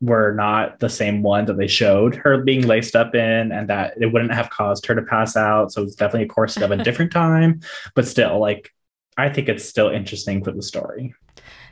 were 0.00 0.34
not 0.34 0.80
the 0.80 0.88
same 0.88 1.22
one 1.22 1.44
that 1.46 1.56
they 1.56 1.66
showed 1.66 2.14
her 2.14 2.42
being 2.42 2.66
laced 2.66 2.96
up 2.96 3.14
in, 3.14 3.52
and 3.52 3.68
that 3.68 3.94
it 4.00 4.06
wouldn't 4.06 4.32
have 4.32 4.50
caused 4.50 4.86
her 4.86 4.94
to 4.94 5.02
pass 5.02 5.36
out. 5.36 5.72
So 5.72 5.82
it's 5.82 5.94
definitely 5.94 6.24
a 6.24 6.28
corset 6.28 6.62
of 6.62 6.70
a 6.70 6.76
different 6.84 7.12
time, 7.12 7.60
but 7.94 8.06
still, 8.06 8.38
like, 8.40 8.72
I 9.16 9.28
think 9.28 9.48
it's 9.48 9.64
still 9.64 9.90
interesting 9.90 10.42
for 10.42 10.52
the 10.52 10.62
story. 10.62 11.14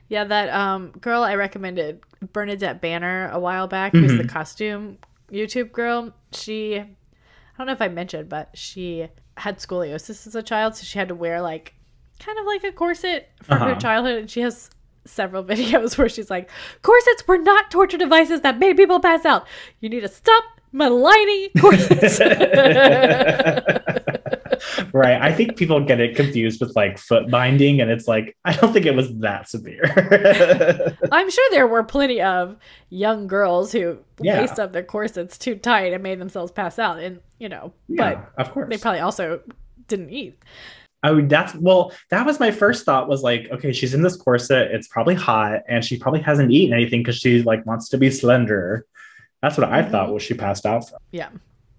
Yeah, 0.09 0.24
that 0.24 0.48
um 0.50 0.90
girl 1.00 1.22
I 1.22 1.34
recommended, 1.34 2.00
Bernadette 2.32 2.80
Banner, 2.80 3.30
a 3.32 3.38
while 3.38 3.68
back, 3.68 3.92
who's 3.92 4.16
the 4.16 4.24
Mhm. 4.24 4.28
costume 4.28 4.98
YouTube 5.30 5.72
girl. 5.72 6.12
She, 6.32 6.76
I 6.78 6.86
don't 7.59 7.66
know 7.66 7.72
if 7.74 7.82
I 7.82 7.88
mentioned, 7.88 8.28
but 8.28 8.48
she 8.54 9.09
had 9.36 9.59
scoliosis 9.59 10.26
as 10.26 10.34
a 10.34 10.42
child, 10.42 10.74
so 10.76 10.84
she 10.84 10.98
had 10.98 11.09
to 11.09 11.14
wear 11.14 11.40
like 11.42 11.74
kind 12.18 12.38
of 12.38 12.46
like 12.46 12.64
a 12.64 12.72
corset 12.72 13.28
for 13.42 13.56
her 13.56 13.72
Uh-huh. 13.72 13.80
childhood. 13.80 14.18
And 14.20 14.30
she 14.30 14.40
has 14.40 14.70
several 15.04 15.44
videos 15.52 15.98
where 15.98 16.09
she's 16.09 16.30
like, 16.30 16.48
corsets 16.82 17.28
were 17.28 17.38
not 17.38 17.70
torture 17.70 17.98
devices 17.98 18.40
that 18.40 18.59
made 18.59 18.76
people 18.76 19.00
pass 19.00 19.24
out. 19.26 19.46
You 19.80 19.90
need 19.90 20.00
to 20.00 20.09
stop 20.09 20.44
maligning 20.72 21.48
corsets. 21.61 22.18
right. 24.92 25.20
I 25.20 25.32
think 25.32 25.56
people 25.56 25.84
get 25.84 26.00
it 26.00 26.16
confused 26.16 26.61
with 26.61 26.74
like 26.76 26.98
foot 26.98 27.30
binding, 27.30 27.80
and 27.80 27.90
it's 27.90 28.06
like, 28.09 28.36
I 28.44 28.52
don't 28.54 28.72
think 28.72 28.86
it 28.86 28.94
was 28.94 29.14
that 29.18 29.48
severe. 29.48 29.82
I'm 31.12 31.30
sure 31.30 31.50
there 31.50 31.66
were 31.66 31.82
plenty 31.82 32.20
of 32.20 32.56
young 32.90 33.26
girls 33.26 33.72
who 33.72 33.98
Yeah. 34.20 34.40
laced 34.40 34.59
up 34.59 34.72
their 34.72 34.82
corsets 34.82 35.38
too 35.38 35.54
tight 35.56 35.92
and 35.92 36.02
made 36.02 36.20
themselves 36.20 36.52
pass 36.52 36.78
out, 36.78 36.98
and 37.00 37.20
you 37.38 37.48
know, 37.48 37.72
yeah, 37.88 38.24
of 38.36 38.50
course. 38.52 38.68
they 38.68 38.78
probably 38.78 39.00
also 39.00 39.40
didn't 39.86 40.11
eat. 40.11 40.38
I 41.04 41.12
mean, 41.12 41.28
that's 41.28 41.54
well, 41.54 41.92
that 42.11 42.26
was 42.26 42.40
my 42.40 42.50
first 42.50 42.84
thought 42.84 43.09
was 43.09 43.22
like, 43.22 43.46
okay, 43.52 43.72
she's 43.72 43.94
in 43.94 44.02
this 44.02 44.16
corset, 44.16 44.72
it's 44.72 44.88
probably 44.88 45.14
hot, 45.14 45.61
and 45.68 45.84
she 45.84 45.96
probably 45.98 46.20
hasn't 46.20 46.50
eaten 46.50 46.74
anything 46.74 47.00
because 47.00 47.16
she 47.18 47.42
like 47.42 47.64
wants 47.66 47.88
to 47.90 47.98
be 47.98 48.11
slender. 48.11 48.84
That's 49.40 49.56
what 49.56 49.68
I 49.70 49.82
Mhm. 49.82 49.90
thought 49.92 50.12
was 50.12 50.24
she 50.24 50.34
passed 50.34 50.66
out 50.66 50.88
from. 50.88 50.98
Yeah, 51.12 51.28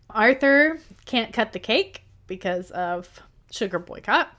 Arthur 0.10 0.80
can't 1.06 1.34
cut 1.34 1.52
the 1.52 1.60
cake 1.60 2.04
because 2.30 2.72
of 2.72 3.10
sugar 3.52 3.80
boycott, 3.80 4.32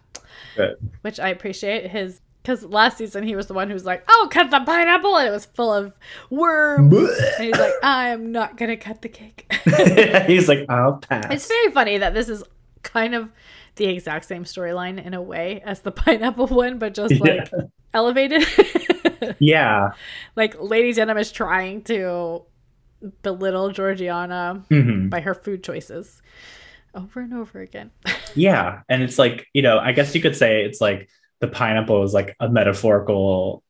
which 1.03 1.20
I 1.20 1.28
appreciate. 1.28 1.91
His 1.91 2.20
because 2.43 2.64
last 2.64 2.97
season 2.97 3.22
he 3.24 3.36
was 3.36 3.49
the 3.49 3.53
one 3.55 3.68
who 3.68 3.74
was 3.74 3.84
like, 3.84 4.03
"Oh, 4.09 4.28
cut 4.32 4.51
the 4.51 4.61
pineapple," 4.61 5.14
and 5.18 5.28
it 5.28 5.30
was 5.30 5.45
full 5.45 5.70
of 5.72 5.93
worms. 6.30 6.95
And 6.95 7.45
he's 7.45 7.59
like, 7.59 7.74
I 7.82 8.09
am 8.09 8.32
not 8.32 8.57
gonna 8.57 8.78
cut 8.78 9.03
the 9.03 9.11
cake. 9.11 9.53
He's 10.26 10.49
like, 10.49 10.64
I'll 10.70 10.97
pass. 10.97 11.26
It's 11.30 11.47
very 11.49 11.70
funny 11.72 11.99
that 11.99 12.14
this 12.14 12.30
is 12.30 12.43
kind 12.82 13.14
of 13.14 13.28
the 13.76 13.84
exact 13.86 14.24
same 14.24 14.45
storyline 14.45 15.05
in 15.05 15.12
a 15.12 15.20
way 15.20 15.61
as 15.66 15.80
the 15.80 15.91
pineapple 16.03 16.47
one, 16.47 16.78
but 16.78 16.95
just 16.95 17.14
Yeah. 17.14 17.45
like 17.51 17.51
elevated. 17.93 18.47
yeah. 19.38 19.91
like 20.34 20.59
Lady 20.61 20.93
Denham 20.95 21.18
is 21.18 21.30
trying 21.30 21.82
to 21.82 22.43
belittle 23.22 23.70
Georgiana 23.70 24.62
Mhm. 24.70 25.11
by 25.11 25.20
her 25.20 25.34
food 25.34 25.62
choices 25.62 26.22
over 26.95 27.20
and 27.20 27.34
over 27.34 27.61
again. 27.61 27.91
Yeah. 28.36 28.82
And 28.88 29.03
it's 29.03 29.18
like, 29.18 29.49
you 29.53 29.61
know, 29.61 29.80
I 29.80 29.91
guess 29.91 30.14
you 30.14 30.20
could 30.22 30.36
say 30.36 30.64
it's 30.64 30.80
like 30.80 31.09
the 31.41 31.49
pineapple 31.49 32.05
is 32.05 32.14
like 32.14 32.36
a 32.38 32.49
metaphorical, 32.49 33.64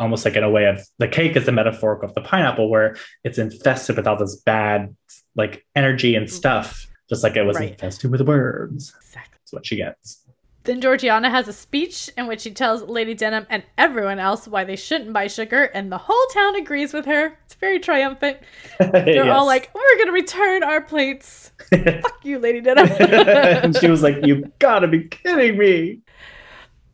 almost 0.00 0.24
like 0.24 0.36
in 0.36 0.42
a 0.42 0.48
way 0.48 0.64
of 0.64 0.80
the 0.98 1.06
cake 1.06 1.36
is 1.36 1.44
the 1.44 1.52
metaphorical 1.52 2.08
of 2.08 2.14
the 2.14 2.22
pineapple 2.22 2.70
where 2.70 2.96
it's 3.24 3.36
infested 3.36 3.94
with 3.94 4.06
all 4.06 4.16
this 4.16 4.36
bad 4.36 4.96
like 5.34 5.66
energy 5.74 6.14
and 6.14 6.28
mm-hmm. 6.28 6.34
stuff, 6.34 6.86
just 7.10 7.22
like 7.22 7.36
it 7.36 7.42
was 7.42 7.58
Right. 7.58 7.72
infested 7.72 8.10
with 8.10 8.22
worms. 8.22 8.94
Exactly. 8.96 9.38
That's 9.42 9.52
what 9.52 9.66
she 9.66 9.76
gets. 9.76 10.24
Then 10.66 10.80
Georgiana 10.80 11.30
has 11.30 11.48
a 11.48 11.52
speech 11.52 12.10
in 12.18 12.26
which 12.26 12.40
she 12.42 12.50
tells 12.50 12.82
Lady 12.82 13.14
Denham 13.14 13.46
and 13.48 13.62
everyone 13.78 14.18
else 14.18 14.46
why 14.48 14.64
they 14.64 14.76
shouldn't 14.76 15.12
buy 15.12 15.28
sugar, 15.28 15.64
and 15.64 15.90
the 15.90 15.98
whole 15.98 16.26
town 16.34 16.56
agrees 16.56 16.92
with 16.92 17.06
her. 17.06 17.38
It's 17.46 17.54
very 17.54 17.78
triumphant. 17.78 18.38
They're 18.80 19.30
all 19.32 19.46
like, 19.46 19.70
"We're 19.74 19.98
gonna 19.98 20.12
return 20.12 20.62
our 20.64 20.80
plates." 20.80 21.52
Fuck 21.70 22.24
you, 22.24 22.38
Lady 22.38 22.60
Denham. 22.60 22.88
and 23.00 23.76
she 23.76 23.88
was 23.88 24.02
like, 24.02 24.26
You 24.26 24.52
gotta 24.58 24.88
be 24.88 25.04
kidding 25.04 25.56
me. 25.56 26.00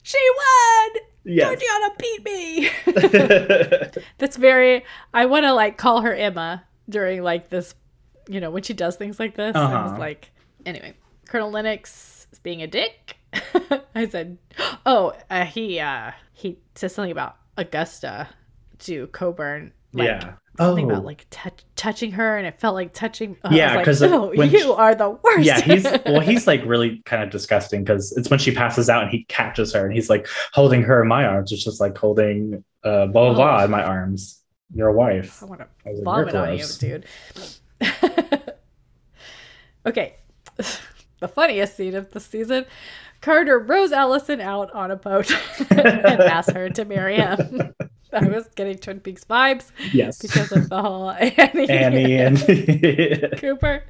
she 0.02 0.18
won. 0.36 1.02
Yes. 1.24 1.48
Georgiana 1.48 1.94
beat 1.98 2.24
me. 2.24 4.02
That's 4.18 4.36
very. 4.36 4.84
I 5.14 5.26
want 5.26 5.44
to 5.44 5.52
like 5.52 5.76
call 5.78 6.02
her 6.02 6.14
Emma 6.14 6.64
during 6.88 7.22
like 7.22 7.48
this, 7.48 7.74
you 8.28 8.40
know, 8.40 8.50
when 8.50 8.62
she 8.62 8.74
does 8.74 8.96
things 8.96 9.18
like 9.20 9.34
this. 9.36 9.54
I 9.56 9.82
was 9.82 9.90
Uh-huh. 9.92 9.98
like, 10.00 10.30
anyway, 10.66 10.94
Colonel 11.28 11.50
Lennox 11.50 12.26
is 12.32 12.38
being 12.38 12.62
a 12.62 12.66
dick. 12.66 13.16
I 13.94 14.08
said, 14.08 14.38
oh, 14.86 15.14
uh, 15.30 15.44
he 15.44 15.78
uh 15.80 16.12
he 16.32 16.58
says 16.74 16.94
something 16.94 17.12
about 17.12 17.36
Augusta 17.56 18.28
to 18.80 19.06
Colbourne. 19.08 19.72
Like, 19.94 20.06
yeah. 20.06 20.32
Something 20.58 20.86
Oh. 20.90 20.94
about 20.94 21.04
like 21.06 21.26
touch, 21.30 21.64
touching 21.76 22.12
her, 22.12 22.36
and 22.36 22.46
it 22.46 22.60
felt 22.60 22.74
like 22.74 22.92
touching. 22.92 23.36
uh, 23.44 23.50
Yeah, 23.52 23.72
I 23.72 23.76
was 23.78 23.84
'cause 23.86 24.02
like, 24.02 24.10
of- 24.10 24.22
oh, 24.22 24.32
you 24.32 24.58
she- 24.58 24.70
are 24.70 24.94
the 24.94 25.10
worst. 25.10 25.44
yeah, 25.44 25.60
he's 25.60 25.84
well, 26.04 26.20
he's 26.30 26.46
like 26.46 26.62
really 26.66 27.00
kind 27.06 27.22
of 27.22 27.30
disgusting 27.30 27.84
because 27.84 28.12
it's 28.18 28.28
when 28.28 28.38
she 28.38 28.52
passes 28.54 28.90
out 28.90 29.02
and 29.02 29.10
he 29.10 29.24
catches 29.24 29.72
her 29.72 29.84
and 29.86 29.94
he's 29.94 30.10
like 30.10 30.26
holding 30.52 30.82
her 30.82 31.00
in 31.02 31.08
my 31.08 31.24
arms. 31.24 31.52
It's 31.52 31.64
just 31.64 31.80
like 31.80 31.96
holding 31.96 32.62
uh 32.84 33.06
blah 33.06 33.32
blah 33.32 33.34
blah 33.34 33.60
Oh. 33.60 33.64
in 33.64 33.70
my 33.70 33.82
arms. 33.82 34.40
Your 34.74 34.92
wife. 34.92 35.42
I 35.42 35.46
want 35.46 35.60
to 35.60 35.66
I 35.86 35.90
was 35.90 35.98
like, 36.00 36.04
vomit 36.04 36.34
on 36.34 36.58
you, 36.58 36.66
dude. 36.78 37.04
okay. 39.86 40.16
The 41.20 41.28
funniest 41.28 41.76
scene 41.76 41.94
of 41.94 42.10
the 42.10 42.20
season 42.20 42.64
Carter 43.22 43.58
rows 43.58 43.92
Allison 43.92 44.40
out 44.40 44.70
on 44.72 44.90
a 44.90 44.96
boat 44.96 45.30
and 45.70 45.80
asks 46.20 46.52
her 46.52 46.68
to 46.70 46.84
marry 46.84 47.16
him. 47.16 47.72
I 48.12 48.28
was 48.28 48.46
getting 48.54 48.76
Twin 48.76 49.00
Peaks 49.00 49.24
vibes 49.24 49.70
Yes. 49.94 50.20
because 50.20 50.52
of 50.52 50.68
the 50.68 50.82
whole 50.82 51.10
Annie, 51.12 51.70
Annie 51.70 52.16
and 52.18 53.38
Cooper. 53.38 53.84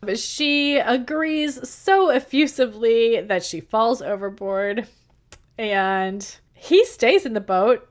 But 0.00 0.18
she 0.18 0.76
agrees 0.76 1.68
so 1.68 2.10
effusively 2.10 3.20
that 3.22 3.42
she 3.44 3.60
falls 3.60 4.00
overboard 4.00 4.86
and 5.58 6.36
he 6.54 6.84
stays 6.84 7.26
in 7.26 7.32
the 7.34 7.40
boat 7.40 7.88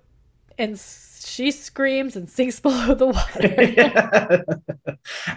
and 0.57 0.79
she 0.79 1.51
screams 1.51 2.15
and 2.15 2.29
sinks 2.29 2.59
below 2.61 2.93
the 2.95 3.07
water. 3.07 4.45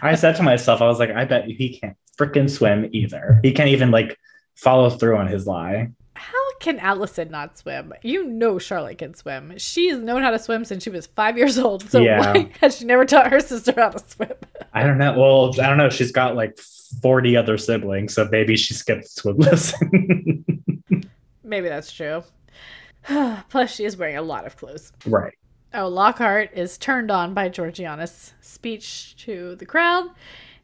I 0.02 0.14
said 0.14 0.36
to 0.36 0.42
myself, 0.42 0.80
I 0.80 0.86
was 0.86 0.98
like, 0.98 1.10
I 1.10 1.24
bet 1.24 1.46
he 1.46 1.78
can't 1.78 1.96
freaking 2.18 2.48
swim 2.50 2.88
either. 2.92 3.40
He 3.42 3.52
can't 3.52 3.68
even 3.70 3.90
like 3.90 4.16
follow 4.56 4.90
through 4.90 5.16
on 5.16 5.26
his 5.28 5.46
lie. 5.46 5.90
How 6.16 6.52
can 6.60 6.78
Allison 6.78 7.30
not 7.30 7.58
swim? 7.58 7.92
You 8.02 8.24
know 8.24 8.58
Charlotte 8.58 8.98
can 8.98 9.14
swim. 9.14 9.54
She's 9.58 9.96
known 9.98 10.22
how 10.22 10.30
to 10.30 10.38
swim 10.38 10.64
since 10.64 10.82
she 10.84 10.90
was 10.90 11.06
five 11.08 11.36
years 11.36 11.58
old. 11.58 11.88
So 11.90 12.00
Yeah. 12.00 12.20
why 12.32 12.50
has 12.60 12.78
she 12.78 12.84
never 12.84 13.04
taught 13.04 13.30
her 13.30 13.40
sister 13.40 13.72
how 13.76 13.90
to 13.90 13.98
swim? 14.08 14.32
I 14.72 14.82
don't 14.84 14.98
know. 14.98 15.18
Well, 15.18 15.60
I 15.60 15.68
don't 15.68 15.76
know. 15.78 15.90
She's 15.90 16.12
got 16.12 16.36
like 16.36 16.56
40 17.02 17.36
other 17.36 17.58
siblings, 17.58 18.14
so 18.14 18.28
maybe 18.30 18.56
she 18.56 18.74
skipped 18.74 19.08
swim 19.08 19.36
lesson. 19.38 20.44
Maybe 21.46 21.68
that's 21.68 21.92
true. 21.92 22.22
Plus, 23.50 23.74
she 23.74 23.84
is 23.84 23.96
wearing 23.96 24.16
a 24.16 24.22
lot 24.22 24.46
of 24.46 24.56
clothes. 24.56 24.92
right. 25.06 25.34
Oh, 25.74 25.88
Lockhart 25.88 26.50
is 26.54 26.78
turned 26.78 27.10
on 27.10 27.34
by 27.34 27.48
Georgiana's 27.48 28.32
speech 28.40 29.16
to 29.24 29.56
the 29.56 29.66
crowd, 29.66 30.06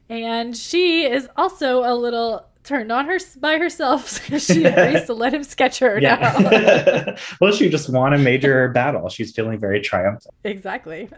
and 0.09 0.57
she 0.57 1.05
is 1.05 1.29
also 1.37 1.81
a 1.83 1.95
little 1.95 2.47
turned 2.65 2.93
on 2.93 3.07
her 3.07 3.19
by 3.39 3.59
herself. 3.59 4.25
she 4.41 4.65
agrees 4.65 5.07
to 5.07 5.15
let 5.15 5.35
him 5.35 5.45
sketch 5.45 5.79
her 5.79 6.01
now. 6.01 6.19
Yeah. 6.19 7.17
well, 7.41 7.53
she 7.53 7.69
just 7.69 7.89
won 7.89 8.13
a 8.13 8.19
major 8.19 8.69
battle. 8.69 9.09
She's 9.09 9.33
feeling 9.33 9.59
very 9.59 9.81
triumphant. 9.81 10.35
exactly. 10.45 11.09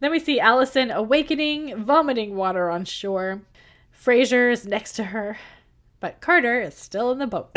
then 0.00 0.10
we 0.10 0.18
see 0.18 0.40
Allison 0.40 0.90
awakening, 0.90 1.82
vomiting 1.84 2.36
water 2.36 2.70
on 2.70 2.84
shore. 2.84 3.42
Fraser 3.92 4.50
is 4.50 4.66
next 4.66 4.94
to 4.94 5.04
her, 5.04 5.36
but 6.00 6.22
Carter 6.22 6.62
is 6.62 6.74
still 6.74 7.12
in 7.12 7.18
the 7.18 7.26
boat. 7.26 7.52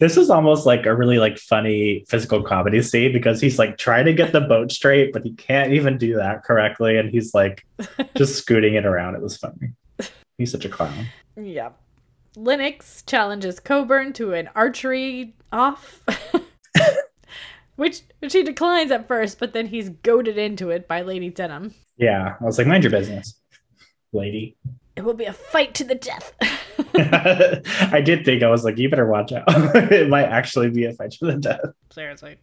this 0.00 0.16
is 0.16 0.30
almost 0.30 0.64
like 0.64 0.86
a 0.86 0.94
really 0.94 1.18
like 1.18 1.36
funny 1.36 2.02
physical 2.08 2.42
comedy 2.42 2.80
scene 2.80 3.12
because 3.12 3.38
he's 3.38 3.58
like 3.58 3.76
trying 3.76 4.06
to 4.06 4.14
get 4.14 4.32
the 4.32 4.40
boat 4.40 4.72
straight, 4.72 5.12
but 5.12 5.22
he 5.22 5.32
can't 5.32 5.74
even 5.74 5.98
do 5.98 6.16
that 6.16 6.44
correctly, 6.44 6.96
and 6.96 7.10
he's 7.10 7.34
like 7.34 7.66
just 8.16 8.36
scooting 8.36 8.74
it 8.74 8.86
around. 8.86 9.14
It 9.14 9.20
was 9.20 9.36
funny. 9.36 9.72
He's 10.38 10.52
such 10.52 10.64
a 10.64 10.68
clown. 10.68 11.06
Yeah. 11.36 11.70
Lennox 12.36 13.02
challenges 13.02 13.60
Colbourne 13.60 14.12
to 14.14 14.34
an 14.34 14.50
archery 14.54 15.34
off, 15.52 16.02
which 17.76 18.02
which 18.18 18.34
he 18.34 18.42
declines 18.42 18.90
at 18.90 19.08
first, 19.08 19.38
but 19.38 19.54
then 19.54 19.66
he's 19.66 19.88
goaded 19.88 20.36
into 20.36 20.68
it 20.68 20.86
by 20.86 21.00
Lady 21.00 21.30
Denham. 21.30 21.74
Yeah, 21.96 22.34
I 22.38 22.44
was 22.44 22.58
like, 22.58 22.66
mind 22.66 22.84
your 22.84 22.90
business, 22.90 23.40
lady. 24.12 24.56
It 24.96 25.04
will 25.04 25.14
be 25.14 25.24
a 25.24 25.32
fight 25.32 25.74
to 25.76 25.84
the 25.84 25.94
death. 25.94 26.34
I 27.92 28.02
did 28.02 28.24
think 28.24 28.42
I 28.42 28.48
was 28.48 28.64
like, 28.64 28.78
you 28.78 28.88
better 28.90 29.06
watch 29.06 29.32
out. 29.32 29.44
it 29.92 30.08
might 30.08 30.24
actually 30.24 30.70
be 30.70 30.84
a 30.84 30.92
fight 30.92 31.12
to 31.12 31.26
the 31.26 31.36
death. 31.36 31.60
Seriously. 31.90 32.36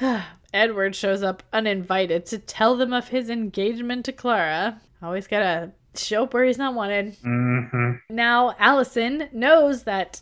Edward 0.54 0.94
shows 0.94 1.22
up 1.22 1.42
uninvited 1.52 2.26
to 2.26 2.38
tell 2.38 2.76
them 2.76 2.92
of 2.92 3.08
his 3.08 3.30
engagement 3.30 4.04
to 4.06 4.12
Clara. 4.12 4.80
Always 5.02 5.26
gotta 5.26 5.72
show 5.96 6.24
up 6.24 6.34
where 6.34 6.44
he's 6.44 6.58
not 6.58 6.74
wanted. 6.74 7.14
hmm 7.22 7.92
Now, 8.08 8.54
Allison 8.58 9.28
knows 9.32 9.84
that 9.84 10.20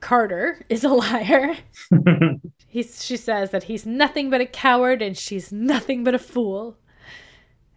Carter 0.00 0.60
is 0.68 0.84
a 0.84 0.88
liar. 0.88 1.56
He's, 2.68 3.04
she 3.04 3.16
says 3.16 3.50
that 3.52 3.62
he's 3.62 3.86
nothing 3.86 4.30
but 4.30 4.40
a 4.40 4.46
coward 4.46 5.00
and 5.00 5.16
she's 5.16 5.52
nothing 5.52 6.02
but 6.02 6.12
a 6.12 6.18
fool. 6.18 6.76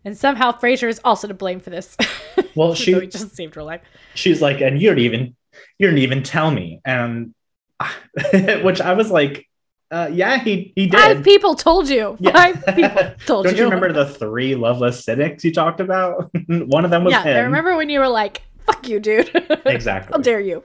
And 0.03 0.17
somehow 0.17 0.51
Fraser 0.53 0.87
is 0.87 0.99
also 1.03 1.27
to 1.27 1.35
blame 1.35 1.59
for 1.59 1.69
this. 1.69 1.95
Well, 2.55 2.73
she- 2.73 3.05
just 3.07 3.35
saved 3.35 3.53
her 3.53 3.61
life. 3.61 3.81
She's 4.15 4.41
like, 4.41 4.59
and 4.61 4.81
you 4.81 4.89
didn't 4.89 5.03
even, 5.03 5.35
you 5.77 5.87
didn't 5.87 5.99
even 5.99 6.23
tell 6.23 6.49
me, 6.49 6.81
and 6.83 7.35
which 8.63 8.81
I 8.81 8.93
was 8.93 9.11
like, 9.11 9.46
uh, 9.91 10.09
yeah, 10.11 10.39
he 10.39 10.73
he 10.75 10.87
did. 10.87 10.99
Five 10.99 11.23
people 11.23 11.55
told 11.55 11.87
you. 11.89 12.17
Yeah. 12.19 12.31
Five 12.31 12.75
people 12.75 13.11
told 13.25 13.45
you. 13.45 13.51
Don't 13.51 13.57
you. 13.57 13.63
remember 13.65 13.91
the 13.93 14.05
three 14.05 14.55
loveless 14.55 15.03
cynics 15.03 15.43
you 15.43 15.53
talked 15.53 15.79
about? 15.79 16.29
One 16.47 16.83
of 16.85 16.91
them 16.91 17.03
was 17.03 17.11
yeah, 17.13 17.23
him. 17.23 17.37
I 17.37 17.39
remember 17.41 17.75
when 17.77 17.89
you 17.89 17.99
were 17.99 18.09
like, 18.09 18.41
"Fuck 18.65 18.87
you, 18.87 18.99
dude." 18.99 19.31
Exactly. 19.65 20.11
How 20.13 20.21
dare 20.21 20.39
you? 20.39 20.63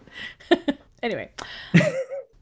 anyway, 1.02 1.30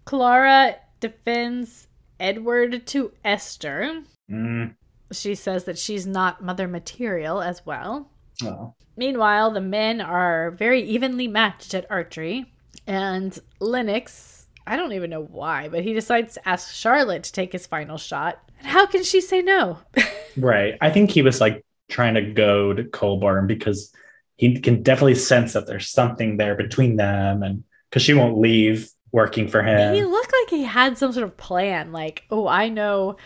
Clara 0.04 0.76
defends 1.00 1.88
Edward 2.18 2.86
to 2.88 3.12
Esther. 3.24 4.02
Mm, 4.30 4.74
She 5.12 5.34
says 5.34 5.64
that 5.64 5.78
she's 5.78 6.06
not 6.06 6.42
mother 6.42 6.68
material 6.68 7.40
as 7.42 7.64
well. 7.64 8.10
well, 8.42 8.76
Meanwhile, 8.96 9.52
the 9.52 9.60
men 9.60 10.00
are 10.00 10.50
very 10.52 10.82
evenly 10.82 11.26
matched 11.28 11.74
at 11.74 11.86
archery, 11.90 12.52
and 12.86 13.38
Lennox, 13.60 14.39
I 14.66 14.76
don't 14.76 14.92
even 14.92 15.10
know 15.10 15.22
why, 15.22 15.68
but 15.68 15.82
he 15.82 15.92
decides 15.92 16.34
to 16.34 16.48
ask 16.48 16.72
Charlotte 16.72 17.24
to 17.24 17.32
take 17.32 17.52
his 17.52 17.66
final 17.66 17.96
shot. 17.96 18.38
And 18.58 18.68
how 18.68 18.86
can 18.86 19.02
she 19.02 19.20
say 19.20 19.42
no? 19.42 19.78
right. 20.36 20.76
I 20.80 20.90
think 20.90 21.10
he 21.10 21.22
was 21.22 21.40
like 21.40 21.64
trying 21.88 22.14
to 22.14 22.22
goad 22.22 22.90
Colbourne 22.92 23.46
because 23.46 23.92
he 24.36 24.58
can 24.58 24.82
definitely 24.82 25.16
sense 25.16 25.52
that 25.52 25.66
there's 25.66 25.90
something 25.90 26.38
there 26.38 26.54
between 26.54 26.96
them, 26.96 27.42
and 27.42 27.62
because 27.90 28.02
she 28.02 28.14
won't 28.14 28.38
leave 28.38 28.90
working 29.12 29.48
for 29.48 29.62
him. 29.62 29.94
He 29.94 30.02
looked 30.02 30.32
like 30.32 30.50
he 30.50 30.64
had 30.64 30.96
some 30.96 31.12
sort 31.12 31.24
of 31.24 31.36
plan, 31.36 31.92
like, 31.92 32.24
oh, 32.30 32.46
I 32.48 32.70
know 32.70 33.16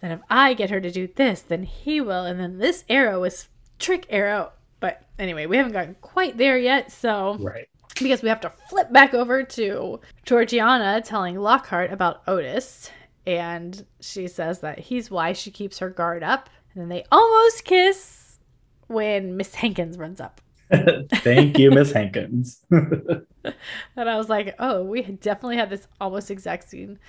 that 0.00 0.12
if 0.12 0.20
I 0.30 0.54
get 0.54 0.70
her 0.70 0.80
to 0.80 0.90
do 0.90 1.08
this, 1.14 1.42
then 1.42 1.64
he 1.64 2.00
will, 2.00 2.24
and 2.24 2.40
then 2.40 2.58
this 2.58 2.84
arrow 2.88 3.24
is 3.24 3.48
trick 3.78 4.06
arrow. 4.08 4.52
But 4.80 5.02
anyway, 5.18 5.44
we 5.46 5.58
haven't 5.58 5.72
gotten 5.72 5.96
quite 6.00 6.38
there 6.38 6.58
yet, 6.58 6.90
so 6.90 7.36
right. 7.38 7.68
Because 7.98 8.22
we 8.22 8.28
have 8.28 8.40
to 8.40 8.50
flip 8.68 8.92
back 8.92 9.14
over 9.14 9.42
to 9.42 10.00
Georgiana 10.24 11.00
telling 11.02 11.38
Lockhart 11.38 11.92
about 11.92 12.22
Otis, 12.26 12.90
and 13.26 13.84
she 14.00 14.28
says 14.28 14.60
that 14.60 14.78
he's 14.78 15.10
why 15.10 15.32
she 15.32 15.50
keeps 15.50 15.78
her 15.78 15.90
guard 15.90 16.22
up, 16.22 16.48
and 16.74 16.82
then 16.82 16.88
they 16.88 17.04
almost 17.12 17.64
kiss 17.64 18.38
when 18.88 19.36
Miss 19.36 19.54
Hankins 19.54 19.98
runs 19.98 20.20
up. 20.20 20.40
Thank 21.16 21.58
you, 21.58 21.70
Miss 21.70 21.92
Hankins. 21.92 22.62
And 23.96 24.08
I 24.08 24.16
was 24.16 24.28
like, 24.28 24.54
oh, 24.60 24.84
we 24.84 25.02
definitely 25.02 25.56
had 25.56 25.68
this 25.68 25.88
almost 26.00 26.30
exact 26.30 26.68
scene, 26.68 27.00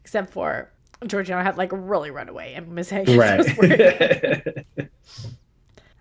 except 0.00 0.32
for 0.32 0.72
Georgiana 1.06 1.44
had 1.44 1.58
like 1.58 1.70
really 1.70 2.10
run 2.10 2.30
away, 2.30 2.54
and 2.54 2.68
Miss 2.72 2.88
Hankins 2.88 3.18
was 3.18 3.56
worried. 3.58 4.54
right. 4.78 4.88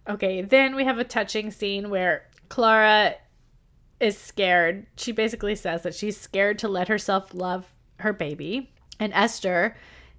Okay, 0.08 0.44
then 0.44 0.76
we 0.76 0.86
have 0.86 1.00
a 1.00 1.04
touching 1.04 1.50
scene 1.50 1.90
where 1.90 2.28
Clara 2.48 3.16
is 4.00 4.18
scared. 4.18 4.88
She 4.98 5.12
basically 5.12 5.56
says 5.56 5.84
that 5.84 5.96
she's 5.96 6.20
scared 6.20 6.60
to 6.60 6.68
let 6.68 6.88
herself 6.88 7.34
love 7.34 7.74
her 8.00 8.14
baby, 8.14 8.74
and 9.00 9.14
Esther 9.14 9.76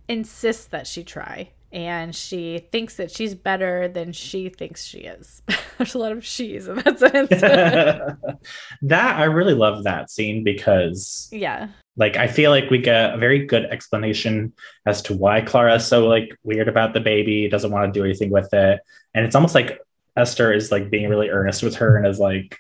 insists 0.08 0.66
that 0.66 0.86
she 0.86 1.04
try. 1.04 1.50
And 1.72 2.14
she 2.14 2.68
thinks 2.70 2.96
that 2.96 3.10
she's 3.10 3.34
better 3.34 3.88
than 3.88 4.12
she 4.12 4.48
thinks 4.48 4.84
she 4.84 4.98
is. 4.98 5.42
There's 5.78 5.94
a 5.94 5.98
lot 5.98 6.12
of 6.12 6.24
she's 6.24 6.68
in 6.68 6.76
that 6.76 6.98
sentence. 6.98 7.40
that 8.82 9.16
I 9.16 9.24
really 9.24 9.52
love 9.52 9.84
that 9.84 10.10
scene 10.10 10.42
because 10.42 11.28
yeah. 11.32 11.68
like 11.96 12.16
I 12.16 12.28
feel 12.28 12.50
like 12.50 12.70
we 12.70 12.78
get 12.78 13.14
a 13.14 13.18
very 13.18 13.44
good 13.44 13.64
explanation 13.66 14.54
as 14.86 15.02
to 15.02 15.14
why 15.14 15.42
Clara 15.42 15.74
is 15.74 15.86
so 15.86 16.06
like 16.06 16.34
weird 16.44 16.68
about 16.68 16.94
the 16.94 17.00
baby, 17.00 17.48
doesn't 17.48 17.72
want 17.72 17.92
to 17.92 18.00
do 18.00 18.04
anything 18.04 18.30
with 18.30 18.54
it. 18.54 18.80
And 19.12 19.26
it's 19.26 19.34
almost 19.34 19.54
like 19.54 19.78
Esther 20.16 20.52
is 20.52 20.72
like 20.72 20.88
being 20.88 21.10
really 21.10 21.28
earnest 21.28 21.62
with 21.62 21.74
her 21.76 21.96
and 21.96 22.06
is 22.06 22.18
like 22.18 22.58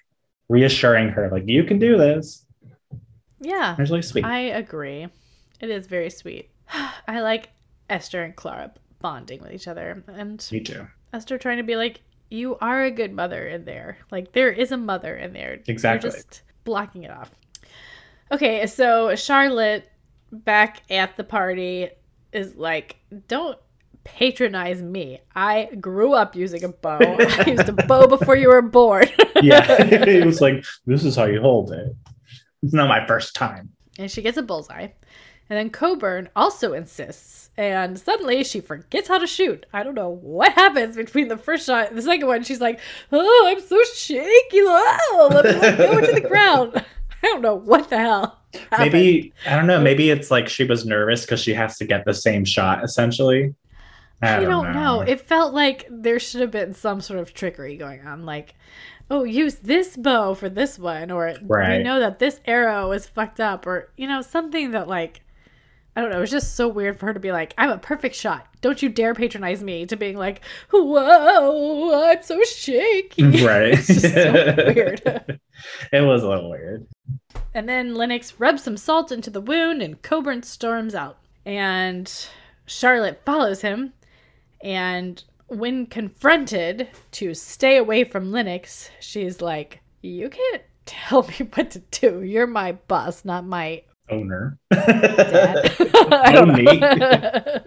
reassuring 0.48 1.08
her, 1.10 1.28
like, 1.30 1.44
you 1.46 1.64
can 1.64 1.78
do 1.78 1.96
this. 1.96 2.44
Yeah. 3.40 3.76
It's 3.78 3.90
really 3.90 4.02
sweet. 4.02 4.24
I 4.24 4.38
agree. 4.38 5.08
It 5.60 5.70
is 5.70 5.86
very 5.86 6.10
sweet. 6.10 6.50
I 7.08 7.20
like 7.20 7.50
Esther 7.88 8.22
and 8.22 8.34
Clara 8.34 8.72
bonding 9.00 9.40
with 9.42 9.52
each 9.52 9.68
other. 9.68 10.02
And 10.08 10.46
Me 10.50 10.60
too. 10.60 10.86
Esther 11.12 11.38
trying 11.38 11.58
to 11.58 11.62
be 11.62 11.76
like, 11.76 12.00
you 12.30 12.56
are 12.56 12.84
a 12.84 12.90
good 12.90 13.12
mother 13.12 13.46
in 13.46 13.64
there. 13.64 13.98
Like 14.10 14.32
there 14.32 14.50
is 14.50 14.72
a 14.72 14.76
mother 14.76 15.16
in 15.16 15.32
there. 15.32 15.60
Exactly. 15.66 16.08
You're 16.08 16.16
just 16.16 16.42
blocking 16.64 17.04
it 17.04 17.10
off. 17.10 17.30
Okay, 18.32 18.66
so 18.66 19.14
Charlotte 19.14 19.88
back 20.32 20.82
at 20.90 21.16
the 21.16 21.24
party 21.24 21.88
is 22.32 22.56
like, 22.56 22.96
don't 23.28 23.58
patronize 24.06 24.80
me. 24.82 25.20
I 25.34 25.68
grew 25.80 26.14
up 26.14 26.34
using 26.34 26.64
a 26.64 26.68
bow. 26.68 26.98
I 27.20 27.44
used 27.50 27.68
a 27.68 27.72
bow 27.72 28.06
before 28.06 28.36
you 28.36 28.48
were 28.48 28.62
born. 28.62 29.08
Yeah. 29.42 29.66
it 29.82 30.24
was 30.24 30.40
like, 30.40 30.64
this 30.86 31.04
is 31.04 31.14
how 31.14 31.26
you 31.26 31.42
hold 31.42 31.70
it. 31.70 31.94
It's 32.62 32.72
not 32.72 32.88
my 32.88 33.06
first 33.06 33.34
time. 33.34 33.68
and 33.98 34.10
she 34.10 34.22
gets 34.22 34.38
a 34.38 34.42
bullseye. 34.42 34.88
And 35.50 35.58
then 35.58 35.68
Colbourne 35.68 36.30
also 36.34 36.72
insists, 36.72 37.50
and 37.56 37.98
suddenly 37.98 38.42
she 38.44 38.60
forgets 38.60 39.08
how 39.08 39.18
to 39.18 39.26
shoot. 39.26 39.66
I 39.74 39.82
don't 39.82 39.94
know 39.94 40.08
what 40.08 40.52
happens 40.54 40.96
between 40.96 41.28
the 41.28 41.36
first 41.36 41.66
shot 41.66 41.88
and 41.88 41.98
the 41.98 42.02
second 42.02 42.26
one. 42.26 42.42
She's 42.44 42.60
like, 42.62 42.80
"Oh, 43.12 43.44
I'm 43.46 43.60
so 43.60 43.80
shaky. 43.94 44.58
Oh, 44.62 45.28
let 45.30 45.44
me 45.44 45.76
go 45.76 45.98
into 45.98 46.12
the 46.12 46.26
ground." 46.26 46.72
I 47.22 47.26
don't 47.26 47.42
know 47.42 47.54
what 47.54 47.90
the 47.90 47.98
hell. 47.98 48.40
Happened. 48.70 48.92
Maybe 48.92 49.32
I 49.46 49.54
don't 49.54 49.66
know. 49.66 49.80
Maybe 49.80 50.10
it's 50.10 50.30
like 50.30 50.48
she 50.48 50.64
was 50.64 50.84
nervous 50.86 51.20
because 51.26 51.40
she 51.40 51.52
has 51.54 51.76
to 51.78 51.84
get 51.84 52.04
the 52.06 52.14
same 52.14 52.44
shot 52.44 52.82
essentially. 52.82 53.54
I 54.22 54.36
I 54.36 54.40
don't, 54.40 54.64
don't 54.64 54.72
know. 54.74 55.00
It 55.02 55.20
felt 55.20 55.52
like 55.54 55.86
there 55.90 56.18
should 56.18 56.40
have 56.40 56.50
been 56.50 56.74
some 56.74 57.00
sort 57.00 57.20
of 57.20 57.34
trickery 57.34 57.76
going 57.76 58.06
on, 58.06 58.24
like. 58.24 58.54
Oh, 59.08 59.22
use 59.22 59.54
this 59.56 59.96
bow 59.96 60.34
for 60.34 60.48
this 60.48 60.80
one, 60.80 61.12
or 61.12 61.32
Right. 61.42 61.78
we 61.78 61.84
know 61.84 62.00
that 62.00 62.18
this 62.18 62.40
arrow 62.44 62.90
is 62.90 63.06
fucked 63.06 63.38
up, 63.38 63.64
or 63.64 63.92
you 63.96 64.08
know 64.08 64.20
something 64.20 64.72
that 64.72 64.88
like 64.88 65.20
I 65.94 66.00
don't 66.02 66.10
know. 66.10 66.18
It 66.18 66.22
was 66.22 66.30
just 66.30 66.56
so 66.56 66.66
weird 66.68 66.98
for 66.98 67.06
her 67.06 67.14
to 67.14 67.20
be 67.20 67.30
like, 67.32 67.54
I'm 67.56 67.70
a 67.70 67.78
perfect 67.78 68.16
shot. 68.16 68.46
Don't 68.60 68.82
you 68.82 68.88
dare 68.90 69.14
patronize 69.14 69.62
me. 69.62 69.86
To 69.86 69.96
being 69.96 70.16
like, 70.18 70.42
whoa, 70.70 72.04
I'm 72.04 72.22
so 72.22 72.42
shaky. 72.42 73.22
right. 73.44 73.72
It's 73.78 73.86
just 73.86 74.12
so 74.12 74.32
weird. 74.32 75.00
it 75.92 76.00
was 76.00 76.22
a 76.22 76.28
little 76.28 76.50
weird. 76.50 76.86
And 77.54 77.68
then 77.68 77.94
Lennox 77.94 78.34
rubs 78.38 78.64
some 78.64 78.76
salt 78.76 79.10
into 79.10 79.30
the 79.30 79.40
wound 79.40 79.80
and 79.82 80.02
Colbourne 80.02 80.42
storms 80.42 80.94
out. 80.94 81.18
And 81.46 82.12
Charlotte 82.66 83.22
follows 83.24 83.62
him. 83.62 83.92
And 84.66 85.22
when 85.46 85.86
confronted 85.86 86.88
to 87.12 87.32
stay 87.34 87.76
away 87.76 88.02
from 88.02 88.32
Lennox, 88.32 88.90
she's 88.98 89.40
like, 89.40 89.80
You 90.02 90.28
can't 90.28 90.62
tell 90.86 91.22
me 91.22 91.34
what 91.54 91.70
to 91.70 91.78
do. 91.92 92.22
You're 92.22 92.48
my 92.48 92.72
boss, 92.72 93.24
not 93.24 93.46
my 93.46 93.82
Owner. 94.10 94.58
dad. 94.72 95.76
I 96.10 96.32
don't 96.32 96.64
know. 96.64 97.60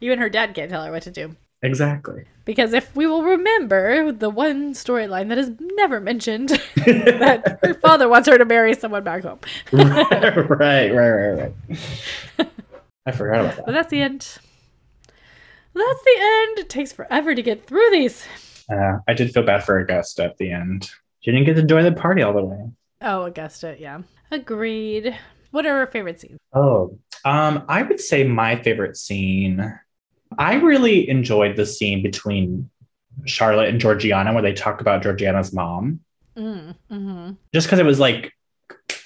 Even 0.00 0.18
her 0.20 0.30
dad 0.30 0.54
can't 0.54 0.70
tell 0.70 0.84
her 0.84 0.90
what 0.92 1.02
to 1.02 1.10
do. 1.10 1.36
exactly. 1.62 2.24
Because 2.46 2.72
if 2.72 2.94
we 2.96 3.04
will 3.06 3.24
remember 3.24 4.10
the 4.12 4.30
one 4.30 4.72
storyline 4.72 5.28
that 5.28 5.36
is 5.38 5.50
never 5.76 6.00
mentioned, 6.00 6.48
that 6.76 7.58
her 7.62 7.74
father 7.74 8.08
wants 8.08 8.26
her 8.28 8.38
to 8.38 8.44
marry 8.46 8.72
someone 8.74 9.04
back 9.04 9.22
home. 9.22 9.40
right, 9.72 10.48
right, 10.48 10.90
right, 10.90 11.52
right. 12.38 12.48
I 13.04 13.12
forgot 13.12 13.40
about 13.40 13.56
that. 13.56 13.66
But 13.66 13.72
that's 13.72 13.90
the 13.90 14.00
end. 14.00 14.38
That's 15.78 16.02
the 16.02 16.16
end. 16.20 16.58
It 16.58 16.68
takes 16.68 16.92
forever 16.92 17.34
to 17.34 17.42
get 17.42 17.66
through 17.66 17.90
these. 17.90 18.26
Uh, 18.70 18.98
I 19.06 19.14
did 19.14 19.32
feel 19.32 19.44
bad 19.44 19.64
for 19.64 19.78
Augusta 19.78 20.24
at 20.24 20.36
the 20.38 20.50
end. 20.50 20.90
She 21.20 21.30
didn't 21.30 21.46
get 21.46 21.54
to 21.54 21.62
join 21.62 21.84
the 21.84 21.92
party 21.92 22.22
all 22.22 22.32
the 22.32 22.44
way. 22.44 22.70
Oh, 23.00 23.22
Augusta, 23.24 23.76
yeah. 23.78 24.02
Agreed. 24.30 25.16
What 25.52 25.66
are 25.66 25.78
our 25.78 25.86
favorite 25.86 26.20
scenes? 26.20 26.38
Oh, 26.52 26.98
um, 27.24 27.64
I 27.68 27.82
would 27.82 28.00
say 28.00 28.24
my 28.24 28.56
favorite 28.56 28.96
scene. 28.96 29.78
I 30.36 30.54
really 30.56 31.08
enjoyed 31.08 31.56
the 31.56 31.64
scene 31.64 32.02
between 32.02 32.68
Charlotte 33.24 33.68
and 33.68 33.80
Georgiana 33.80 34.32
where 34.32 34.42
they 34.42 34.52
talk 34.52 34.80
about 34.80 35.02
Georgiana's 35.02 35.52
mom. 35.52 36.00
Mm, 36.36 36.74
hmm 36.90 37.30
Just 37.54 37.66
because 37.66 37.78
it 37.78 37.86
was 37.86 37.98
like 37.98 38.32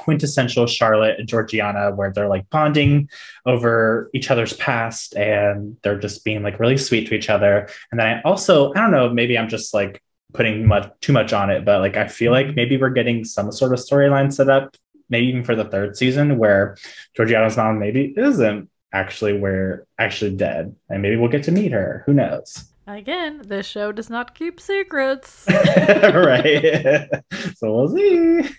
quintessential 0.03 0.67
Charlotte 0.67 1.21
and 1.21 1.29
Georgiana, 1.29 1.95
where 1.95 2.13
they're 2.13 2.29
like 2.29 2.51
bonding 2.51 3.09
over 3.47 4.11
each 4.13 4.31
other's 4.33 4.53
past 4.55 5.15
and 5.15 5.77
they're 5.83 5.99
just 5.99 6.25
being 6.25 6.43
like 6.43 6.59
really 6.59 6.77
sweet 6.77 7.07
to 7.09 7.15
each 7.15 7.31
other. 7.31 7.69
And 7.93 8.01
then 8.01 8.07
I 8.09 8.23
also, 8.23 8.73
I 8.73 8.81
don't 8.81 8.91
know, 8.91 9.09
maybe 9.11 9.39
I'm 9.39 9.49
just 9.49 9.73
like 9.73 10.03
putting 10.33 10.67
much 10.67 10.91
too 11.01 11.13
much 11.13 11.33
on 11.33 11.51
it, 11.51 11.65
but 11.65 11.81
like 11.81 11.97
I 11.97 12.09
feel 12.09 12.33
like 12.33 12.47
mm-hmm. 12.47 12.57
maybe 12.57 12.77
we're 12.77 12.91
getting 12.91 13.25
some 13.25 13.53
sort 13.53 13.73
of 13.73 13.79
storyline 13.79 14.33
set 14.33 14.51
up, 14.51 14.77
maybe 15.09 15.29
even 15.29 15.45
for 15.45 15.55
the 15.55 15.65
third 15.65 15.97
season, 15.97 16.37
where 16.37 16.77
Georgiana's 17.15 17.57
mom 17.57 17.79
maybe 17.79 18.13
isn't 18.17 18.69
actually 18.93 19.39
where 19.39 19.87
actually 19.99 20.35
dead, 20.35 20.75
and 20.91 21.01
maybe 21.01 21.17
we'll 21.17 21.31
get 21.31 21.45
to 21.45 21.53
meet 21.53 21.71
her. 21.71 22.03
Who 22.07 22.13
knows? 22.13 22.73
Again, 22.87 23.43
this 23.47 23.65
show 23.67 23.93
does 23.93 24.11
not 24.11 24.35
keep 24.35 24.61
secrets. 24.61 25.47
right. 25.49 27.09
so 27.57 27.73
we'll 27.73 27.89
see. 27.89 28.51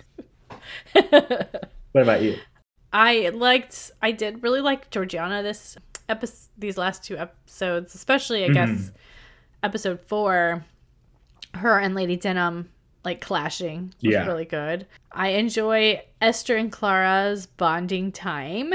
What 1.92 2.02
about 2.02 2.22
you? 2.24 2.38
I 2.92 3.30
liked, 3.34 3.92
I 4.02 4.12
did 4.12 4.42
really 4.44 4.62
like 4.62 4.90
Georgiana 4.90 5.44
this 5.44 5.78
episode, 6.10 6.50
these 6.58 6.78
last 6.78 7.04
two 7.04 7.18
episodes, 7.18 7.94
especially 7.96 8.44
I 8.46 8.50
guess 8.50 8.70
Mhm. 8.70 8.92
episode 9.64 10.02
four, 10.02 10.64
her 11.56 11.80
and 11.80 11.94
Lady 11.96 12.16
Denham 12.18 12.70
like 13.06 13.22
clashing 13.22 13.94
was 14.02 14.14
Yeah. 14.14 14.26
really 14.26 14.46
good. 14.46 14.88
I 15.12 15.30
enjoy 15.30 16.02
Esther 16.22 16.56
and 16.58 16.72
Clara's 16.72 17.46
bonding 17.46 18.12
time 18.12 18.74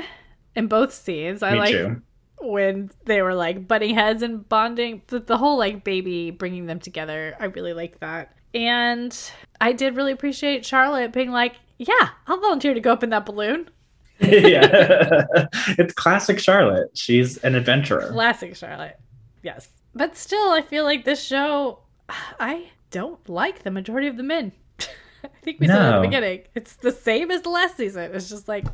in 0.54 0.66
both 0.68 0.92
scenes. 0.92 1.42
I 1.42 1.52
Me 1.54 1.58
like 1.58 1.70
too. 1.72 2.02
when 2.40 2.90
they 3.06 3.20
were 3.22 3.34
like 3.34 3.66
butting 3.66 3.94
heads 3.94 4.22
and 4.22 4.48
bonding 4.48 5.02
the, 5.08 5.18
the 5.18 5.38
whole 5.38 5.56
like 5.58 5.82
baby 5.82 6.30
bringing 6.30 6.66
them 6.66 6.78
together 6.78 7.34
i 7.40 7.46
really 7.46 7.72
like 7.72 7.98
that 7.98 8.32
and 8.54 9.32
i 9.60 9.72
did 9.72 9.96
really 9.96 10.12
appreciate 10.12 10.64
charlotte 10.64 11.12
being 11.12 11.32
like 11.32 11.56
yeah 11.78 12.08
i'll 12.26 12.40
volunteer 12.40 12.74
to 12.74 12.80
go 12.80 12.92
up 12.92 13.02
in 13.02 13.10
that 13.10 13.24
balloon. 13.26 13.68
Yeah. 14.20 15.24
it's 15.78 15.94
classic 15.94 16.40
Charlotte. 16.40 16.90
She's 16.94 17.36
an 17.38 17.54
adventurer. 17.54 18.08
classic 18.10 18.56
charlotte. 18.56 18.98
Yes. 19.44 19.68
But 19.94 20.16
still 20.16 20.50
i 20.52 20.60
feel 20.62 20.82
like 20.84 21.04
this 21.04 21.22
show 21.22 21.78
i 22.40 22.68
don't 22.90 23.28
like 23.28 23.62
the 23.62 23.70
majority 23.70 24.08
of 24.08 24.16
the 24.16 24.22
men. 24.24 24.50
I 25.24 25.28
think 25.42 25.60
we 25.60 25.66
said 25.68 25.76
at 25.80 25.96
the 26.00 26.06
beginning. 26.08 26.42
It's 26.54 26.74
the 26.74 26.90
same 26.92 27.30
as 27.30 27.42
the 27.42 27.50
last 27.50 27.76
season. 27.76 28.10
It's 28.14 28.28
just 28.28 28.48
like 28.48 28.66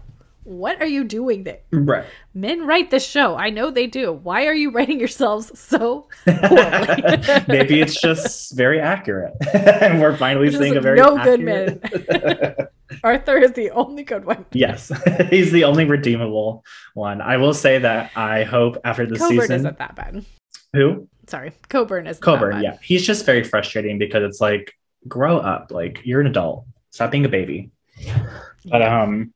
what 0.45 0.79
are 0.83 0.87
you 0.87 1.05
doing 1.05 1.45
there? 1.45 1.61
Right. 1.73 2.05
men 2.35 2.67
write 2.67 2.91
this 2.91 3.07
show. 3.07 3.35
I 3.35 3.49
know 3.49 3.71
they 3.71 3.87
do. 3.87 4.13
Why 4.13 4.47
are 4.47 4.53
you 4.55 4.71
writing 4.71 4.99
yourselves 4.99 5.59
so 5.59 6.07
poorly? 6.27 7.23
Maybe 7.49 7.81
it's 7.81 7.99
just 8.01 8.55
very 8.55 8.79
accurate. 8.79 9.33
and 9.55 10.01
we're 10.03 10.17
finally 10.19 10.49
Just 10.51 10.61
seeing 10.63 10.77
a 10.77 10.83
very 10.83 10.99
no 11.01 11.17
good 11.23 11.41
accurate- 11.49 12.69
Arthur 13.03 13.37
is 13.39 13.53
the 13.53 13.71
only 13.71 14.03
good 14.05 14.25
one. 14.25 14.45
yes. 14.53 14.93
He's 15.31 15.51
the 15.53 15.65
only 15.65 15.85
redeemable 15.85 16.65
one. 16.95 17.21
I 17.21 17.37
will 17.39 17.55
say 17.55 17.79
that 17.79 18.11
I 18.17 18.45
hope 18.45 18.79
after 18.85 19.07
the 19.07 19.17
Colbourne 19.17 19.41
season 19.41 19.57
isn't 19.57 19.79
that 19.79 19.97
bad. 19.97 20.25
who? 20.73 21.09
Sorry, 21.27 21.53
Colbourne 21.69 22.07
isn't 22.07 22.23
Colbourne, 22.23 22.63
yeah. 22.63 22.77
He's 22.83 23.07
just 23.07 23.25
very 23.25 23.45
frustrating 23.45 23.99
because 23.99 24.23
it's 24.23 24.41
like 24.41 24.73
grow 25.09 25.39
up. 25.39 25.71
Like 25.71 26.01
you're 26.05 26.21
an 26.21 26.27
adult. 26.27 26.67
Stop 26.91 27.11
being 27.11 27.25
a 27.25 27.29
baby. 27.31 27.71
But 28.67 28.81
Yeah. 28.81 29.03
um 29.03 29.33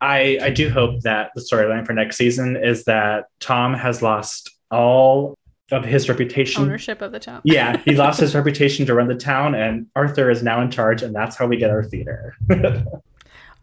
I 0.00 0.38
I 0.42 0.50
do 0.50 0.70
hope 0.70 1.00
that 1.02 1.30
the 1.34 1.40
storyline 1.42 1.86
for 1.86 1.92
next 1.92 2.16
season 2.16 2.56
is 2.56 2.84
that 2.84 3.26
Tom 3.40 3.74
has 3.74 4.00
lost 4.02 4.50
all 4.70 5.36
of 5.70 5.84
his 5.84 6.08
reputation. 6.08 6.62
Ownership 6.62 7.00
of 7.02 7.12
the 7.12 7.20
town. 7.20 7.40
Yeah, 7.44 7.80
he 7.84 7.94
lost 7.94 8.20
his 8.20 8.34
reputation 8.40 8.86
to 8.86 8.94
run 8.94 9.08
the 9.08 9.14
town, 9.14 9.54
and 9.54 9.86
Arthur 9.96 10.30
is 10.30 10.42
now 10.42 10.60
in 10.60 10.70
charge, 10.70 11.02
and 11.02 11.14
that's 11.14 11.36
how 11.36 11.46
we 11.46 11.56
get 11.56 11.70
our 11.70 11.84
theater. 11.84 12.36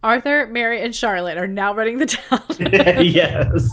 Arthur, 0.04 0.48
Mary, 0.48 0.82
and 0.82 0.96
Charlotte 0.96 1.38
are 1.38 1.48
now 1.48 1.74
running 1.74 1.98
the 1.98 2.06
town. 2.06 2.42
yes. 3.04 3.68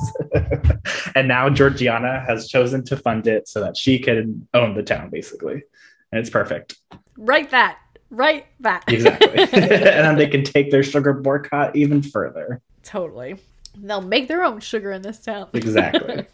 and 1.14 1.28
now 1.28 1.50
Georgiana 1.50 2.24
has 2.26 2.48
chosen 2.48 2.82
to 2.86 2.96
fund 2.96 3.26
it 3.26 3.46
so 3.46 3.60
that 3.60 3.76
she 3.76 3.98
can 3.98 4.48
own 4.54 4.74
the 4.74 4.82
town, 4.82 5.10
basically. 5.10 5.62
And 6.10 6.20
it's 6.20 6.30
perfect. 6.30 6.76
Write 7.18 7.50
that. 7.50 7.78
Write 8.10 8.46
that. 8.60 8.84
Exactly. 8.88 9.38
and 9.38 9.50
then 9.52 10.16
they 10.16 10.26
can 10.26 10.44
take 10.44 10.70
their 10.70 10.82
sugar 10.82 11.12
boycott 11.12 11.76
even 11.76 12.02
further. 12.02 12.60
totally. 12.82 13.36
They'll 13.76 14.00
make 14.00 14.28
their 14.28 14.44
own 14.44 14.60
sugar 14.60 14.92
in 14.92 15.02
this 15.02 15.18
town. 15.18 15.48
Exactly. 15.52 16.24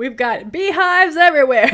We've 0.00 0.16
got 0.16 0.50
beehives 0.50 1.18
everywhere. 1.18 1.70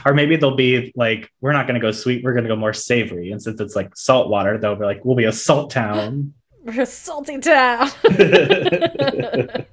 or 0.06 0.14
maybe 0.14 0.36
they'll 0.36 0.54
be 0.54 0.92
like, 0.94 1.28
we're 1.40 1.50
not 1.50 1.66
going 1.66 1.74
to 1.74 1.80
go 1.80 1.90
sweet, 1.90 2.22
we're 2.22 2.34
going 2.34 2.44
to 2.44 2.48
go 2.48 2.54
more 2.54 2.72
savory. 2.72 3.32
And 3.32 3.42
since 3.42 3.60
it's 3.60 3.74
like 3.74 3.96
salt 3.96 4.30
water, 4.30 4.56
they'll 4.58 4.76
be 4.76 4.84
like, 4.84 5.04
we'll 5.04 5.16
be 5.16 5.24
a 5.24 5.32
salt 5.32 5.72
town. 5.72 6.32
We're 6.62 6.82
a 6.82 6.86
salty 6.86 7.38
town. 7.38 7.90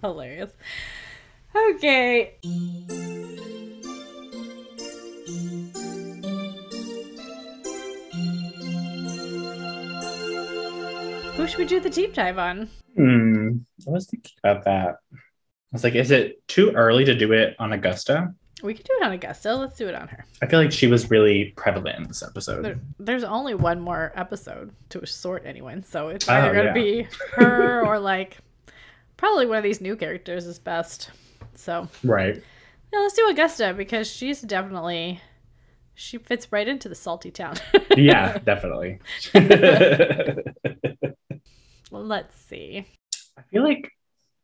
Hilarious. 0.00 0.50
Okay. 1.54 2.34
Who 11.36 11.46
should 11.46 11.58
we 11.58 11.64
do 11.64 11.78
the 11.78 11.90
deep 11.90 12.12
dive 12.12 12.38
on? 12.38 12.68
Hmm. 12.96 13.58
I 13.86 13.90
was 13.90 14.06
thinking 14.06 14.32
about 14.42 14.64
that. 14.64 14.96
Was 15.76 15.84
like, 15.84 15.94
is 15.94 16.10
it 16.10 16.40
too 16.48 16.70
early 16.70 17.04
to 17.04 17.14
do 17.14 17.32
it 17.32 17.54
on 17.58 17.72
Augusta? 17.74 18.32
We 18.62 18.72
could 18.72 18.86
do 18.86 18.92
it 18.98 19.04
on 19.04 19.12
Augusta. 19.12 19.54
Let's 19.54 19.76
do 19.76 19.86
it 19.88 19.94
on 19.94 20.08
her. 20.08 20.24
I 20.40 20.46
feel 20.46 20.58
like 20.58 20.72
she 20.72 20.86
was 20.86 21.10
really 21.10 21.52
prevalent 21.56 21.98
in 21.98 22.08
this 22.08 22.22
episode. 22.22 22.64
There, 22.64 22.80
there's 22.98 23.24
only 23.24 23.54
one 23.54 23.78
more 23.80 24.10
episode 24.16 24.72
to 24.88 25.06
sort 25.06 25.42
anyone, 25.44 25.82
so 25.82 26.08
it's 26.08 26.26
Oh, 26.28 26.32
either 26.32 26.54
gonna 26.54 26.64
yeah. 26.68 26.72
be 26.72 27.06
her 27.34 27.84
or 27.84 27.98
like 27.98 28.38
probably 29.18 29.44
one 29.44 29.58
of 29.58 29.64
these 29.64 29.82
new 29.82 29.96
characters 29.96 30.46
is 30.46 30.58
best. 30.58 31.10
So 31.54 31.88
Right. 32.02 32.42
yeah, 32.92 32.98
let's 32.98 33.14
do 33.14 33.28
Augusta 33.28 33.74
because 33.76 34.10
she's 34.10 34.40
definitely 34.40 35.20
she 35.94 36.16
fits 36.16 36.50
right 36.50 36.66
into 36.66 36.88
the 36.88 36.94
salty 36.94 37.30
town. 37.30 37.56
Yeah, 37.96 38.38
definitely. 38.44 38.98
Let's 41.90 42.38
see. 42.40 42.86
I 43.38 43.42
feel 43.50 43.62
like 43.62 43.90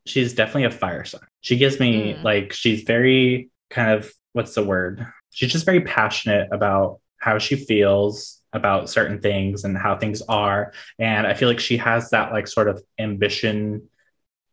she's 0.06 0.34
definitely 0.34 0.64
a 0.64 0.70
fire 0.70 1.04
sign. 1.04 1.20
She 1.40 1.56
gives 1.56 1.78
me 1.80 2.14
Mm. 2.14 2.22
like 2.24 2.52
she's 2.52 2.82
very 2.82 3.50
kind 3.70 3.92
of 3.92 4.10
what's 4.32 4.54
the 4.54 4.64
word? 4.64 5.06
She's 5.30 5.52
just 5.52 5.64
very 5.66 5.80
passionate 5.82 6.48
about 6.52 7.00
how 7.18 7.38
she 7.38 7.56
feels 7.56 8.40
about 8.52 8.90
certain 8.90 9.20
things 9.20 9.64
and 9.64 9.76
how 9.78 9.96
things 9.96 10.20
are. 10.28 10.72
And 10.98 11.26
I 11.26 11.34
feel 11.34 11.48
like 11.48 11.60
she 11.60 11.76
has 11.78 12.10
that 12.10 12.32
like 12.32 12.46
sort 12.48 12.68
of 12.68 12.82
ambition 12.98 13.88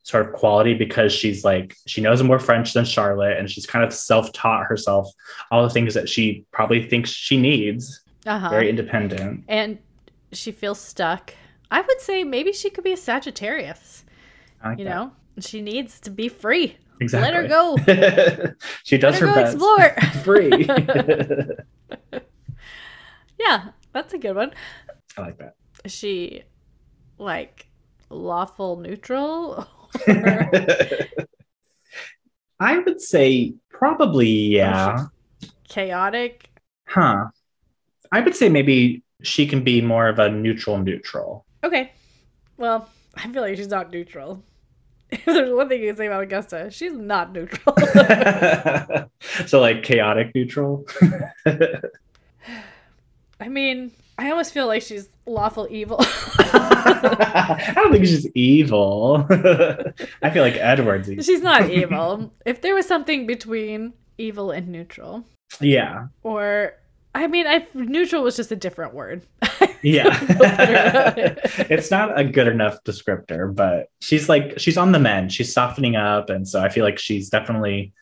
sort 0.03 0.25
of 0.27 0.33
quality 0.33 0.73
because 0.73 1.11
she's 1.11 1.43
like 1.43 1.75
she 1.85 2.01
knows 2.01 2.23
more 2.23 2.39
French 2.39 2.73
than 2.73 2.85
Charlotte 2.85 3.37
and 3.37 3.49
she's 3.51 3.65
kind 3.67 3.83
of 3.85 3.93
self-taught 3.93 4.65
herself 4.65 5.11
all 5.51 5.61
the 5.63 5.69
things 5.69 5.93
that 5.93 6.07
she 6.09 6.45
probably 6.51 6.83
thinks 6.87 7.09
she 7.11 7.37
needs. 7.37 8.01
Uh-huh. 8.25 8.49
Very 8.49 8.69
independent. 8.69 9.43
and 9.47 9.77
she 10.31 10.51
feels 10.51 10.79
stuck. 10.79 11.33
I 11.71 11.81
would 11.81 11.99
say 12.01 12.23
maybe 12.23 12.53
she 12.53 12.69
could 12.69 12.83
be 12.83 12.93
a 12.93 12.97
Sagittarius. 12.97 14.03
Like 14.63 14.77
You 14.79 14.85
that. 14.85 14.89
know, 14.91 15.11
she 15.39 15.61
needs 15.61 15.99
to 16.01 16.09
be 16.09 16.27
free. 16.29 16.77
Exactly. 17.01 17.31
Let 17.31 17.33
her 17.41 17.47
go. 17.47 17.77
she 18.83 18.97
does 18.97 19.13
Let 19.13 19.21
her 19.21 19.27
her 19.27 19.33
go 19.33 19.41
best. 19.41 19.55
explore. 19.55 19.95
Free. 20.23 22.21
Yeah, 23.39 23.69
that's 23.93 24.13
a 24.13 24.17
good 24.17 24.35
one. 24.35 24.51
I 25.17 25.21
like 25.21 25.37
that. 25.37 25.55
Is 25.85 25.93
she 25.93 26.43
like 27.17 27.67
lawful 28.09 28.75
neutral? 28.75 29.65
Or- 30.07 30.51
I 32.59 32.79
would 32.79 32.99
say 33.01 33.53
probably 33.69 34.27
yeah. 34.27 35.05
Oh, 35.07 35.47
chaotic? 35.69 36.49
Huh. 36.85 37.27
I 38.11 38.19
would 38.19 38.35
say 38.35 38.49
maybe 38.49 39.03
she 39.21 39.47
can 39.47 39.63
be 39.63 39.81
more 39.81 40.09
of 40.09 40.19
a 40.19 40.29
neutral 40.29 40.77
neutral. 40.77 41.45
Okay. 41.63 41.93
Well, 42.57 42.89
I 43.15 43.31
feel 43.31 43.41
like 43.41 43.55
she's 43.55 43.67
not 43.69 43.91
neutral. 43.91 44.43
If 45.11 45.25
there's 45.25 45.51
one 45.53 45.67
thing 45.69 45.81
you 45.81 45.87
can 45.89 45.95
say 45.97 46.05
about 46.07 46.23
Augusta, 46.23 46.69
she's 46.71 46.93
not 46.93 47.31
neutral. 47.33 47.75
so 49.47 49.59
like 49.59 49.83
chaotic 49.83 50.33
neutral. 50.35 50.85
I 53.39 53.47
mean, 53.47 53.91
I 54.17 54.29
almost 54.31 54.53
feel 54.53 54.67
like 54.67 54.81
she's 54.81 55.07
lawful 55.25 55.67
evil. 55.69 55.97
I 56.01 57.71
don't 57.75 57.91
think 57.91 58.05
she's 58.05 58.27
evil. 58.35 59.25
I 59.29 60.29
feel 60.31 60.43
like 60.43 60.55
Edward's 60.55 61.09
evil. 61.09 61.23
she's 61.23 61.41
not 61.41 61.69
evil. 61.69 62.31
If 62.45 62.61
there 62.61 62.75
was 62.75 62.85
something 62.85 63.25
between 63.25 63.93
evil 64.17 64.51
and 64.51 64.67
neutral, 64.67 65.23
Yeah. 65.61 66.07
or 66.23 66.73
I 67.19 67.27
mean, 67.27 67.45
I 67.47 67.67
neutral 67.73 68.23
was 68.23 68.35
just 68.37 68.51
a 68.51 68.55
different 68.55 68.93
word. 68.93 69.21
Yeah. 69.81 70.09
better 70.33 70.89
about 70.89 71.17
it. 71.17 71.39
it's 71.71 71.89
not 71.89 72.19
a 72.19 72.25
good 72.25 72.49
enough 72.49 72.83
descriptor, 72.83 73.55
but 73.55 73.87
she's 74.01 74.27
like 74.27 74.59
she's 74.59 74.75
on 74.75 74.91
the 74.91 74.99
mend. 74.99 75.31
She's 75.31 75.53
softening 75.53 75.95
up, 75.95 76.29
and 76.29 76.45
so 76.45 76.59
I 76.61 76.67
feel 76.67 76.83
like 76.83 76.99
she's 76.99 77.29
definitely 77.29 77.93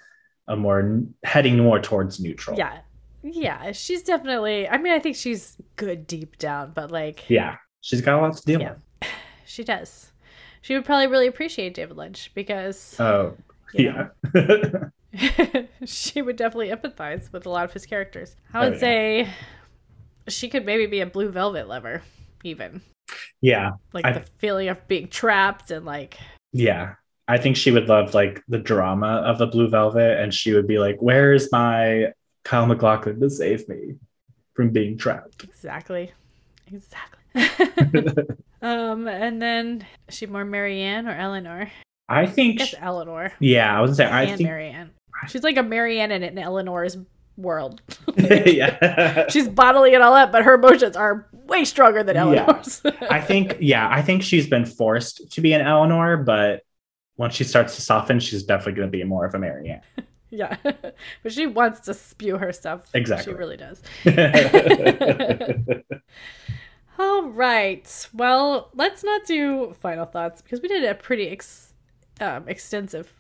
a 0.48 0.56
more 0.56 1.02
heading 1.24 1.58
more 1.60 1.80
towards 1.80 2.20
neutral. 2.20 2.58
yeah, 2.58 2.80
yeah, 3.22 3.72
she's 3.74 4.02
definitely. 4.02 4.68
I 4.68 4.80
mean, 4.80 4.92
I 4.92 4.98
think 4.98 5.16
she's 5.18 5.56
good 5.76 6.08
deep 6.08 6.40
down, 6.40 6.72
but 6.74 6.90
like, 6.90 7.30
Yeah. 7.30 7.58
She's 7.82 8.02
got 8.02 8.18
a 8.18 8.22
lot 8.22 8.36
to 8.36 8.44
deal 8.44 8.60
Yeah. 8.60 8.76
she 9.46 9.64
does. 9.64 10.12
She 10.62 10.74
would 10.74 10.84
probably 10.84 11.06
really 11.08 11.28
appreciate 11.28 11.76
David 11.76 11.96
Lynch 11.96 12.32
because. 12.34 12.96
Oh. 13.00 13.36
Yeah. 13.74 14.08
she 15.86 16.22
would 16.22 16.36
definitely 16.36 16.70
empathize 16.70 17.32
with 17.32 17.46
a 17.46 17.50
lot 17.50 17.66
of 17.66 17.74
his 17.74 17.86
characters. 17.86 18.36
I 18.54 18.60
Oh, 18.60 18.64
would 18.70 18.74
yeah. 18.76 18.80
say 18.80 19.30
she 20.28 20.50
could 20.50 20.66
maybe 20.66 20.86
be 20.86 21.00
a 21.02 21.06
blue 21.06 21.30
velvet 21.30 21.68
lover, 21.68 22.02
even 22.44 22.82
yeah. 23.42 23.72
like 23.94 24.06
I- 24.06 24.12
the 24.14 24.26
feeling 24.38 24.70
of 24.70 24.88
being 24.88 25.08
trapped 25.08 25.72
and 25.72 25.86
like 25.86 26.18
Yeah. 26.54 26.96
I 27.30 27.38
think 27.38 27.58
she 27.58 27.72
would 27.72 27.90
love 27.90 28.14
like 28.14 28.42
the 28.48 28.58
drama 28.58 29.08
of 29.26 29.38
the 29.38 29.48
Blue 29.48 29.68
Velvet, 29.68 30.18
and 30.18 30.34
she 30.34 30.54
would 30.54 30.66
be 30.66 30.80
like, 30.80 30.96
"Where's 31.02 31.52
my 31.52 32.14
Kyle 32.46 32.66
MacLachlan 32.66 33.20
to 33.20 33.30
save 33.30 33.68
me 33.68 33.96
from 34.54 34.70
being 34.70 34.98
trapped?" 34.98 35.44
exactly, 35.44 36.14
exactly. 36.72 37.20
um, 38.62 39.10
and 39.10 39.42
then 39.42 39.86
is 40.08 40.16
she 40.16 40.26
more 40.26 40.46
Marianne 40.46 41.06
or 41.06 41.12
Eleanor? 41.18 41.70
I 42.08 42.22
I 42.22 42.26
think. 42.28 42.60
guess 42.60 42.74
Eleanor 42.80 43.34
yeah, 43.42 43.78
I 43.78 43.82
was 43.82 43.98
gonna 43.98 44.10
say. 44.10 44.16
I 44.16 44.22
and 44.24 44.38
think. 44.38 44.48
Marianne. 44.48 44.92
She's 45.28 45.44
like 45.44 45.58
a 45.58 45.64
Marianne 45.64 46.12
in 46.12 46.24
an 46.24 46.38
Eleanor's 46.38 46.98
world. 47.38 47.82
yeah. 48.18 49.28
She's 49.30 49.48
bottling 49.48 49.94
it 49.94 50.02
all 50.02 50.14
up, 50.14 50.32
but 50.32 50.44
her 50.44 50.56
emotions 50.56 50.96
are 50.96 51.28
way 51.48 51.66
stronger 51.66 52.04
than 52.04 52.16
Yeah. 52.16 52.22
Eleanor's. 52.24 52.82
I 53.10 53.22
think. 53.22 53.58
Yeah, 53.60 53.88
I 53.90 54.02
think 54.02 54.24
she's 54.24 54.48
been 54.48 54.66
forced 54.66 55.32
to 55.32 55.42
be 55.42 55.54
an 55.54 55.62
Eleanor, 55.62 56.18
but 56.18 56.62
once 57.18 57.36
she 57.36 57.44
starts 57.44 57.76
to 57.76 57.82
soften, 57.82 58.20
she's 58.20 58.44
definitely 58.44 58.74
going 58.74 58.88
to 58.88 58.92
be 58.98 59.04
more 59.04 59.26
of 59.26 59.34
a 59.36 59.40
Marianne. 59.40 59.82
yeah, 60.30 60.56
but 60.64 61.32
she 61.32 61.48
wants 61.48 61.80
to 61.82 61.94
spew 61.94 62.38
her 62.38 62.52
stuff. 62.52 62.84
Exactly. 62.94 63.34
she 63.34 63.38
really 63.38 63.58
does. 63.58 63.82
All 67.00 67.30
right. 67.30 68.08
Well, 68.14 68.70
let's 68.74 69.04
not 69.04 69.26
do 69.26 69.74
final 69.80 70.06
thoughts 70.06 70.42
because 70.42 70.62
we 70.62 70.68
did 70.68 70.84
a 70.84 70.96
pretty 70.96 71.28
ex- 71.30 71.74
um, 72.20 72.48
extensive 72.48 73.14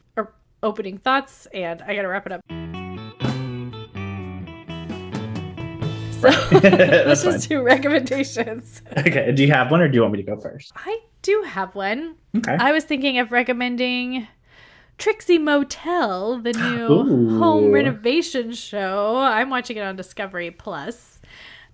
opening 0.63 0.97
thoughts, 0.97 1.47
and 1.53 1.81
I 1.81 1.95
got 1.95 2.03
to 2.03 2.07
wrap 2.07 2.25
it 2.25 2.31
up. 2.31 2.41
So 6.19 6.29
let's 6.51 7.23
just 7.23 7.47
do 7.47 7.61
recommendations. 7.61 8.81
okay. 8.97 9.31
Do 9.31 9.43
you 9.43 9.51
have 9.51 9.69
one, 9.69 9.81
or 9.81 9.87
do 9.87 9.95
you 9.95 10.01
want 10.01 10.13
me 10.13 10.23
to 10.23 10.23
go 10.23 10.39
first? 10.39 10.71
I 10.75 10.99
do 11.21 11.43
have 11.45 11.75
one. 11.75 12.15
Okay. 12.35 12.57
I 12.59 12.71
was 12.71 12.83
thinking 12.83 13.19
of 13.19 13.31
recommending 13.31 14.27
Trixie 14.97 15.37
Motel, 15.37 16.39
the 16.39 16.53
new 16.53 16.91
Ooh. 16.91 17.39
home 17.39 17.71
renovation 17.71 18.51
show. 18.53 19.17
I'm 19.17 19.49
watching 19.49 19.77
it 19.77 19.81
on 19.81 19.95
Discovery 19.95 20.51
Plus. 20.51 21.19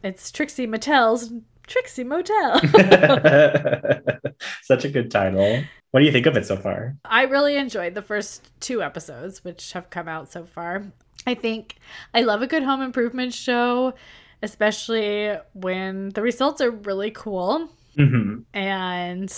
It's 0.04 0.32
Trixie 0.32 0.68
Motel's 0.68 1.32
Trixie 1.68 2.04
Motel. 2.04 2.60
Such 4.64 4.86
a 4.86 4.90
good 4.90 5.10
title. 5.10 5.64
What 5.94 6.00
do 6.00 6.08
you 6.08 6.12
think 6.12 6.26
of 6.26 6.36
it 6.36 6.48
so 6.48 6.58
far? 6.58 6.98
I 7.06 7.26
really 7.26 7.56
enjoyed 7.56 7.94
the 7.94 8.02
first 8.02 8.50
two 8.60 8.82
episodes, 8.82 9.44
which 9.44 9.74
have 9.74 9.92
come 9.92 10.08
out 10.08 10.32
so 10.32 10.44
far. 10.44 10.86
I 11.28 11.36
think 11.36 11.76
I 12.16 12.22
love 12.22 12.42
a 12.42 12.48
good 12.48 12.64
home 12.64 12.82
improvement 12.82 13.32
show, 13.32 13.94
especially 14.42 15.36
when 15.54 16.10
the 16.10 16.24
results 16.24 16.62
are 16.62 16.72
really 16.72 17.12
cool. 17.12 17.70
hmm 17.96 18.40
and 18.56 19.32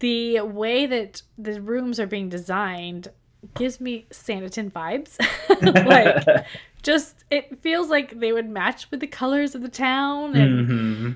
the 0.00 0.40
way 0.42 0.84
that 0.84 1.22
the 1.38 1.62
rooms 1.62 1.98
are 1.98 2.06
being 2.06 2.28
designed 2.28 3.08
gives 3.54 3.80
me 3.80 4.04
Sanditon 4.10 4.70
vibes. 4.70 5.16
like, 5.86 6.46
just 6.82 7.24
it 7.30 7.62
feels 7.62 7.88
like 7.88 8.20
they 8.20 8.34
would 8.34 8.50
match 8.50 8.90
with 8.90 9.00
the 9.00 9.06
colors 9.06 9.54
of 9.54 9.62
the 9.62 9.70
town, 9.70 10.36
and 10.36 10.68
hmm 10.68 11.12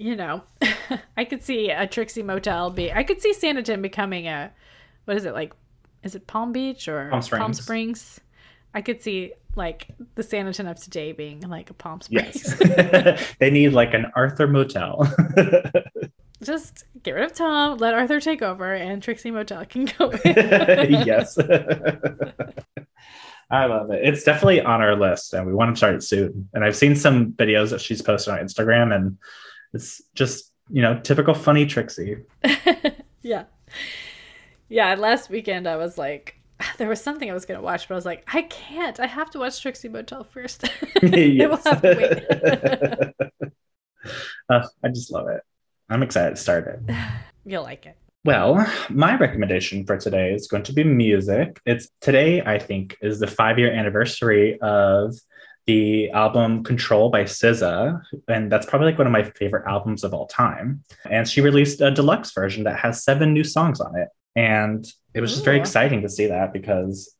you 0.00 0.16
know, 0.16 0.42
I 1.16 1.24
could 1.26 1.44
see 1.44 1.70
a 1.70 1.86
Trixie 1.86 2.22
Motel 2.22 2.70
be. 2.70 2.90
I 2.90 3.02
could 3.02 3.20
see 3.20 3.34
Sanditon 3.34 3.82
becoming 3.82 4.26
a 4.26 4.50
what 5.04 5.16
is 5.16 5.26
it 5.26 5.34
like? 5.34 5.52
Is 6.02 6.14
it 6.14 6.26
Palm 6.26 6.52
Beach 6.52 6.88
or 6.88 7.10
Palm 7.10 7.22
Springs. 7.22 7.40
Palm 7.40 7.54
Springs? 7.54 8.20
I 8.74 8.80
could 8.80 9.02
see 9.02 9.34
like 9.56 9.88
the 10.14 10.22
Sanditon 10.22 10.70
of 10.70 10.80
today 10.80 11.12
being 11.12 11.40
like 11.40 11.68
a 11.68 11.74
Palm 11.74 12.00
Springs. 12.00 12.56
Yes. 12.60 13.34
they 13.40 13.50
need 13.50 13.74
like 13.74 13.92
an 13.92 14.06
Arthur 14.16 14.48
Motel. 14.48 15.06
Just 16.42 16.84
get 17.02 17.12
rid 17.12 17.24
of 17.24 17.34
Tom, 17.34 17.76
let 17.76 17.92
Arthur 17.92 18.20
take 18.20 18.40
over, 18.40 18.72
and 18.72 19.02
Trixie 19.02 19.30
Motel 19.30 19.66
can 19.66 19.84
go 19.84 20.10
in. 20.24 20.92
yes. 21.04 21.36
I 23.50 23.66
love 23.66 23.90
it. 23.90 24.02
It's 24.02 24.24
definitely 24.24 24.62
on 24.62 24.80
our 24.80 24.96
list 24.96 25.34
and 25.34 25.46
we 25.46 25.52
want 25.52 25.74
to 25.74 25.76
start 25.76 25.96
it 25.96 26.02
soon. 26.02 26.48
And 26.54 26.64
I've 26.64 26.76
seen 26.76 26.96
some 26.96 27.32
videos 27.32 27.68
that 27.70 27.82
she's 27.82 28.00
posted 28.00 28.32
on 28.32 28.40
Instagram 28.40 28.94
and 28.94 29.18
it's 29.72 30.02
just, 30.14 30.52
you 30.68 30.82
know, 30.82 31.00
typical 31.00 31.34
funny 31.34 31.66
Trixie. 31.66 32.18
yeah. 33.22 33.44
Yeah, 34.68 34.94
last 34.94 35.30
weekend 35.30 35.66
I 35.66 35.76
was 35.76 35.98
like, 35.98 36.40
there 36.78 36.88
was 36.88 37.02
something 37.02 37.30
I 37.30 37.34
was 37.34 37.44
going 37.44 37.58
to 37.58 37.64
watch, 37.64 37.88
but 37.88 37.94
I 37.94 37.96
was 37.96 38.06
like, 38.06 38.24
I 38.32 38.42
can't. 38.42 39.00
I 39.00 39.06
have 39.06 39.30
to 39.30 39.38
watch 39.38 39.60
Trixie 39.60 39.88
Motel 39.88 40.24
first. 40.24 40.64
it 41.02 41.50
will 41.50 41.56
have 41.56 41.82
to 41.82 43.14
wait. 43.24 43.30
Uh, 44.48 44.66
I 44.82 44.88
just 44.88 45.12
love 45.12 45.28
it. 45.28 45.42
I'm 45.90 46.02
excited 46.02 46.30
to 46.30 46.36
start 46.40 46.66
it. 46.66 46.96
You'll 47.44 47.62
like 47.62 47.84
it. 47.84 47.98
Well, 48.24 48.66
my 48.88 49.16
recommendation 49.18 49.84
for 49.84 49.98
today 49.98 50.32
is 50.32 50.48
going 50.48 50.62
to 50.62 50.72
be 50.72 50.84
music. 50.84 51.60
It's 51.66 51.90
today, 52.00 52.40
I 52.40 52.58
think, 52.58 52.96
is 53.02 53.20
the 53.20 53.26
five 53.26 53.58
year 53.58 53.70
anniversary 53.70 54.58
of 54.60 55.14
the 55.66 56.10
album 56.10 56.64
Control 56.64 57.10
by 57.10 57.24
SZA. 57.24 58.00
And 58.28 58.50
that's 58.50 58.66
probably 58.66 58.86
like 58.86 58.98
one 58.98 59.06
of 59.06 59.12
my 59.12 59.22
favorite 59.22 59.66
albums 59.66 60.04
of 60.04 60.14
all 60.14 60.26
time. 60.26 60.82
And 61.08 61.28
she 61.28 61.40
released 61.40 61.80
a 61.80 61.90
deluxe 61.90 62.32
version 62.32 62.64
that 62.64 62.78
has 62.80 63.04
seven 63.04 63.32
new 63.32 63.44
songs 63.44 63.80
on 63.80 63.96
it. 63.98 64.08
And 64.36 64.86
it 65.14 65.20
was 65.20 65.32
just 65.32 65.44
very 65.44 65.58
exciting 65.58 66.02
to 66.02 66.08
see 66.08 66.26
that 66.26 66.52
because 66.52 67.14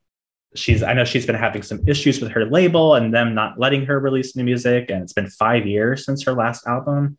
she's, 0.55 0.83
I 0.83 0.93
know 0.95 1.05
she's 1.05 1.27
been 1.27 1.35
having 1.37 1.63
some 1.63 1.81
issues 1.87 2.21
with 2.21 2.33
her 2.33 2.45
label 2.47 2.95
and 2.95 3.13
them 3.13 3.35
not 3.35 3.59
letting 3.59 3.87
her 3.87 3.99
release 4.01 4.37
new 4.37 4.45
music. 4.45 4.91
And 4.91 5.03
it's 5.03 5.13
been 5.13 5.29
five 5.29 5.67
years 5.67 6.05
since 6.05 6.25
her 6.25 6.33
last 6.33 6.67
album. 6.67 7.19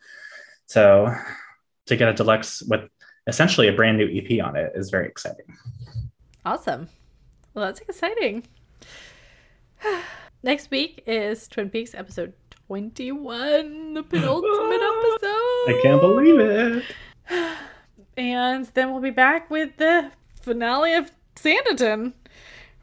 So 0.66 1.14
to 1.88 1.96
get 1.96 2.10
a 2.10 2.14
deluxe 2.14 2.62
with 2.64 2.90
essentially 3.28 3.68
a 3.68 3.74
brand 3.74 3.98
new 3.98 4.08
EP 4.08 4.44
on 4.44 4.56
it 4.56 4.72
is 4.76 4.90
very 4.90 5.08
exciting. 5.08 5.46
Awesome. 6.46 6.90
Well, 7.54 7.66
that's 7.66 7.80
exciting. 7.82 8.44
Next 10.44 10.72
week 10.72 11.04
is 11.06 11.48
Twin 11.48 11.70
Peaks 11.70 11.94
episode 11.94 12.34
21, 12.68 13.94
the 13.94 14.02
penultimate 14.02 14.82
episode. 14.82 15.28
I 15.68 15.80
can't 15.84 16.02
believe 16.02 16.40
it. 16.40 16.84
And 18.18 18.66
then 18.74 18.92
we'll 18.92 19.02
be 19.02 19.10
back 19.10 19.50
with 19.50 19.78
the 19.78 20.12
finale 20.42 20.96
of 20.96 21.10
Sanditon. 21.38 22.12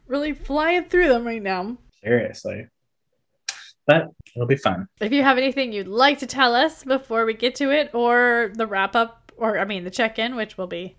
Really 0.07 0.33
flying 0.33 0.85
through 0.85 1.07
them 1.07 1.23
right 1.23 1.41
now. 1.41 1.77
Seriously. 2.03 2.67
But 3.85 4.07
it'll 4.35 4.47
be 4.47 4.55
fun. 4.55 4.87
If 4.99 5.11
you 5.13 5.21
have 5.21 5.37
anything 5.37 5.71
you'd 5.71 5.87
like 5.87 6.17
to 6.19 6.27
tell 6.27 6.55
us 6.55 6.83
before 6.83 7.25
we 7.25 7.35
get 7.35 7.53
to 7.55 7.69
it, 7.71 7.91
or 7.93 8.51
the 8.55 8.65
wrap 8.65 8.95
up, 8.95 9.31
or 9.37 9.59
I 9.59 9.65
mean 9.65 9.83
the 9.83 9.91
check 9.91 10.17
in, 10.17 10.35
which 10.35 10.57
will 10.57 10.67
be 10.67 10.95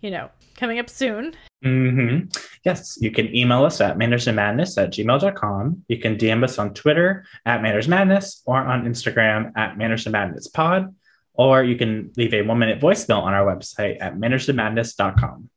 you 0.00 0.10
know, 0.10 0.30
coming 0.56 0.78
up 0.78 0.88
soon. 0.90 1.34
hmm 1.62 2.20
Yes, 2.64 2.98
you 3.00 3.10
can 3.10 3.34
email 3.34 3.64
us 3.64 3.80
at 3.80 3.96
mannersandmadness 3.96 4.80
at 4.82 4.90
gmail.com. 4.90 5.84
You 5.88 5.98
can 5.98 6.16
DM 6.16 6.44
us 6.44 6.58
on 6.58 6.74
Twitter 6.74 7.24
at 7.46 7.62
mannersmadness 7.62 8.42
or 8.46 8.58
on 8.58 8.84
Instagram 8.84 9.52
at 9.56 9.76
mannersandmadnesspod. 9.76 10.94
Or 11.34 11.62
you 11.62 11.76
can 11.76 12.10
leave 12.16 12.34
a 12.34 12.42
one 12.42 12.58
minute 12.58 12.80
voicemail 12.80 13.22
on 13.22 13.32
our 13.32 13.46
website 13.46 13.98
at 14.00 14.16
mannersandmadness.com. 14.16 15.48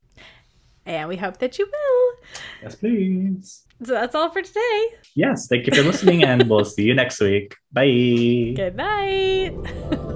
And 0.85 1.09
we 1.09 1.17
hope 1.17 1.37
that 1.37 1.57
you 1.59 1.65
will. 1.65 2.27
Yes, 2.61 2.75
please. 2.75 3.63
So 3.83 3.93
that's 3.93 4.13
all 4.13 4.29
for 4.29 4.41
today. 4.43 4.87
Yes, 5.15 5.47
thank 5.47 5.65
you 5.65 5.73
for 5.73 5.81
listening, 5.81 6.23
and 6.23 6.47
we'll 6.47 6.65
see 6.65 6.83
you 6.83 6.93
next 6.93 7.19
week. 7.19 7.55
Bye. 7.71 8.53
Good 8.55 8.75
night. 8.75 9.53